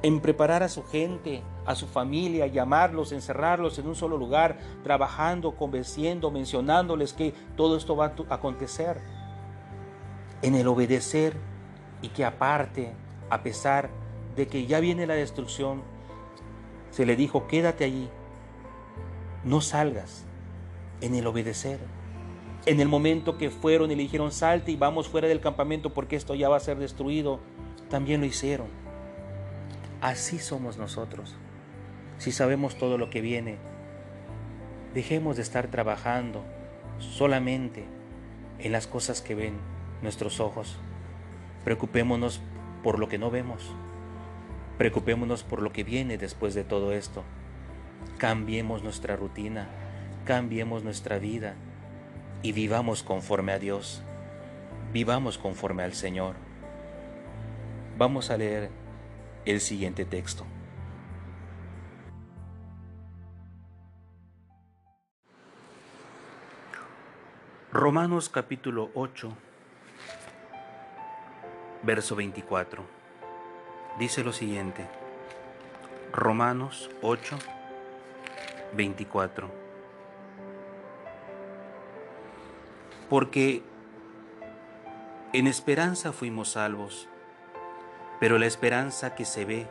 en 0.03 0.21
preparar 0.21 0.63
a 0.63 0.69
su 0.69 0.85
gente, 0.85 1.43
a 1.65 1.75
su 1.75 1.87
familia, 1.87 2.47
llamarlos, 2.49 3.13
encerrarlos 3.13 3.79
en 3.79 3.87
un 3.87 3.95
solo 3.95 4.17
lugar, 4.17 4.59
trabajando, 4.83 5.55
convenciendo, 5.57 6.31
mencionándoles 6.31 7.13
que 7.13 7.33
todo 7.57 7.77
esto 7.77 7.97
va 7.97 8.07
a 8.29 8.35
acontecer, 8.35 9.01
en 10.43 10.57
el 10.57 10.67
obedecer 10.67 11.37
y 12.03 12.09
que 12.09 12.25
aparte, 12.25 12.93
a 13.31 13.43
pesar 13.43 13.91
de 14.35 14.49
que 14.49 14.67
ya 14.67 14.81
viene 14.81 15.07
la 15.07 15.15
destrucción, 15.15 15.83
se 16.91 17.07
le 17.07 17.15
dijo, 17.15 17.47
quédate 17.47 17.85
allí, 17.85 18.09
no 19.45 19.61
salgas, 19.61 20.25
en 21.01 21.15
el 21.15 21.27
obedecer. 21.27 21.79
En 22.67 22.81
el 22.81 22.89
momento 22.89 23.39
que 23.39 23.51
fueron 23.51 23.91
y 23.91 23.97
le 23.97 24.03
dijeron, 24.03 24.31
salte 24.31 24.73
y 24.73 24.77
vamos 24.77 25.09
fuera 25.09 25.29
del 25.29 25.41
campamento 25.41 25.91
porque 25.91 26.17
esto 26.17 26.35
ya 26.35 26.49
va 26.49 26.57
a 26.57 26.61
ser 26.61 26.79
destruido, 26.79 27.41
también 27.89 28.21
lo 28.21 28.27
hicieron. 28.27 28.82
Así 30.03 30.41
somos 30.41 30.79
nosotros. 30.79 31.37
Si 32.19 32.33
sabemos 32.33 32.77
todo 32.77 32.99
lo 32.99 33.09
que 33.09 33.21
viene, 33.21 33.59
dejemos 34.95 35.37
de 35.37 35.43
estar 35.43 35.69
trabajando 35.69 36.43
solamente 36.99 37.85
en 38.59 38.73
las 38.73 38.89
cosas 38.89 39.23
que 39.23 39.37
ven 39.37 39.55
nuestros 40.03 40.41
ojos. 40.41 40.77
Preocupémonos 41.63 42.41
por 42.83 42.99
lo 42.99 43.09
que 43.09 43.17
no 43.17 43.31
vemos. 43.31 43.77
Preocupémonos 44.77 45.45
por 45.45 45.63
lo 45.63 45.73
que 45.73 45.85
viene 45.85 46.19
después 46.19 46.55
de 46.55 46.65
todo 46.65 46.93
esto. 46.93 47.23
Cambiemos 48.19 48.83
nuestra 48.83 49.15
rutina, 49.15 49.69
cambiemos 50.25 50.83
nuestra 50.83 51.21
vida 51.21 51.55
y 52.43 52.51
vivamos 52.51 53.05
conforme 53.05 53.53
a 53.53 53.61
Dios, 53.61 54.03
vivamos 54.93 55.39
conforme 55.39 55.85
al 55.85 55.93
Señor. 55.93 56.35
Vamos 57.97 58.31
a 58.33 58.37
leer 58.37 58.82
el 59.45 59.61
siguiente 59.61 60.05
texto. 60.05 60.47
Romanos 67.73 68.29
capítulo 68.29 68.91
8, 68.95 69.33
verso 71.83 72.15
24. 72.15 72.85
Dice 73.99 74.23
lo 74.23 74.33
siguiente. 74.33 74.87
Romanos 76.13 76.91
8, 77.01 77.39
24. 78.75 79.51
Porque 83.09 83.63
en 85.33 85.47
esperanza 85.47 86.13
fuimos 86.13 86.51
salvos, 86.51 87.09
pero 88.23 88.39
la 88.39 88.47
esperanza 88.47 89.17
que 89.17 89.25
se 89.25 89.45
ve 89.45 89.67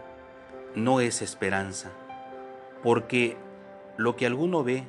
no 0.76 0.99
es 0.99 1.22
esperanza, 1.22 1.89
porque 2.84 3.38
lo 3.95 4.18
que 4.18 4.26
alguno 4.26 4.62
ve, 4.62 4.84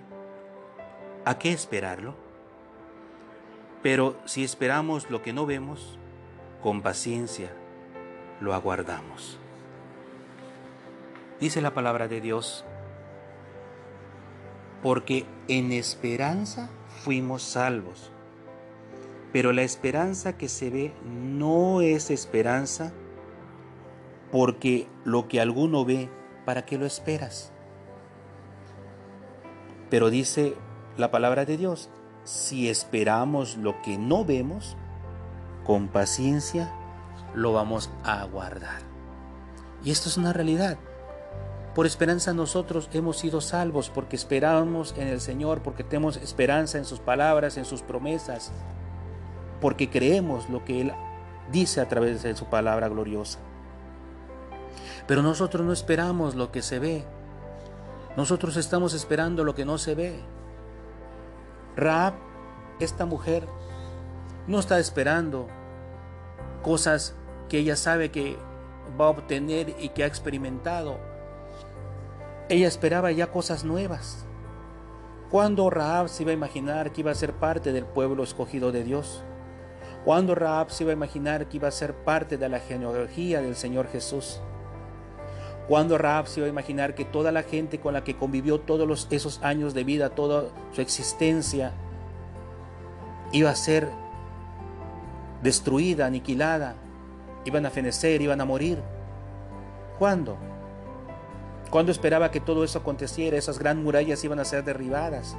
¿a 1.24 1.38
qué 1.38 1.52
esperarlo? 1.52 2.16
Pero 3.80 4.16
si 4.24 4.42
esperamos 4.42 5.10
lo 5.10 5.22
que 5.22 5.32
no 5.32 5.46
vemos, 5.46 5.96
con 6.60 6.82
paciencia 6.82 7.52
lo 8.40 8.52
aguardamos. 8.52 9.38
Dice 11.38 11.62
la 11.62 11.72
palabra 11.72 12.08
de 12.08 12.20
Dios, 12.20 12.64
porque 14.82 15.24
en 15.46 15.70
esperanza 15.70 16.68
fuimos 17.04 17.44
salvos. 17.44 18.10
Pero 19.32 19.52
la 19.52 19.62
esperanza 19.62 20.36
que 20.36 20.48
se 20.48 20.68
ve 20.68 20.92
no 21.04 21.80
es 21.80 22.10
esperanza 22.10 22.92
porque 24.32 24.88
lo 25.04 25.28
que 25.28 25.40
alguno 25.40 25.84
ve, 25.84 26.10
¿para 26.44 26.64
qué 26.64 26.78
lo 26.78 26.86
esperas? 26.86 27.52
Pero 29.90 30.10
dice 30.10 30.56
la 30.96 31.12
palabra 31.12 31.44
de 31.44 31.56
Dios, 31.56 31.90
si 32.24 32.68
esperamos 32.68 33.56
lo 33.56 33.80
que 33.82 33.98
no 33.98 34.24
vemos, 34.24 34.76
con 35.64 35.86
paciencia 35.86 36.74
lo 37.34 37.52
vamos 37.52 37.90
a 38.02 38.22
aguardar. 38.22 38.82
Y 39.84 39.92
esto 39.92 40.08
es 40.08 40.16
una 40.16 40.32
realidad. 40.32 40.78
Por 41.74 41.86
esperanza 41.86 42.34
nosotros 42.34 42.90
hemos 42.92 43.18
sido 43.18 43.40
salvos 43.40 43.90
porque 43.90 44.16
esperamos 44.16 44.94
en 44.96 45.06
el 45.06 45.20
Señor, 45.20 45.62
porque 45.62 45.84
tenemos 45.84 46.16
esperanza 46.16 46.78
en 46.78 46.84
sus 46.84 46.98
palabras, 46.98 47.56
en 47.56 47.64
sus 47.64 47.82
promesas 47.82 48.52
porque 49.62 49.88
creemos 49.88 50.50
lo 50.50 50.64
que 50.64 50.80
Él 50.80 50.92
dice 51.52 51.80
a 51.80 51.88
través 51.88 52.24
de 52.24 52.34
su 52.34 52.46
palabra 52.46 52.88
gloriosa. 52.88 53.38
Pero 55.06 55.22
nosotros 55.22 55.66
no 55.66 55.72
esperamos 55.72 56.34
lo 56.34 56.52
que 56.52 56.62
se 56.62 56.78
ve. 56.78 57.04
Nosotros 58.16 58.56
estamos 58.56 58.94
esperando 58.94 59.44
lo 59.44 59.54
que 59.54 59.64
no 59.64 59.78
se 59.78 59.94
ve. 59.94 60.20
Raab, 61.76 62.14
esta 62.78 63.06
mujer, 63.06 63.46
no 64.46 64.58
está 64.58 64.78
esperando 64.78 65.48
cosas 66.62 67.14
que 67.48 67.58
ella 67.58 67.76
sabe 67.76 68.10
que 68.10 68.36
va 69.00 69.06
a 69.06 69.10
obtener 69.10 69.74
y 69.78 69.90
que 69.90 70.04
ha 70.04 70.06
experimentado. 70.06 70.98
Ella 72.48 72.68
esperaba 72.68 73.10
ya 73.12 73.30
cosas 73.30 73.64
nuevas. 73.64 74.26
¿Cuándo 75.30 75.70
Raab 75.70 76.08
se 76.08 76.24
iba 76.24 76.32
a 76.32 76.34
imaginar 76.34 76.92
que 76.92 77.00
iba 77.00 77.10
a 77.10 77.14
ser 77.14 77.32
parte 77.32 77.72
del 77.72 77.86
pueblo 77.86 78.22
escogido 78.22 78.70
de 78.70 78.84
Dios? 78.84 79.22
¿Cuándo 80.04 80.34
Raab 80.34 80.70
se 80.70 80.84
iba 80.84 80.90
a 80.90 80.96
imaginar 80.96 81.48
que 81.48 81.56
iba 81.56 81.68
a 81.68 81.72
ser 81.72 81.94
parte 81.94 82.36
de 82.36 82.48
la 82.48 82.60
genealogía 82.60 83.40
del 83.40 83.56
Señor 83.56 83.88
Jesús? 83.88 84.42
¿Cuándo 85.68 85.96
Raab 85.96 86.26
se 86.26 86.40
iba 86.40 86.46
a 86.46 86.50
imaginar 86.50 86.94
que 86.94 87.04
toda 87.04 87.32
la 87.32 87.42
gente 87.42 87.78
con 87.78 87.94
la 87.94 88.04
que 88.04 88.16
convivió 88.16 88.60
todos 88.60 89.06
esos 89.10 89.42
años 89.42 89.74
de 89.74 89.84
vida, 89.84 90.10
toda 90.10 90.48
su 90.72 90.80
existencia, 90.80 91.72
iba 93.30 93.50
a 93.50 93.54
ser 93.54 93.88
destruida, 95.42 96.06
aniquilada, 96.06 96.74
iban 97.44 97.64
a 97.66 97.70
fenecer, 97.70 98.20
iban 98.20 98.40
a 98.40 98.44
morir? 98.44 98.82
¿Cuándo? 99.98 100.36
¿Cuándo 101.70 101.92
esperaba 101.92 102.30
que 102.30 102.40
todo 102.40 102.64
eso 102.64 102.80
aconteciera? 102.80 103.36
Esas 103.36 103.58
gran 103.58 103.82
murallas 103.82 104.22
iban 104.24 104.40
a 104.40 104.44
ser 104.44 104.64
derribadas. 104.64 105.36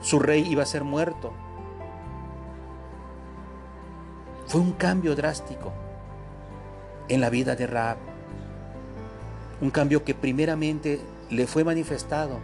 Su 0.00 0.20
rey 0.20 0.46
iba 0.48 0.62
a 0.62 0.66
ser 0.66 0.84
muerto. 0.84 1.32
Fue 4.46 4.60
un 4.60 4.72
cambio 4.72 5.16
drástico 5.16 5.72
en 7.08 7.20
la 7.20 7.30
vida 7.30 7.56
de 7.56 7.66
Raab. 7.66 8.07
Un 9.60 9.70
cambio 9.70 10.04
que 10.04 10.14
primeramente 10.14 11.00
le 11.30 11.46
fue 11.46 11.64
manifestado, 11.64 12.38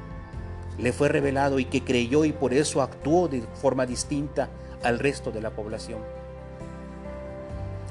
le 0.78 0.92
fue 0.92 1.08
revelado 1.08 1.58
y 1.58 1.64
que 1.64 1.84
creyó 1.84 2.24
y 2.24 2.32
por 2.32 2.52
eso 2.52 2.82
actuó 2.82 3.28
de 3.28 3.42
forma 3.54 3.86
distinta 3.86 4.48
al 4.82 4.98
resto 4.98 5.30
de 5.30 5.40
la 5.40 5.50
población. 5.50 6.00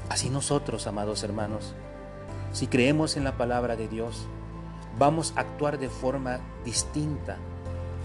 Así 0.08 0.28
nosotros, 0.28 0.86
amados 0.86 1.22
hermanos, 1.22 1.74
si 2.52 2.66
creemos 2.66 3.16
en 3.16 3.24
la 3.24 3.36
palabra 3.36 3.76
de 3.76 3.88
Dios, 3.88 4.26
vamos 4.98 5.32
a 5.36 5.40
actuar 5.40 5.78
de 5.78 5.88
forma 5.88 6.40
distinta 6.64 7.38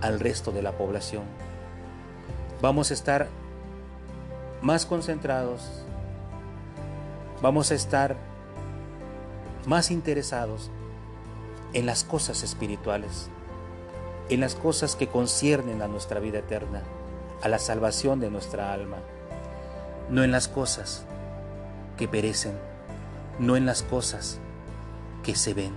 al 0.02 0.20
resto 0.20 0.52
de 0.52 0.62
la 0.62 0.72
población. 0.72 1.24
Vamos 2.62 2.92
a 2.92 2.94
estar 2.94 3.28
más 4.62 4.86
concentrados 4.86 5.84
vamos 7.42 7.72
a 7.72 7.76
estar 7.76 8.18
más 9.66 9.92
interesados 9.92 10.70
en 11.74 11.86
las 11.86 12.04
cosas 12.04 12.44
espirituales, 12.44 13.30
en 14.30 14.40
las 14.40 14.56
cosas 14.56 14.96
que 14.96 15.08
conciernen 15.08 15.82
a 15.82 15.88
nuestra 15.88 16.20
vida 16.20 16.40
eterna, 16.40 16.84
a 17.42 17.50
la 17.50 17.60
salvación 17.60 18.20
de 18.20 18.30
nuestra 18.30 18.74
alma, 18.74 18.98
no 20.10 20.24
en 20.24 20.32
las 20.32 20.48
cosas 20.48 21.06
que 21.98 22.08
perecen, 22.08 22.58
no 23.40 23.56
en 23.56 23.66
las 23.66 23.84
cosas 23.84 24.40
que 25.24 25.36
se 25.36 25.54
ven, 25.54 25.74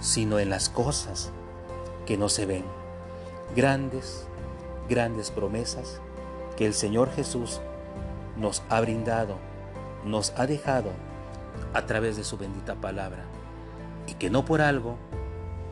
sino 0.00 0.38
en 0.38 0.50
las 0.50 0.68
cosas 0.68 1.30
que 2.06 2.16
no 2.16 2.28
se 2.28 2.46
ven. 2.46 2.64
Grandes, 3.54 4.26
grandes 4.88 5.30
promesas 5.30 6.00
que 6.56 6.66
el 6.66 6.74
Señor 6.74 7.10
Jesús 7.12 7.60
nos 8.36 8.62
ha 8.68 8.80
brindado 8.80 9.36
nos 10.04 10.32
ha 10.36 10.46
dejado 10.46 10.90
a 11.74 11.86
través 11.86 12.16
de 12.16 12.24
su 12.24 12.36
bendita 12.36 12.74
palabra 12.74 13.24
y 14.06 14.14
que 14.14 14.30
no 14.30 14.44
por 14.44 14.60
algo 14.60 14.96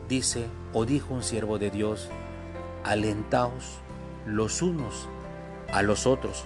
dice 0.07 0.45
o 0.73 0.85
dijo 0.85 1.13
un 1.13 1.23
siervo 1.23 1.57
de 1.57 1.69
Dios, 1.69 2.09
alentaos 2.83 3.79
los 4.25 4.61
unos 4.61 5.07
a 5.71 5.81
los 5.81 6.05
otros 6.05 6.45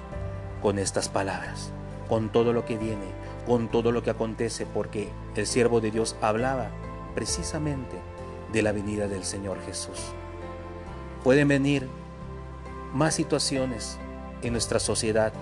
con 0.61 0.79
estas 0.79 1.09
palabras, 1.09 1.71
con 2.07 2.29
todo 2.29 2.53
lo 2.53 2.65
que 2.65 2.77
viene, 2.77 3.07
con 3.45 3.69
todo 3.69 3.91
lo 3.91 4.03
que 4.03 4.09
acontece, 4.09 4.65
porque 4.65 5.09
el 5.35 5.45
siervo 5.45 5.81
de 5.81 5.91
Dios 5.91 6.15
hablaba 6.21 6.69
precisamente 7.13 7.97
de 8.51 8.61
la 8.61 8.71
venida 8.71 9.07
del 9.07 9.23
Señor 9.23 9.59
Jesús. 9.65 9.99
Pueden 11.23 11.47
venir 11.47 11.87
más 12.93 13.15
situaciones 13.15 13.97
en 14.41 14.53
nuestra 14.53 14.79
sociedad 14.79 15.33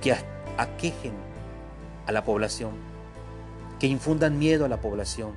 que 0.00 0.14
aquejen 0.56 1.12
a 2.06 2.12
la 2.12 2.24
población, 2.24 2.72
que 3.78 3.86
infundan 3.86 4.38
miedo 4.38 4.64
a 4.64 4.68
la 4.68 4.80
población, 4.80 5.34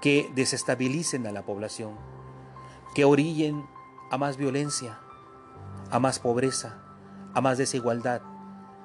que 0.00 0.30
desestabilicen 0.34 1.26
a 1.26 1.32
la 1.32 1.44
población, 1.44 1.92
que 2.94 3.04
orillen 3.04 3.66
a 4.10 4.18
más 4.18 4.36
violencia, 4.36 4.98
a 5.90 5.98
más 5.98 6.18
pobreza, 6.18 6.82
a 7.34 7.40
más 7.40 7.58
desigualdad. 7.58 8.22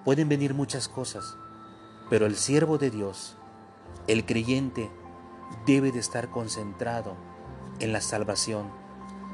Pueden 0.06 0.30
venir 0.30 0.54
muchas 0.54 0.88
cosas, 0.88 1.38
pero 2.10 2.26
el 2.26 2.36
siervo 2.36 2.78
de 2.78 2.92
Dios, 2.92 3.38
el 4.08 4.26
creyente, 4.26 4.92
debe 5.66 5.92
de 5.92 6.00
estar 6.00 6.30
concentrado 6.30 7.16
en 7.80 7.94
la 7.94 8.02
salvación 8.02 8.70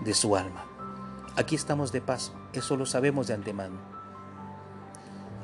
de 0.04 0.14
su 0.14 0.36
alma. 0.36 0.66
Aquí 1.36 1.56
estamos 1.56 1.92
de 1.92 2.02
paso, 2.02 2.34
eso 2.54 2.78
lo 2.78 2.86
sabemos 2.86 3.28
de 3.28 3.34
antemano. 3.34 3.80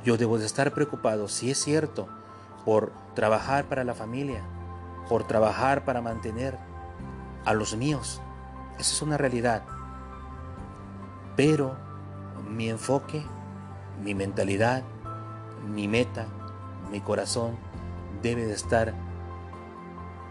Yo 0.04 0.18
debo 0.18 0.38
de 0.38 0.46
estar 0.46 0.74
preocupado, 0.74 1.28
si 1.28 1.52
es 1.52 1.58
cierto, 1.58 2.08
por 2.66 2.92
trabajar 3.16 3.66
para 3.66 3.84
la 3.84 3.94
familia, 3.94 4.44
por 5.08 5.26
trabajar 5.26 5.86
para 5.86 6.02
mantener 6.02 6.58
a 7.46 7.54
los 7.54 7.76
míos. 7.76 8.22
Esa 8.78 8.94
es 8.94 9.02
una 9.02 9.18
realidad. 9.18 9.64
Pero 11.36 11.76
mi 12.50 12.70
enfoque, 12.70 13.24
mi 14.04 14.14
mentalidad, 14.14 14.84
mi 15.68 15.88
meta, 15.88 16.26
mi 16.92 17.02
corazón 17.02 17.58
debe 18.22 18.46
de 18.46 18.54
estar 18.54 18.94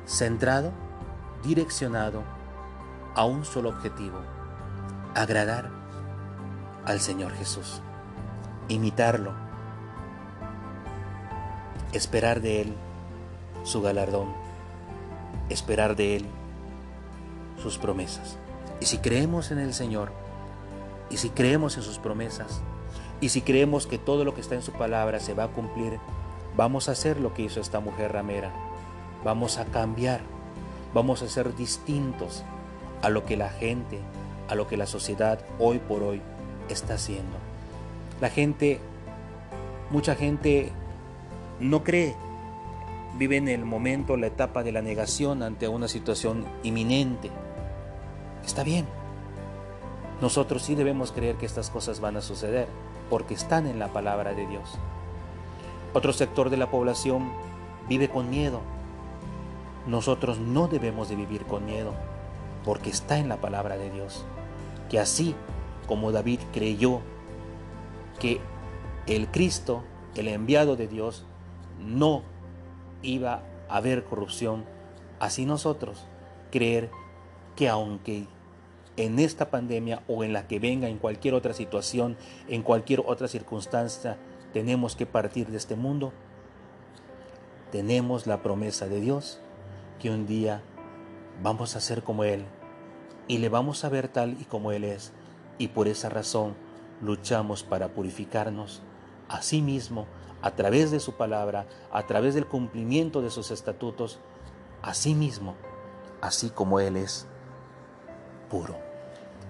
centrado, 0.07 0.72
direccionado 1.43 2.22
a 3.14 3.24
un 3.24 3.45
solo 3.45 3.68
objetivo, 3.70 4.18
agradar 5.14 5.70
al 6.85 7.01
Señor 7.01 7.33
Jesús, 7.33 7.83
imitarlo, 8.68 9.47
esperar 11.93 12.41
de 12.41 12.62
Él 12.62 12.74
su 13.64 13.82
galardón, 13.82 14.28
esperar 15.49 15.97
de 15.97 16.16
Él 16.16 16.26
sus 17.62 17.78
promesas. 17.78 18.39
Y 18.80 18.86
si 18.86 18.99
creemos 18.99 19.51
en 19.51 19.59
el 19.59 19.74
Señor, 19.74 20.12
y 21.11 21.16
si 21.16 21.30
creemos 21.30 21.76
en 21.76 21.82
sus 21.82 21.99
promesas, 21.99 22.61
y 23.20 23.30
si 23.30 23.43
creemos 23.43 23.86
que 23.86 23.99
todo 23.99 24.24
lo 24.24 24.34
que 24.34 24.41
está 24.41 24.55
en 24.55 24.62
su 24.62 24.72
palabra 24.72 25.18
se 25.20 25.34
va 25.34 25.45
a 25.45 25.49
cumplir, 25.49 25.99
vamos 26.57 26.89
a 26.89 26.93
hacer 26.93 27.20
lo 27.20 27.34
que 27.34 27.43
hizo 27.43 27.61
esta 27.61 27.80
mujer 27.80 28.12
ramera 28.12 28.53
vamos 29.24 29.59
a 29.59 29.64
cambiar, 29.66 30.20
vamos 30.95 31.22
a 31.22 31.28
ser 31.28 31.55
distintos 31.57 32.45
a 33.03 33.09
lo 33.09 33.24
que 33.24 33.36
la 33.36 33.51
gente, 33.51 33.99
a 34.49 34.55
lo 34.55 34.66
que 34.66 34.76
la 34.76 34.86
sociedad 34.86 35.41
hoy 35.59 35.78
por 35.78 36.03
hoy 36.03 36.20
está 36.68 36.95
haciendo. 36.95 37.36
La 38.20 38.30
gente, 38.30 38.80
mucha 39.91 40.14
gente 40.14 40.72
no 41.61 41.84
cree, 41.84 42.14
vive 43.16 43.36
en 43.36 43.48
el 43.48 43.64
momento, 43.64 44.16
la 44.16 44.28
etapa 44.28 44.62
de 44.62 44.72
la 44.72 44.82
negación 44.82 45.42
ante 45.42 45.68
una 45.68 45.88
situación 45.88 46.44
inminente. 46.62 47.30
Está 48.44 48.62
bien. 48.62 48.86
Nosotros 50.20 50.62
sí 50.62 50.74
debemos 50.74 51.12
creer 51.12 51.36
que 51.36 51.46
estas 51.46 51.70
cosas 51.70 52.00
van 52.00 52.16
a 52.16 52.20
suceder 52.20 52.66
porque 53.09 53.34
están 53.34 53.66
en 53.66 53.78
la 53.78 53.88
palabra 53.88 54.34
de 54.34 54.46
Dios. 54.46 54.78
Otro 55.94 56.12
sector 56.12 56.50
de 56.50 56.56
la 56.56 56.70
población 56.70 57.30
vive 57.88 58.09
con 58.09 58.28
miedo, 58.28 58.61
nosotros 59.86 60.38
no 60.38 60.68
debemos 60.68 61.09
de 61.09 61.16
vivir 61.16 61.44
con 61.46 61.64
miedo, 61.64 61.94
porque 62.64 62.90
está 62.90 63.18
en 63.18 63.28
la 63.28 63.38
palabra 63.38 63.78
de 63.78 63.90
Dios, 63.90 64.24
que 64.90 65.00
así 65.00 65.34
como 65.86 66.12
David 66.12 66.40
creyó 66.52 67.00
que 68.20 68.40
el 69.06 69.28
Cristo, 69.28 69.82
el 70.14 70.28
enviado 70.28 70.76
de 70.76 70.88
Dios, 70.88 71.24
no 71.79 72.22
iba 73.03 73.43
a 73.68 73.76
haber 73.76 74.05
corrupción, 74.05 74.64
así 75.20 75.45
nosotros 75.45 76.07
creer 76.51 76.91
que 77.57 77.68
aunque 77.68 78.26
en 78.97 79.18
esta 79.18 79.51
pandemia 79.51 80.03
o 80.09 80.24
en 80.24 80.33
la 80.33 80.49
que 80.49 80.59
venga, 80.59 80.89
en 80.89 80.99
cualquier 80.99 81.35
otra 81.35 81.55
situación, 81.55 82.16
en 82.49 82.62
cualquier 82.62 83.03
otra 83.07 83.29
circunstancia, 83.29 84.16
tenemos 84.53 84.97
que 84.97 85.07
partir 85.07 85.49
de 85.49 85.57
este 85.57 85.76
mundo, 85.76 86.12
tenemos 87.70 88.26
la 88.26 88.43
promesa 88.43 88.89
de 88.89 89.01
Dios 89.01 89.41
que 90.01 90.11
un 90.11 90.26
día 90.26 90.62
vamos 91.43 91.76
a 91.76 91.81
ser 91.81 92.03
como 92.03 92.24
Él 92.24 92.45
y 93.29 93.39
le 93.39 93.49
vamos 93.49 93.85
a 93.85 93.89
ver 93.89 94.09
tal 94.09 94.37
y 94.41 94.45
como 94.45 94.72
Él 94.72 94.85
es. 94.85 95.12
Y 95.59 95.68
por 95.68 95.87
esa 95.87 96.09
razón 96.09 96.55
luchamos 97.03 97.62
para 97.62 97.89
purificarnos 97.89 98.83
a 99.29 99.43
sí 99.43 99.61
mismo 99.61 100.07
a 100.43 100.53
través 100.53 100.91
de 100.91 101.01
su 101.01 101.14
palabra, 101.14 101.66
a 101.93 102.07
través 102.07 102.34
del 102.34 102.47
cumplimiento 102.47 103.22
de 103.22 103.30
sus 103.30 103.51
estatutos, 103.51 104.18
a 104.82 104.95
sí 104.95 105.14
mismo, 105.14 105.55
así 106.20 106.51
como 106.51 106.80
Él 106.80 106.97
es 106.97 107.26
puro. 108.49 108.76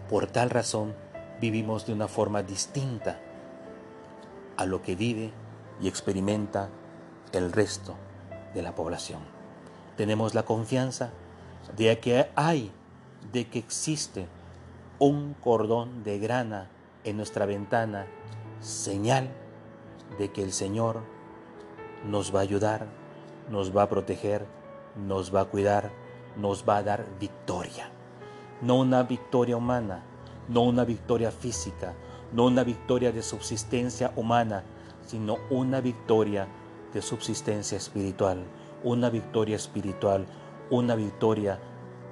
Por 0.09 0.27
tal 0.27 0.51
razón 0.51 0.95
vivimos 1.41 1.87
de 1.87 1.93
una 1.93 2.09
forma 2.09 2.43
distinta 2.43 3.21
a 4.57 4.67
lo 4.67 4.83
que 4.83 4.97
vive 4.97 5.33
y 5.81 5.89
experimenta 5.89 6.69
el 7.33 7.53
resto 7.53 7.95
de 8.55 8.63
la 8.63 8.75
población 8.75 9.39
tenemos 9.99 10.33
la 10.33 10.45
confianza 10.45 11.11
de 11.77 11.99
que 11.99 12.31
hay, 12.37 12.71
de 13.33 13.49
que 13.49 13.59
existe 13.59 14.29
un 15.01 15.35
cordón 15.35 16.05
de 16.05 16.21
grana 16.21 16.71
en 17.03 17.17
nuestra 17.17 17.47
ventana, 17.47 18.07
señal 18.61 19.29
de 20.19 20.31
que 20.31 20.43
el 20.43 20.53
Señor 20.53 21.01
nos 22.07 22.35
va 22.35 22.41
a 22.41 22.43
ayudar, 22.43 22.87
nos 23.51 23.77
va 23.77 23.83
a 23.83 23.89
proteger, 23.89 24.47
nos 24.97 25.35
va 25.35 25.43
a 25.43 25.45
cuidar, 25.47 25.91
nos 26.37 26.65
va 26.69 26.79
a 26.79 26.83
dar 26.83 27.07
victoria. 27.19 27.91
No 28.63 28.77
una 28.77 29.03
victoria 29.03 29.57
humana, 29.57 30.05
no 30.49 30.63
una 30.63 30.85
victoria 30.85 31.31
física, 31.31 31.95
no 32.33 32.47
una 32.47 32.65
victoria 32.65 33.13
de 33.13 33.23
subsistencia 33.23 34.13
humana, 34.17 34.65
sino 35.07 35.39
una 35.51 35.81
victoria 35.81 36.49
de 36.93 37.03
subsistencia 37.03 37.77
espiritual 37.77 38.45
una 38.85 39.11
victoria 39.11 39.57
espiritual, 39.57 40.27
una 40.71 40.95
victoria 40.95 41.59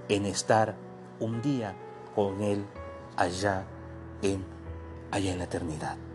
en 0.09 0.26
estar 0.26 0.74
un 1.20 1.42
día 1.42 1.74
con 2.14 2.42
Él 2.42 2.64
allá 3.16 3.64
en, 4.22 4.44
allá 5.11 5.32
en 5.32 5.38
la 5.38 5.44
eternidad. 5.44 6.05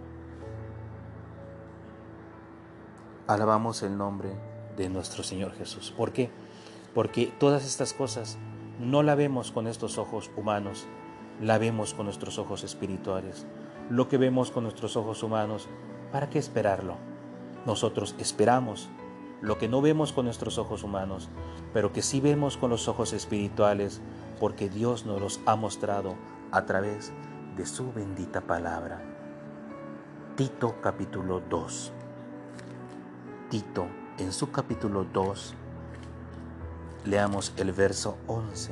Alabamos 3.31 3.81
el 3.81 3.97
nombre 3.97 4.33
de 4.75 4.89
nuestro 4.89 5.23
Señor 5.23 5.53
Jesús. 5.53 5.93
¿Por 5.95 6.11
qué? 6.11 6.29
Porque 6.93 7.31
todas 7.39 7.65
estas 7.65 7.93
cosas 7.93 8.37
no 8.77 9.03
la 9.03 9.15
vemos 9.15 9.53
con 9.53 9.67
estos 9.67 9.97
ojos 9.97 10.29
humanos, 10.35 10.85
la 11.39 11.57
vemos 11.57 11.93
con 11.93 12.07
nuestros 12.07 12.37
ojos 12.39 12.65
espirituales. 12.65 13.45
Lo 13.89 14.09
que 14.09 14.17
vemos 14.17 14.51
con 14.51 14.63
nuestros 14.63 14.97
ojos 14.97 15.23
humanos, 15.23 15.69
¿para 16.11 16.29
qué 16.29 16.39
esperarlo? 16.39 16.97
Nosotros 17.65 18.15
esperamos 18.19 18.89
lo 19.39 19.57
que 19.57 19.69
no 19.69 19.81
vemos 19.81 20.11
con 20.11 20.25
nuestros 20.25 20.57
ojos 20.57 20.83
humanos, 20.83 21.29
pero 21.71 21.93
que 21.93 22.01
sí 22.01 22.19
vemos 22.19 22.57
con 22.57 22.69
los 22.69 22.89
ojos 22.89 23.13
espirituales, 23.13 24.01
porque 24.41 24.67
Dios 24.67 25.05
nos 25.05 25.21
los 25.21 25.39
ha 25.45 25.55
mostrado 25.55 26.15
a 26.51 26.65
través 26.65 27.13
de 27.55 27.65
su 27.65 27.93
bendita 27.93 28.41
palabra. 28.41 29.01
Tito 30.35 30.81
capítulo 30.81 31.41
2. 31.49 31.93
Tito, 33.51 33.85
en 34.17 34.31
su 34.31 34.49
capítulo 34.49 35.03
2, 35.03 35.53
leamos 37.03 37.51
el 37.57 37.73
verso 37.73 38.17
11. 38.27 38.71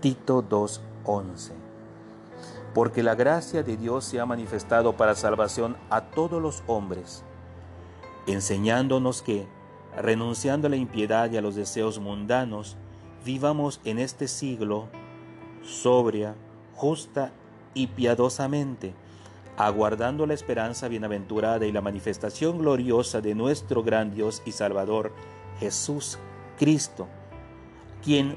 Tito 0.00 0.40
2, 0.40 0.80
11. 1.04 1.52
Porque 2.72 3.02
la 3.02 3.14
gracia 3.14 3.62
de 3.62 3.76
Dios 3.76 4.06
se 4.06 4.18
ha 4.18 4.24
manifestado 4.24 4.96
para 4.96 5.14
salvación 5.14 5.76
a 5.90 6.00
todos 6.00 6.40
los 6.40 6.64
hombres 6.68 7.22
enseñándonos 8.26 9.20
que, 9.20 9.46
renunciando 9.94 10.68
a 10.68 10.70
la 10.70 10.76
impiedad 10.76 11.30
y 11.30 11.36
a 11.36 11.42
los 11.42 11.54
deseos 11.54 11.98
mundanos, 11.98 12.78
vivamos 13.26 13.82
en 13.84 13.98
este 13.98 14.26
siglo 14.26 14.88
sobria, 15.62 16.34
justa 16.74 17.30
y 17.74 17.88
piadosamente, 17.88 18.94
aguardando 19.56 20.26
la 20.26 20.34
esperanza 20.34 20.88
bienaventurada 20.88 21.66
y 21.66 21.72
la 21.72 21.80
manifestación 21.80 22.58
gloriosa 22.58 23.20
de 23.20 23.34
nuestro 23.34 23.82
gran 23.82 24.12
Dios 24.12 24.42
y 24.44 24.52
Salvador, 24.52 25.12
Jesús 25.60 26.18
Cristo, 26.58 27.08
quien 28.02 28.36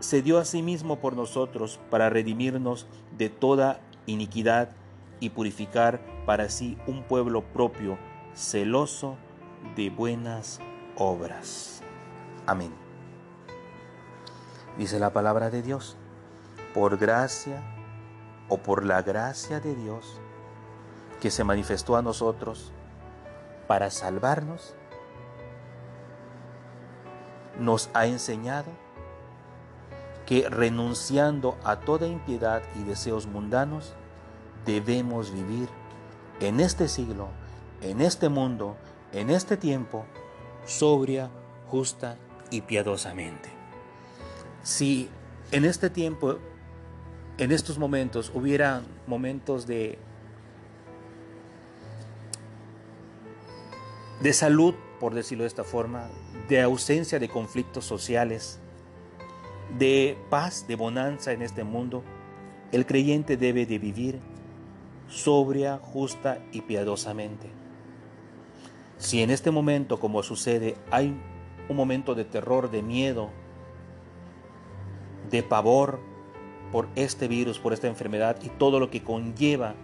se 0.00 0.22
dio 0.22 0.38
a 0.38 0.44
sí 0.44 0.62
mismo 0.62 1.00
por 1.00 1.16
nosotros 1.16 1.80
para 1.90 2.10
redimirnos 2.10 2.86
de 3.16 3.30
toda 3.30 3.80
iniquidad 4.06 4.70
y 5.20 5.30
purificar 5.30 6.00
para 6.26 6.48
sí 6.48 6.76
un 6.86 7.02
pueblo 7.02 7.42
propio, 7.42 7.98
celoso 8.34 9.16
de 9.74 9.90
buenas 9.90 10.60
obras. 10.96 11.82
Amén. 12.46 12.72
Dice 14.76 15.00
la 15.00 15.12
palabra 15.12 15.50
de 15.50 15.62
Dios, 15.62 15.96
por 16.72 16.98
gracia 16.98 17.62
o 18.48 18.58
por 18.58 18.84
la 18.84 19.02
gracia 19.02 19.58
de 19.58 19.74
Dios 19.74 20.20
que 21.20 21.30
se 21.30 21.44
manifestó 21.44 21.96
a 21.96 22.02
nosotros 22.02 22.72
para 23.66 23.90
salvarnos, 23.90 24.74
nos 27.58 27.90
ha 27.94 28.06
enseñado 28.06 28.70
que 30.26 30.48
renunciando 30.48 31.56
a 31.64 31.80
toda 31.80 32.06
impiedad 32.06 32.62
y 32.76 32.82
deseos 32.82 33.26
mundanos, 33.26 33.94
debemos 34.66 35.32
vivir 35.32 35.68
en 36.40 36.60
este 36.60 36.88
siglo, 36.88 37.28
en 37.80 38.00
este 38.00 38.28
mundo, 38.28 38.76
en 39.12 39.30
este 39.30 39.56
tiempo, 39.56 40.04
sobria, 40.66 41.30
justa 41.66 42.16
y 42.50 42.60
piadosamente. 42.60 43.48
Si 44.62 45.08
en 45.50 45.64
este 45.64 45.88
tiempo, 45.88 46.36
en 47.38 47.50
estos 47.50 47.78
momentos, 47.78 48.30
hubiera 48.34 48.82
momentos 49.06 49.66
de, 49.66 49.98
de 54.20 54.32
salud, 54.32 54.74
por 54.98 55.14
decirlo 55.14 55.44
de 55.44 55.48
esta 55.48 55.64
forma, 55.64 56.08
de 56.48 56.60
ausencia 56.60 57.18
de 57.18 57.28
conflictos 57.28 57.84
sociales, 57.84 58.58
de 59.78 60.18
paz, 60.30 60.66
de 60.66 60.76
bonanza 60.76 61.32
en 61.32 61.42
este 61.42 61.64
mundo, 61.64 62.02
el 62.72 62.86
creyente 62.86 63.36
debe 63.36 63.66
de 63.66 63.78
vivir 63.78 64.20
sobria, 65.08 65.78
justa 65.78 66.38
y 66.52 66.62
piadosamente. 66.62 67.48
Si 68.98 69.22
en 69.22 69.30
este 69.30 69.50
momento, 69.50 70.00
como 70.00 70.22
sucede, 70.22 70.76
hay 70.90 71.16
un 71.68 71.76
momento 71.76 72.14
de 72.14 72.24
terror, 72.24 72.70
de 72.70 72.82
miedo, 72.82 73.30
de 75.30 75.42
pavor 75.42 76.00
por 76.72 76.88
este 76.96 77.28
virus, 77.28 77.58
por 77.58 77.72
esta 77.72 77.86
enfermedad 77.86 78.38
y 78.42 78.48
todo 78.48 78.80
lo 78.80 78.90
que 78.90 79.02
conlleva, 79.02 79.74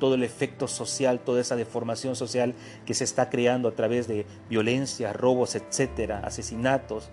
todo 0.00 0.16
el 0.16 0.24
efecto 0.24 0.66
social, 0.66 1.20
toda 1.20 1.40
esa 1.40 1.54
deformación 1.54 2.16
social 2.16 2.56
que 2.84 2.94
se 2.94 3.04
está 3.04 3.30
creando 3.30 3.68
a 3.68 3.76
través 3.76 4.08
de 4.08 4.26
violencia, 4.48 5.12
robos, 5.12 5.54
etcétera, 5.54 6.18
asesinatos. 6.24 7.10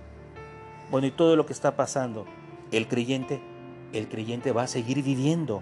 Bueno, 0.90 1.06
y 1.06 1.12
todo 1.12 1.36
lo 1.36 1.46
que 1.46 1.54
está 1.54 1.76
pasando, 1.76 2.26
el 2.72 2.88
creyente, 2.88 3.40
el 3.94 4.10
creyente 4.10 4.52
va 4.52 4.64
a 4.64 4.68
seguir 4.68 5.04
viviendo 5.04 5.62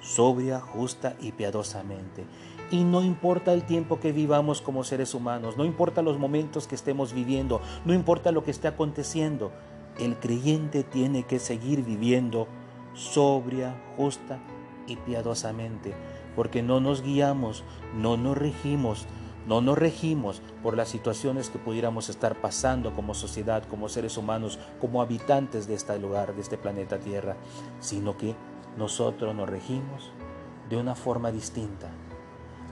sobria, 0.00 0.60
justa 0.60 1.16
y 1.20 1.32
piadosamente. 1.32 2.24
Y 2.70 2.84
no 2.84 3.02
importa 3.02 3.52
el 3.52 3.64
tiempo 3.64 3.98
que 3.98 4.12
vivamos 4.12 4.60
como 4.60 4.84
seres 4.84 5.14
humanos, 5.14 5.56
no 5.56 5.64
importa 5.64 6.02
los 6.02 6.18
momentos 6.18 6.66
que 6.66 6.74
estemos 6.74 7.14
viviendo, 7.14 7.62
no 7.84 7.94
importa 7.94 8.30
lo 8.30 8.44
que 8.44 8.50
esté 8.50 8.68
aconteciendo, 8.68 9.52
el 9.98 10.16
creyente 10.16 10.84
tiene 10.84 11.24
que 11.24 11.38
seguir 11.38 11.82
viviendo 11.82 12.46
sobria, 12.94 13.74
justa 13.96 14.38
y 14.86 14.96
piadosamente, 14.96 15.94
porque 16.38 16.62
no 16.62 16.78
nos 16.78 17.02
guiamos, 17.02 17.64
no 17.96 18.16
nos 18.16 18.38
regimos, 18.38 19.06
no 19.48 19.60
nos 19.60 19.76
regimos 19.76 20.40
por 20.62 20.76
las 20.76 20.88
situaciones 20.88 21.50
que 21.50 21.58
pudiéramos 21.58 22.08
estar 22.10 22.40
pasando 22.40 22.94
como 22.94 23.12
sociedad, 23.12 23.64
como 23.64 23.88
seres 23.88 24.16
humanos, 24.16 24.60
como 24.80 25.02
habitantes 25.02 25.66
de 25.66 25.74
este 25.74 25.98
lugar, 25.98 26.36
de 26.36 26.40
este 26.40 26.56
planeta 26.56 27.00
Tierra, 27.00 27.34
sino 27.80 28.16
que 28.16 28.36
nosotros 28.76 29.34
nos 29.34 29.48
regimos 29.48 30.12
de 30.70 30.76
una 30.76 30.94
forma 30.94 31.32
distinta. 31.32 31.88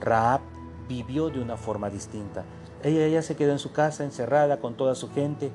Raab 0.00 0.42
vivió 0.86 1.28
de 1.28 1.40
una 1.40 1.56
forma 1.56 1.90
distinta. 1.90 2.44
Ella, 2.84 3.04
ella 3.04 3.22
se 3.22 3.34
quedó 3.34 3.50
en 3.50 3.58
su 3.58 3.72
casa 3.72 4.04
encerrada 4.04 4.60
con 4.60 4.76
toda 4.76 4.94
su 4.94 5.10
gente. 5.10 5.50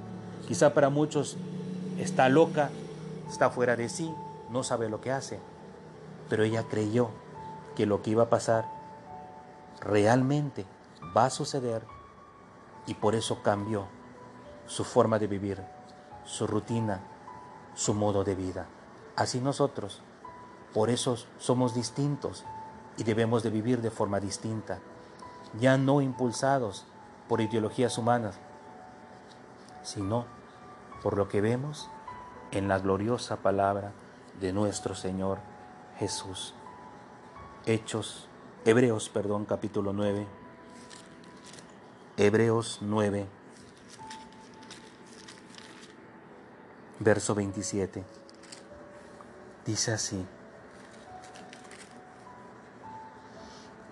Quizá 0.50 0.74
para 0.74 0.90
muchos 0.90 1.38
está 1.98 2.28
loca, 2.28 2.72
está 3.30 3.52
fuera 3.52 3.78
de 3.78 3.88
sí, 3.88 4.14
no 4.50 4.64
sabe 4.64 4.90
lo 4.90 5.00
que 5.00 5.12
hace. 5.12 5.40
Pero 6.28 6.44
ella 6.44 6.64
creyó 6.70 7.12
que 7.76 7.86
lo 7.86 8.02
que 8.02 8.12
iba 8.12 8.24
a 8.24 8.30
pasar 8.30 8.66
realmente 9.80 10.66
va 11.16 11.26
a 11.26 11.30
suceder 11.30 11.86
y 12.86 12.94
por 12.96 13.16
eso 13.16 13.42
cambió 13.44 13.86
su 14.68 14.84
forma 14.84 15.20
de 15.20 15.28
vivir, 15.28 15.64
su 16.24 16.48
rutina, 16.48 17.02
su 17.74 17.94
modo 17.94 18.24
de 18.24 18.36
vida. 18.36 18.68
Así 19.16 19.40
nosotros 19.40 20.02
por 20.74 20.90
eso 20.90 21.18
somos 21.38 21.74
distintos 21.74 22.46
y 22.98 23.04
debemos 23.04 23.44
de 23.44 23.50
vivir 23.50 23.82
de 23.82 23.92
forma 23.92 24.20
distinta, 24.20 24.80
ya 25.60 25.78
no 25.78 26.02
impulsados 26.02 26.86
por 27.28 27.42
ideologías 27.42 27.98
humanas, 27.98 28.40
sino 29.84 30.26
por 31.04 31.18
lo 31.18 31.28
que 31.28 31.42
vemos 31.42 31.90
en 32.52 32.68
la 32.68 32.80
gloriosa 32.80 33.38
palabra 33.38 33.92
de 34.40 34.54
nuestro 34.54 34.96
Señor 34.96 35.40
Jesús. 35.98 36.54
Hechos, 37.66 38.28
Hebreos, 38.66 39.10
perdón, 39.10 39.46
capítulo 39.46 39.94
9. 39.94 40.26
Hebreos 42.18 42.80
9, 42.82 43.28
verso 47.00 47.36
27. 47.36 48.04
Dice 49.66 49.92
así. 49.94 50.26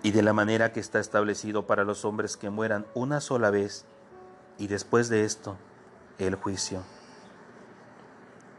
y 0.02 0.12
de 0.12 0.22
la 0.22 0.32
manera 0.32 0.72
que 0.72 0.80
está 0.80 0.98
establecido 0.98 1.66
para 1.66 1.84
los 1.84 2.04
hombres 2.04 2.36
que 2.36 2.50
mueran 2.50 2.86
una 2.94 3.20
sola 3.20 3.50
vez 3.50 3.84
y 4.58 4.66
después 4.66 5.08
de 5.08 5.24
esto 5.24 5.56
el 6.18 6.34
juicio. 6.34 6.82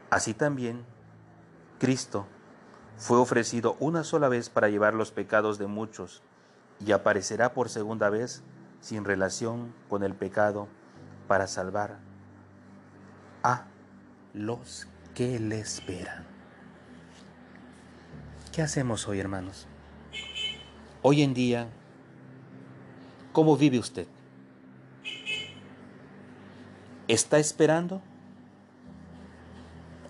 Así 0.10 0.34
también, 0.34 0.86
Cristo 1.80 2.28
fue 3.02 3.18
ofrecido 3.18 3.78
una 3.80 4.04
sola 4.04 4.30
vez 4.30 4.50
para 4.50 4.70
llevar 4.70 4.94
los 4.94 5.10
pecados 5.10 5.58
de 5.58 5.66
muchos 5.66 6.22
y 6.86 6.92
aparecerá 6.92 7.52
por 7.52 7.68
segunda 7.68 8.12
vez 8.12 8.44
sin 8.80 9.06
relación 9.06 9.74
con 9.90 10.04
el 10.04 10.14
pecado 10.14 10.68
para 11.28 11.48
salvar 11.48 11.98
a 13.42 13.66
los 14.36 14.88
que 15.16 15.40
le 15.40 15.60
esperan. 15.60 16.28
¿Qué 18.52 18.62
hacemos 18.62 19.08
hoy, 19.08 19.20
hermanos? 19.20 19.66
Hoy 21.02 21.24
en 21.24 21.34
día, 21.34 21.70
¿cómo 23.32 23.58
vive 23.58 23.80
usted? 23.80 24.06
¿Está 27.08 27.40
esperando? 27.40 28.00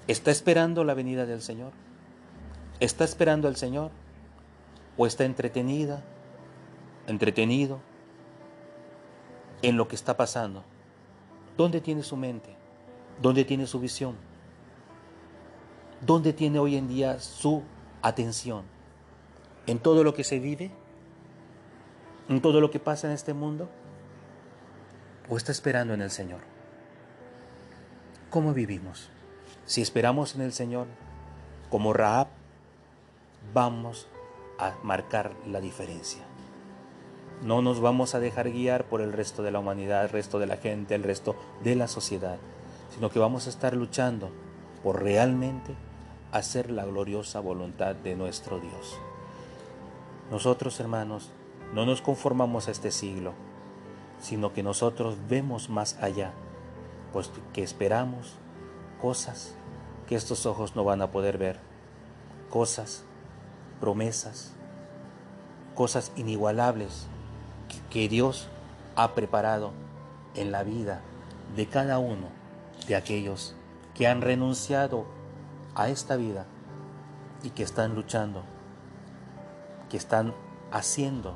¿Está 0.09 0.29
esperando 0.29 0.83
la 0.83 0.93
venida 0.93 1.25
del 1.25 1.41
Señor? 1.41 1.71
¿Está 2.81 3.05
esperando 3.05 3.47
al 3.47 3.55
Señor? 3.55 3.91
¿O 4.97 5.07
está 5.07 5.23
entretenida, 5.23 6.03
entretenido 7.07 7.79
en 9.61 9.77
lo 9.77 9.87
que 9.87 9.95
está 9.95 10.17
pasando? 10.17 10.65
¿Dónde 11.55 11.79
tiene 11.79 12.03
su 12.03 12.17
mente? 12.17 12.53
¿Dónde 13.21 13.45
tiene 13.45 13.65
su 13.67 13.79
visión? 13.79 14.17
¿Dónde 16.05 16.33
tiene 16.33 16.59
hoy 16.59 16.75
en 16.75 16.89
día 16.89 17.21
su 17.21 17.63
atención? 18.01 18.65
¿En 19.65 19.79
todo 19.79 20.03
lo 20.03 20.13
que 20.13 20.25
se 20.25 20.39
vive? 20.39 20.71
en 22.31 22.41
todo 22.41 22.61
lo 22.61 22.71
que 22.71 22.79
pasa 22.79 23.07
en 23.07 23.13
este 23.13 23.33
mundo? 23.33 23.69
¿O 25.29 25.35
está 25.35 25.51
esperando 25.51 25.93
en 25.93 26.01
el 26.01 26.11
Señor? 26.11 26.39
¿Cómo 28.29 28.53
vivimos? 28.53 29.09
Si 29.65 29.81
esperamos 29.81 30.35
en 30.35 30.41
el 30.41 30.53
Señor, 30.53 30.87
como 31.69 31.91
Raab, 31.91 32.27
vamos 33.53 34.07
a 34.57 34.75
marcar 34.83 35.33
la 35.47 35.59
diferencia. 35.61 36.23
No 37.41 37.61
nos 37.61 37.79
vamos 37.79 38.13
a 38.13 38.19
dejar 38.19 38.51
guiar 38.51 38.85
por 38.85 39.01
el 39.01 39.13
resto 39.13 39.41
de 39.41 39.51
la 39.51 39.59
humanidad, 39.59 40.03
el 40.03 40.09
resto 40.09 40.37
de 40.37 40.45
la 40.45 40.57
gente, 40.57 40.93
el 40.93 41.03
resto 41.03 41.35
de 41.63 41.75
la 41.75 41.87
sociedad, 41.87 42.37
sino 42.93 43.09
que 43.09 43.19
vamos 43.19 43.47
a 43.47 43.49
estar 43.49 43.75
luchando 43.75 44.29
por 44.83 45.01
realmente 45.01 45.75
hacer 46.31 46.71
la 46.71 46.85
gloriosa 46.85 47.39
voluntad 47.39 47.95
de 47.95 48.15
nuestro 48.15 48.59
Dios. 48.59 48.99
Nosotros, 50.29 50.79
hermanos, 50.79 51.31
no 51.73 51.85
nos 51.85 52.01
conformamos 52.01 52.67
a 52.67 52.71
este 52.71 52.91
siglo, 52.91 53.33
sino 54.19 54.53
que 54.53 54.63
nosotros 54.63 55.17
vemos 55.27 55.69
más 55.69 55.97
allá, 56.01 56.33
pues 57.11 57.31
que 57.53 57.63
esperamos 57.63 58.35
cosas 59.01 59.55
que 60.07 60.15
estos 60.15 60.45
ojos 60.45 60.75
no 60.75 60.83
van 60.83 61.01
a 61.01 61.11
poder 61.11 61.37
ver, 61.37 61.59
cosas, 62.49 63.03
promesas, 63.81 64.53
cosas 65.75 66.13
inigualables 66.15 67.07
que 67.89 68.07
Dios 68.07 68.47
ha 68.95 69.13
preparado 69.13 69.71
en 70.35 70.51
la 70.51 70.63
vida 70.63 71.01
de 71.55 71.67
cada 71.67 71.99
uno 71.99 72.27
de 72.87 72.95
aquellos 72.95 73.55
que 73.93 74.07
han 74.07 74.21
renunciado 74.21 75.05
a 75.75 75.89
esta 75.89 76.15
vida 76.15 76.45
y 77.43 77.49
que 77.49 77.63
están 77.63 77.95
luchando, 77.95 78.43
que 79.89 79.97
están 79.97 80.33
haciendo 80.71 81.35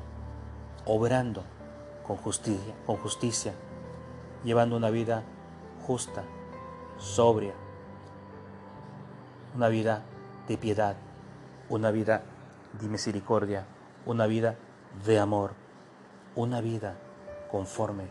obrando 0.86 1.42
con 2.06 2.16
justicia, 2.16 2.74
con 2.86 2.96
justicia, 2.96 3.52
llevando 4.44 4.76
una 4.76 4.90
vida 4.90 5.24
justa, 5.86 6.22
sobria, 6.98 7.54
una 9.54 9.68
vida 9.68 10.02
de 10.48 10.56
piedad, 10.56 10.96
una 11.68 11.90
vida 11.90 12.22
de 12.72 12.88
misericordia, 12.88 13.66
una 14.04 14.26
vida 14.26 14.56
de 15.04 15.18
amor, 15.18 15.52
una 16.34 16.60
vida 16.60 16.96
conforme 17.50 18.04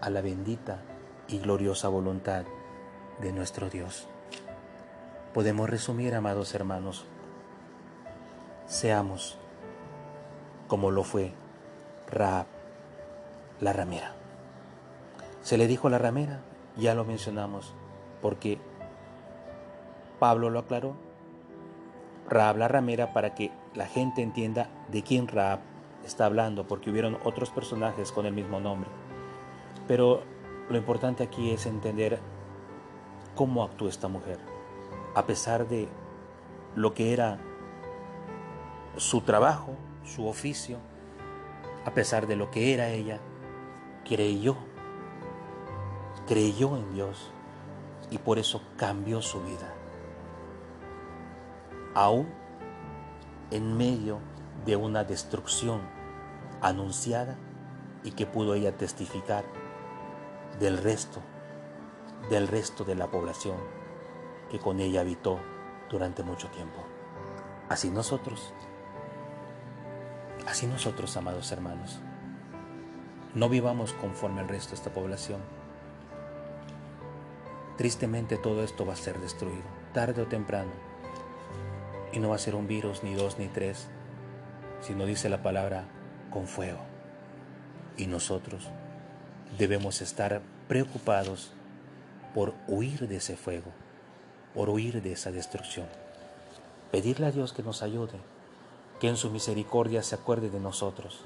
a 0.00 0.10
la 0.10 0.20
bendita 0.20 0.82
y 1.28 1.38
gloriosa 1.38 1.88
voluntad 1.88 2.44
de 3.20 3.32
nuestro 3.32 3.70
Dios. 3.70 4.06
Podemos 5.32 5.68
resumir, 5.68 6.14
amados 6.14 6.54
hermanos, 6.54 7.06
seamos 8.66 9.38
como 10.68 10.90
lo 10.90 11.04
fue 11.04 11.32
Raab, 12.10 12.46
la 13.60 13.72
ramera. 13.72 14.14
Se 15.42 15.58
le 15.58 15.66
dijo 15.66 15.88
la 15.88 15.98
ramera, 15.98 16.40
ya 16.76 16.94
lo 16.94 17.04
mencionamos, 17.04 17.74
porque 18.22 18.58
Pablo 20.18 20.50
lo 20.50 20.60
aclaró. 20.60 20.96
Raab 22.28 22.56
la 22.56 22.68
ramera 22.68 23.12
para 23.12 23.34
que 23.34 23.52
la 23.74 23.86
gente 23.86 24.22
entienda 24.22 24.68
de 24.88 25.02
quién 25.02 25.28
Raab 25.28 25.60
está 26.04 26.26
hablando, 26.26 26.66
porque 26.66 26.90
hubieron 26.90 27.18
otros 27.24 27.50
personajes 27.50 28.12
con 28.12 28.26
el 28.26 28.32
mismo 28.32 28.60
nombre. 28.60 28.90
Pero 29.88 30.22
lo 30.68 30.76
importante 30.76 31.22
aquí 31.22 31.50
es 31.50 31.66
entender 31.66 32.20
cómo 33.34 33.64
actuó 33.64 33.88
esta 33.88 34.08
mujer, 34.08 34.38
a 35.14 35.26
pesar 35.26 35.68
de 35.68 35.88
lo 36.74 36.94
que 36.94 37.12
era 37.12 37.38
su 38.96 39.20
trabajo, 39.20 39.74
su 40.04 40.26
oficio, 40.26 40.78
a 41.84 41.92
pesar 41.92 42.26
de 42.26 42.36
lo 42.36 42.50
que 42.50 42.72
era 42.72 42.88
ella, 42.88 43.20
creyó, 44.04 44.56
creyó 46.26 46.76
en 46.76 46.94
Dios 46.94 47.30
y 48.10 48.18
por 48.18 48.38
eso 48.38 48.62
cambió 48.76 49.20
su 49.20 49.42
vida. 49.42 49.72
Aún 51.94 52.28
en 53.50 53.76
medio 53.76 54.18
de 54.64 54.76
una 54.76 55.04
destrucción 55.04 55.80
anunciada 56.60 57.36
y 58.02 58.12
que 58.12 58.26
pudo 58.26 58.54
ella 58.54 58.76
testificar 58.76 59.44
del 60.58 60.78
resto, 60.78 61.20
del 62.30 62.48
resto 62.48 62.84
de 62.84 62.94
la 62.94 63.10
población 63.10 63.56
que 64.50 64.58
con 64.58 64.80
ella 64.80 65.00
habitó 65.00 65.38
durante 65.90 66.22
mucho 66.22 66.48
tiempo. 66.48 66.84
Así 67.68 67.90
nosotros, 67.90 68.52
así 70.46 70.66
nosotros, 70.66 71.16
amados 71.16 71.50
hermanos, 71.52 72.00
no 73.34 73.48
vivamos 73.48 73.92
conforme 73.94 74.40
al 74.40 74.48
resto 74.48 74.70
de 74.70 74.76
esta 74.76 74.92
población. 74.92 75.40
Tristemente 77.76 78.36
todo 78.36 78.62
esto 78.62 78.86
va 78.86 78.92
a 78.92 78.96
ser 78.96 79.18
destruido, 79.18 79.64
tarde 79.92 80.22
o 80.22 80.26
temprano. 80.26 80.70
Y 82.14 82.20
no 82.20 82.28
va 82.28 82.36
a 82.36 82.38
ser 82.38 82.54
un 82.54 82.68
virus, 82.68 83.02
ni 83.02 83.14
dos, 83.14 83.40
ni 83.40 83.48
tres, 83.48 83.88
sino 84.80 85.04
dice 85.04 85.28
la 85.28 85.42
palabra, 85.42 85.88
con 86.30 86.46
fuego. 86.46 86.78
Y 87.96 88.06
nosotros 88.06 88.68
debemos 89.58 90.00
estar 90.00 90.40
preocupados 90.68 91.52
por 92.32 92.54
huir 92.68 93.08
de 93.08 93.16
ese 93.16 93.36
fuego, 93.36 93.72
por 94.54 94.70
huir 94.70 95.02
de 95.02 95.12
esa 95.12 95.32
destrucción. 95.32 95.86
Pedirle 96.92 97.26
a 97.26 97.32
Dios 97.32 97.52
que 97.52 97.64
nos 97.64 97.82
ayude, 97.82 98.20
que 99.00 99.08
en 99.08 99.16
su 99.16 99.30
misericordia 99.30 100.04
se 100.04 100.14
acuerde 100.14 100.50
de 100.50 100.60
nosotros. 100.60 101.24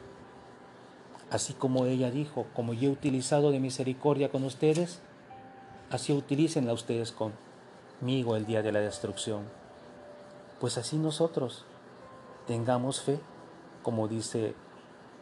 Así 1.31 1.53
como 1.53 1.85
ella 1.85 2.11
dijo, 2.11 2.47
como 2.55 2.73
yo 2.73 2.89
he 2.89 2.93
utilizado 2.93 3.51
de 3.51 3.61
misericordia 3.61 4.31
con 4.31 4.43
ustedes, 4.43 5.01
así 5.91 6.15
utilícenla 6.15 6.73
ustedes 6.73 7.13
conmigo 7.13 8.37
el 8.37 8.47
día 8.47 8.63
de 8.63 8.73
la 8.73 8.81
destrucción. 8.81 9.58
Pues 10.61 10.77
así 10.79 10.97
nosotros 10.97 11.65
tengamos 12.47 13.01
fe, 13.01 13.21
como 13.83 14.09
dice 14.09 14.55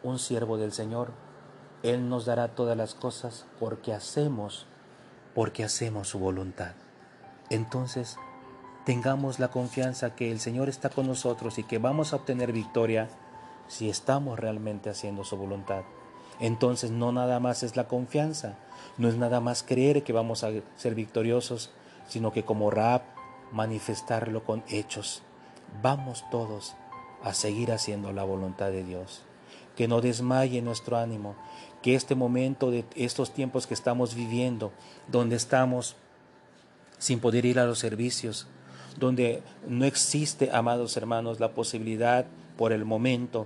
un 0.03 0.19
siervo 0.19 0.57
del 0.57 0.71
Señor, 0.71 1.11
él 1.83 2.09
nos 2.09 2.25
dará 2.25 2.55
todas 2.55 2.75
las 2.75 2.95
cosas 2.95 3.45
porque 3.59 3.93
hacemos, 3.93 4.65
porque 5.35 5.63
hacemos 5.63 6.07
su 6.07 6.19
voluntad. 6.19 6.73
Entonces, 7.49 8.17
tengamos 8.85 9.39
la 9.39 9.49
confianza 9.49 10.15
que 10.15 10.31
el 10.31 10.39
Señor 10.39 10.69
está 10.69 10.89
con 10.89 11.07
nosotros 11.07 11.59
y 11.59 11.63
que 11.63 11.77
vamos 11.77 12.13
a 12.13 12.15
obtener 12.15 12.51
victoria 12.51 13.09
si 13.67 13.89
estamos 13.89 14.39
realmente 14.39 14.89
haciendo 14.89 15.23
su 15.23 15.37
voluntad. 15.37 15.83
Entonces 16.39 16.91
no 16.91 17.11
nada 17.11 17.39
más 17.39 17.63
es 17.63 17.75
la 17.75 17.87
confianza, 17.87 18.55
no 18.97 19.07
es 19.07 19.15
nada 19.15 19.39
más 19.39 19.63
creer 19.63 20.03
que 20.03 20.13
vamos 20.13 20.43
a 20.43 20.51
ser 20.77 20.95
victoriosos, 20.95 21.71
sino 22.07 22.31
que 22.31 22.45
como 22.45 22.71
Raab 22.71 23.01
manifestarlo 23.51 24.43
con 24.43 24.63
hechos. 24.69 25.23
Vamos 25.81 26.25
todos 26.31 26.75
a 27.23 27.33
seguir 27.33 27.71
haciendo 27.71 28.11
la 28.13 28.23
voluntad 28.23 28.71
de 28.71 28.83
Dios 28.83 29.23
que 29.77 29.87
no 29.87 30.01
desmaye 30.01 30.61
nuestro 30.63 30.97
ánimo, 30.97 31.35
que 31.83 31.93
este 31.93 32.15
momento 32.15 32.71
de 32.71 32.83
estos 32.95 33.31
tiempos 33.31 33.67
que 33.67 33.75
estamos 33.75 34.15
viviendo, 34.15 34.71
donde 35.07 35.35
estamos 35.35 35.95
sin 36.97 37.19
poder 37.19 37.45
ir 37.45 37.59
a 37.59 37.65
los 37.65 37.77
servicios, 37.77 38.47
donde 38.99 39.43
no 39.67 39.85
existe, 39.85 40.49
amados 40.51 40.97
hermanos, 40.97 41.39
la 41.39 41.53
posibilidad 41.53 42.25
por 42.57 42.73
el 42.73 42.85
momento 42.85 43.45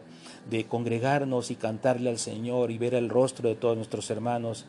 de 0.49 0.65
congregarnos 0.65 1.52
y 1.52 1.56
cantarle 1.56 2.10
al 2.10 2.18
Señor 2.18 2.72
y 2.72 2.77
ver 2.77 2.93
el 2.93 3.10
rostro 3.10 3.49
de 3.49 3.56
todos 3.56 3.76
nuestros 3.76 4.10
hermanos, 4.10 4.65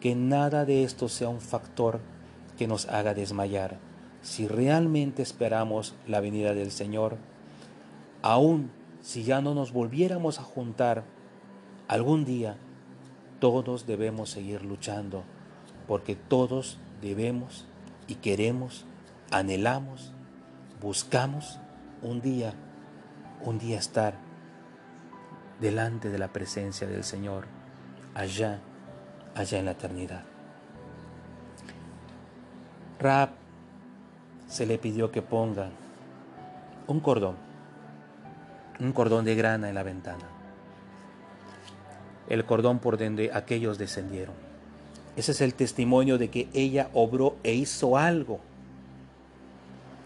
que 0.00 0.14
nada 0.14 0.64
de 0.64 0.84
esto 0.84 1.08
sea 1.08 1.28
un 1.28 1.40
factor 1.40 1.98
que 2.56 2.68
nos 2.68 2.86
haga 2.86 3.14
desmayar. 3.14 3.89
Si 4.22 4.46
realmente 4.48 5.22
esperamos 5.22 5.94
la 6.06 6.20
venida 6.20 6.54
del 6.54 6.70
Señor, 6.70 7.16
aún 8.22 8.70
si 9.00 9.24
ya 9.24 9.40
no 9.40 9.54
nos 9.54 9.72
volviéramos 9.72 10.38
a 10.38 10.42
juntar 10.42 11.04
algún 11.88 12.24
día, 12.24 12.56
todos 13.40 13.86
debemos 13.86 14.30
seguir 14.30 14.62
luchando, 14.62 15.24
porque 15.88 16.14
todos 16.14 16.78
debemos 17.00 17.66
y 18.06 18.16
queremos, 18.16 18.84
anhelamos, 19.30 20.12
buscamos 20.80 21.58
un 22.02 22.20
día, 22.20 22.52
un 23.42 23.58
día 23.58 23.78
estar 23.78 24.14
delante 25.60 26.10
de 26.10 26.18
la 26.18 26.28
presencia 26.28 26.86
del 26.86 27.04
Señor, 27.04 27.46
allá, 28.14 28.60
allá 29.34 29.58
en 29.58 29.64
la 29.64 29.72
eternidad. 29.72 30.24
Rap 32.98 33.39
se 34.50 34.66
le 34.66 34.76
pidió 34.76 35.10
que 35.10 35.22
ponga 35.22 35.70
un 36.86 37.00
cordón 37.00 37.50
un 38.80 38.92
cordón 38.92 39.24
de 39.24 39.34
grana 39.34 39.68
en 39.68 39.74
la 39.74 39.82
ventana. 39.82 40.24
El 42.28 42.44
cordón 42.44 42.78
por 42.78 42.96
donde 42.96 43.30
aquellos 43.32 43.78
descendieron. 43.78 44.34
Ese 45.16 45.32
es 45.32 45.40
el 45.40 45.54
testimonio 45.54 46.18
de 46.18 46.30
que 46.30 46.48
ella 46.54 46.88
obró 46.94 47.36
e 47.42 47.52
hizo 47.52 47.96
algo 47.96 48.40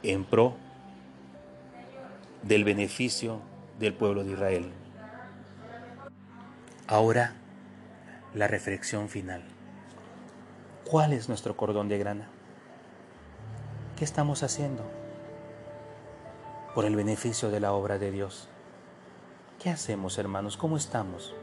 en 0.03 0.25
pro 0.25 0.55
del 2.43 2.65
beneficio 2.65 3.41
del 3.79 3.95
pueblo 3.95 4.25
de 4.25 4.33
Israel. 4.33 4.71
Ahora, 6.87 7.35
la 8.35 8.49
reflexión 8.49 9.09
final. 9.09 9.43
¿Cuál 10.85 11.13
es 11.13 11.29
nuestro 11.29 11.57
cordón 11.57 11.89
de 11.89 11.99
grana? 11.99 12.29
¿Qué 14.05 14.07
estamos 14.07 14.43
haciendo 14.43 14.83
por 16.75 16.85
el 16.85 16.95
beneficio 16.95 17.51
de 17.51 17.59
la 17.59 17.73
obra 17.73 17.97
de 17.97 18.11
Dios? 18.11 18.51
¿Qué 19.59 19.71
hacemos, 19.71 20.19
hermanos? 20.19 20.59
¿Cómo 20.59 20.77
estamos? 20.77 21.35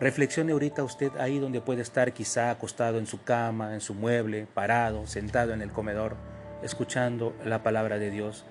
Reflexione 0.00 0.52
ahorita 0.52 0.82
usted 0.82 1.14
ahí 1.18 1.38
donde 1.38 1.60
puede 1.60 1.82
estar 1.82 2.14
quizá 2.14 2.50
acostado 2.50 2.96
en 2.96 3.06
su 3.06 3.22
cama, 3.22 3.74
en 3.74 3.82
su 3.82 3.92
mueble, 3.92 4.46
parado, 4.54 5.06
sentado 5.06 5.52
en 5.52 5.60
el 5.60 5.72
comedor, 5.72 6.16
escuchando 6.62 7.34
la 7.44 7.62
palabra 7.62 7.98
de 7.98 8.10
Dios. 8.10 8.46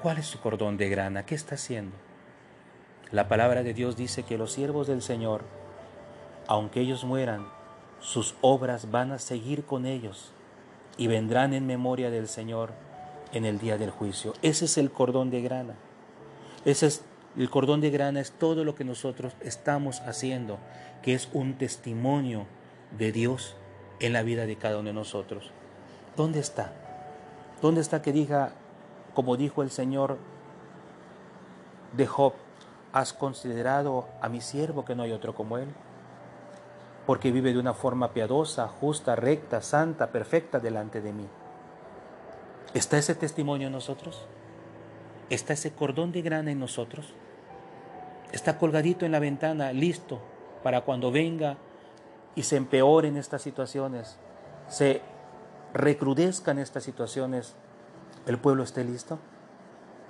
¿Cuál 0.00 0.18
es 0.18 0.26
su 0.26 0.38
cordón 0.38 0.76
de 0.76 0.88
grana? 0.88 1.26
¿Qué 1.26 1.34
está 1.34 1.56
haciendo? 1.56 1.96
La 3.10 3.26
palabra 3.26 3.64
de 3.64 3.74
Dios 3.74 3.96
dice 3.96 4.22
que 4.22 4.38
los 4.38 4.52
siervos 4.52 4.86
del 4.86 5.02
Señor, 5.02 5.42
aunque 6.46 6.82
ellos 6.82 7.02
mueran, 7.02 7.48
sus 7.98 8.36
obras 8.42 8.92
van 8.92 9.10
a 9.10 9.18
seguir 9.18 9.64
con 9.64 9.86
ellos 9.86 10.32
y 10.96 11.06
vendrán 11.06 11.54
en 11.54 11.66
memoria 11.66 12.10
del 12.10 12.28
Señor 12.28 12.72
en 13.32 13.44
el 13.44 13.58
día 13.58 13.78
del 13.78 13.90
juicio. 13.90 14.34
Ese 14.42 14.66
es 14.66 14.78
el 14.78 14.90
cordón 14.90 15.30
de 15.30 15.42
grana. 15.42 15.74
Ese 16.64 16.86
es 16.86 17.04
el 17.36 17.48
cordón 17.48 17.80
de 17.80 17.90
grana 17.90 18.20
es 18.20 18.32
todo 18.32 18.62
lo 18.62 18.74
que 18.74 18.84
nosotros 18.84 19.32
estamos 19.40 20.00
haciendo, 20.00 20.58
que 21.02 21.14
es 21.14 21.30
un 21.32 21.54
testimonio 21.54 22.46
de 22.98 23.10
Dios 23.10 23.56
en 24.00 24.12
la 24.12 24.22
vida 24.22 24.44
de 24.44 24.56
cada 24.56 24.78
uno 24.78 24.88
de 24.88 24.92
nosotros. 24.92 25.50
¿Dónde 26.14 26.40
está? 26.40 26.72
¿Dónde 27.62 27.80
está 27.80 28.02
que 28.02 28.12
diga, 28.12 28.52
como 29.14 29.38
dijo 29.38 29.62
el 29.62 29.70
Señor 29.70 30.18
de 31.96 32.06
Job, 32.06 32.34
has 32.92 33.14
considerado 33.14 34.08
a 34.20 34.28
mi 34.28 34.42
siervo 34.42 34.84
que 34.84 34.94
no 34.94 35.02
hay 35.02 35.12
otro 35.12 35.34
como 35.34 35.56
él? 35.56 35.68
Porque 37.06 37.32
vive 37.32 37.52
de 37.52 37.58
una 37.58 37.74
forma 37.74 38.12
piadosa, 38.12 38.68
justa, 38.68 39.16
recta, 39.16 39.60
santa, 39.60 40.12
perfecta 40.12 40.60
delante 40.60 41.00
de 41.00 41.12
mí. 41.12 41.26
¿Está 42.74 42.96
ese 42.96 43.14
testimonio 43.14 43.66
en 43.66 43.72
nosotros? 43.72 44.24
¿Está 45.30 45.52
ese 45.52 45.72
cordón 45.72 46.12
de 46.12 46.22
grana 46.22 46.52
en 46.52 46.60
nosotros? 46.60 47.12
¿Está 48.32 48.58
colgadito 48.58 49.04
en 49.04 49.12
la 49.12 49.18
ventana, 49.18 49.72
listo 49.72 50.20
para 50.62 50.82
cuando 50.82 51.10
venga 51.10 51.56
y 52.34 52.44
se 52.44 52.56
empeoren 52.56 53.16
estas 53.16 53.42
situaciones, 53.42 54.16
se 54.68 55.02
recrudezcan 55.74 56.58
estas 56.58 56.84
situaciones, 56.84 57.54
el 58.26 58.38
pueblo 58.38 58.62
esté 58.62 58.84
listo? 58.84 59.18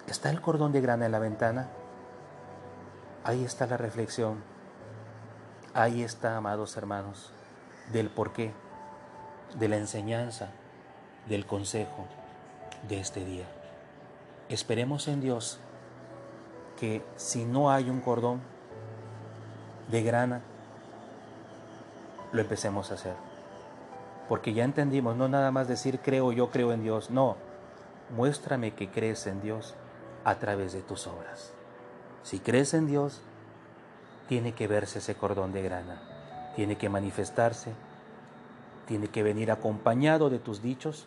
¿Está 0.07 0.31
el 0.31 0.41
cordón 0.41 0.73
de 0.73 0.81
grana 0.81 1.07
en 1.07 1.13
la 1.13 1.19
ventana? 1.19 1.69
Ahí 3.25 3.45
está 3.45 3.67
la 3.67 3.77
reflexión. 3.77 4.52
Ahí 5.75 6.03
está, 6.03 6.37
amados 6.37 6.77
hermanos, 6.77 7.31
del 7.93 8.11
porqué, 8.11 8.53
de 9.59 9.69
la 9.69 9.79
enseñanza, 9.79 10.51
del 11.31 11.47
consejo 11.47 12.05
de 12.89 13.01
este 13.01 13.25
día. 13.25 13.47
Esperemos 14.51 15.09
en 15.09 15.23
Dios 15.23 15.59
que 16.79 17.03
si 17.17 17.47
no 17.47 17.71
hay 17.71 17.89
un 17.89 18.03
cordón 18.03 18.43
de 19.91 20.03
grana, 20.03 20.43
lo 22.33 22.43
empecemos 22.43 22.91
a 22.91 22.95
hacer. 22.95 23.15
Porque 24.29 24.53
ya 24.53 24.65
entendimos, 24.65 25.17
no 25.17 25.27
nada 25.27 25.53
más 25.53 25.69
decir 25.69 26.01
creo, 26.01 26.33
yo 26.33 26.51
creo 26.51 26.73
en 26.73 26.83
Dios, 26.83 27.11
no, 27.11 27.37
muéstrame 28.15 28.75
que 28.75 28.91
crees 28.91 29.27
en 29.27 29.41
Dios 29.41 29.75
a 30.25 30.35
través 30.35 30.75
de 30.75 30.83
tus 30.83 31.07
obras. 31.07 31.55
Si 32.25 32.41
crees 32.41 32.75
en 32.75 32.87
Dios, 32.87 33.23
tiene 34.29 34.53
que 34.53 34.67
verse 34.67 34.99
ese 34.99 35.15
cordón 35.15 35.53
de 35.53 35.63
grana, 35.63 36.01
tiene 36.57 36.77
que 36.77 36.89
manifestarse, 36.89 37.73
tiene 38.87 39.09
que 39.09 39.23
venir 39.23 39.51
acompañado 39.51 40.31
de 40.31 40.39
tus 40.39 40.63
dichos, 40.63 41.07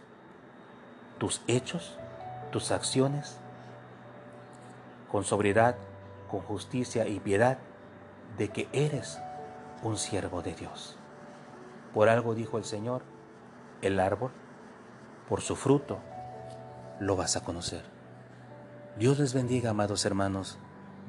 tus 1.17 1.41
hechos, 1.47 1.97
tus 2.51 2.71
acciones, 2.71 3.37
con 5.11 5.23
sobriedad, 5.23 5.75
con 6.29 6.41
justicia 6.41 7.07
y 7.07 7.19
piedad, 7.19 7.57
de 8.37 8.49
que 8.49 8.67
eres 8.73 9.19
un 9.83 9.97
siervo 9.97 10.41
de 10.41 10.53
Dios. 10.53 10.97
Por 11.93 12.09
algo 12.09 12.35
dijo 12.35 12.57
el 12.57 12.65
Señor, 12.65 13.03
el 13.81 13.99
árbol, 13.99 14.31
por 15.29 15.41
su 15.41 15.55
fruto, 15.55 15.99
lo 16.99 17.15
vas 17.15 17.35
a 17.35 17.43
conocer. 17.43 17.83
Dios 18.97 19.19
les 19.19 19.33
bendiga, 19.33 19.71
amados 19.71 20.05
hermanos, 20.05 20.57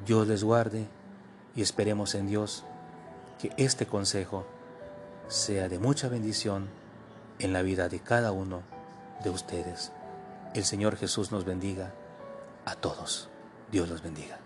Dios 0.05 0.27
les 0.27 0.45
guarde 0.45 0.89
y 1.57 1.63
esperemos 1.63 2.15
en 2.15 2.29
Dios 2.29 2.65
que 3.41 3.51
este 3.57 3.87
consejo 3.87 4.47
sea 5.29 5.69
de 5.69 5.79
mucha 5.79 6.09
bendición 6.09 6.69
en 7.39 7.53
la 7.53 7.63
vida 7.63 7.89
de 7.89 7.99
cada 8.01 8.31
uno 8.31 8.63
de 9.25 9.31
ustedes. 9.31 9.91
El 10.55 10.65
Señor 10.65 10.97
Jesús 10.97 11.33
nos 11.33 11.45
bendiga 11.45 11.93
a 12.65 12.77
todos. 12.77 13.29
Dios 13.73 13.89
los 13.89 14.03
bendiga. 14.03 14.39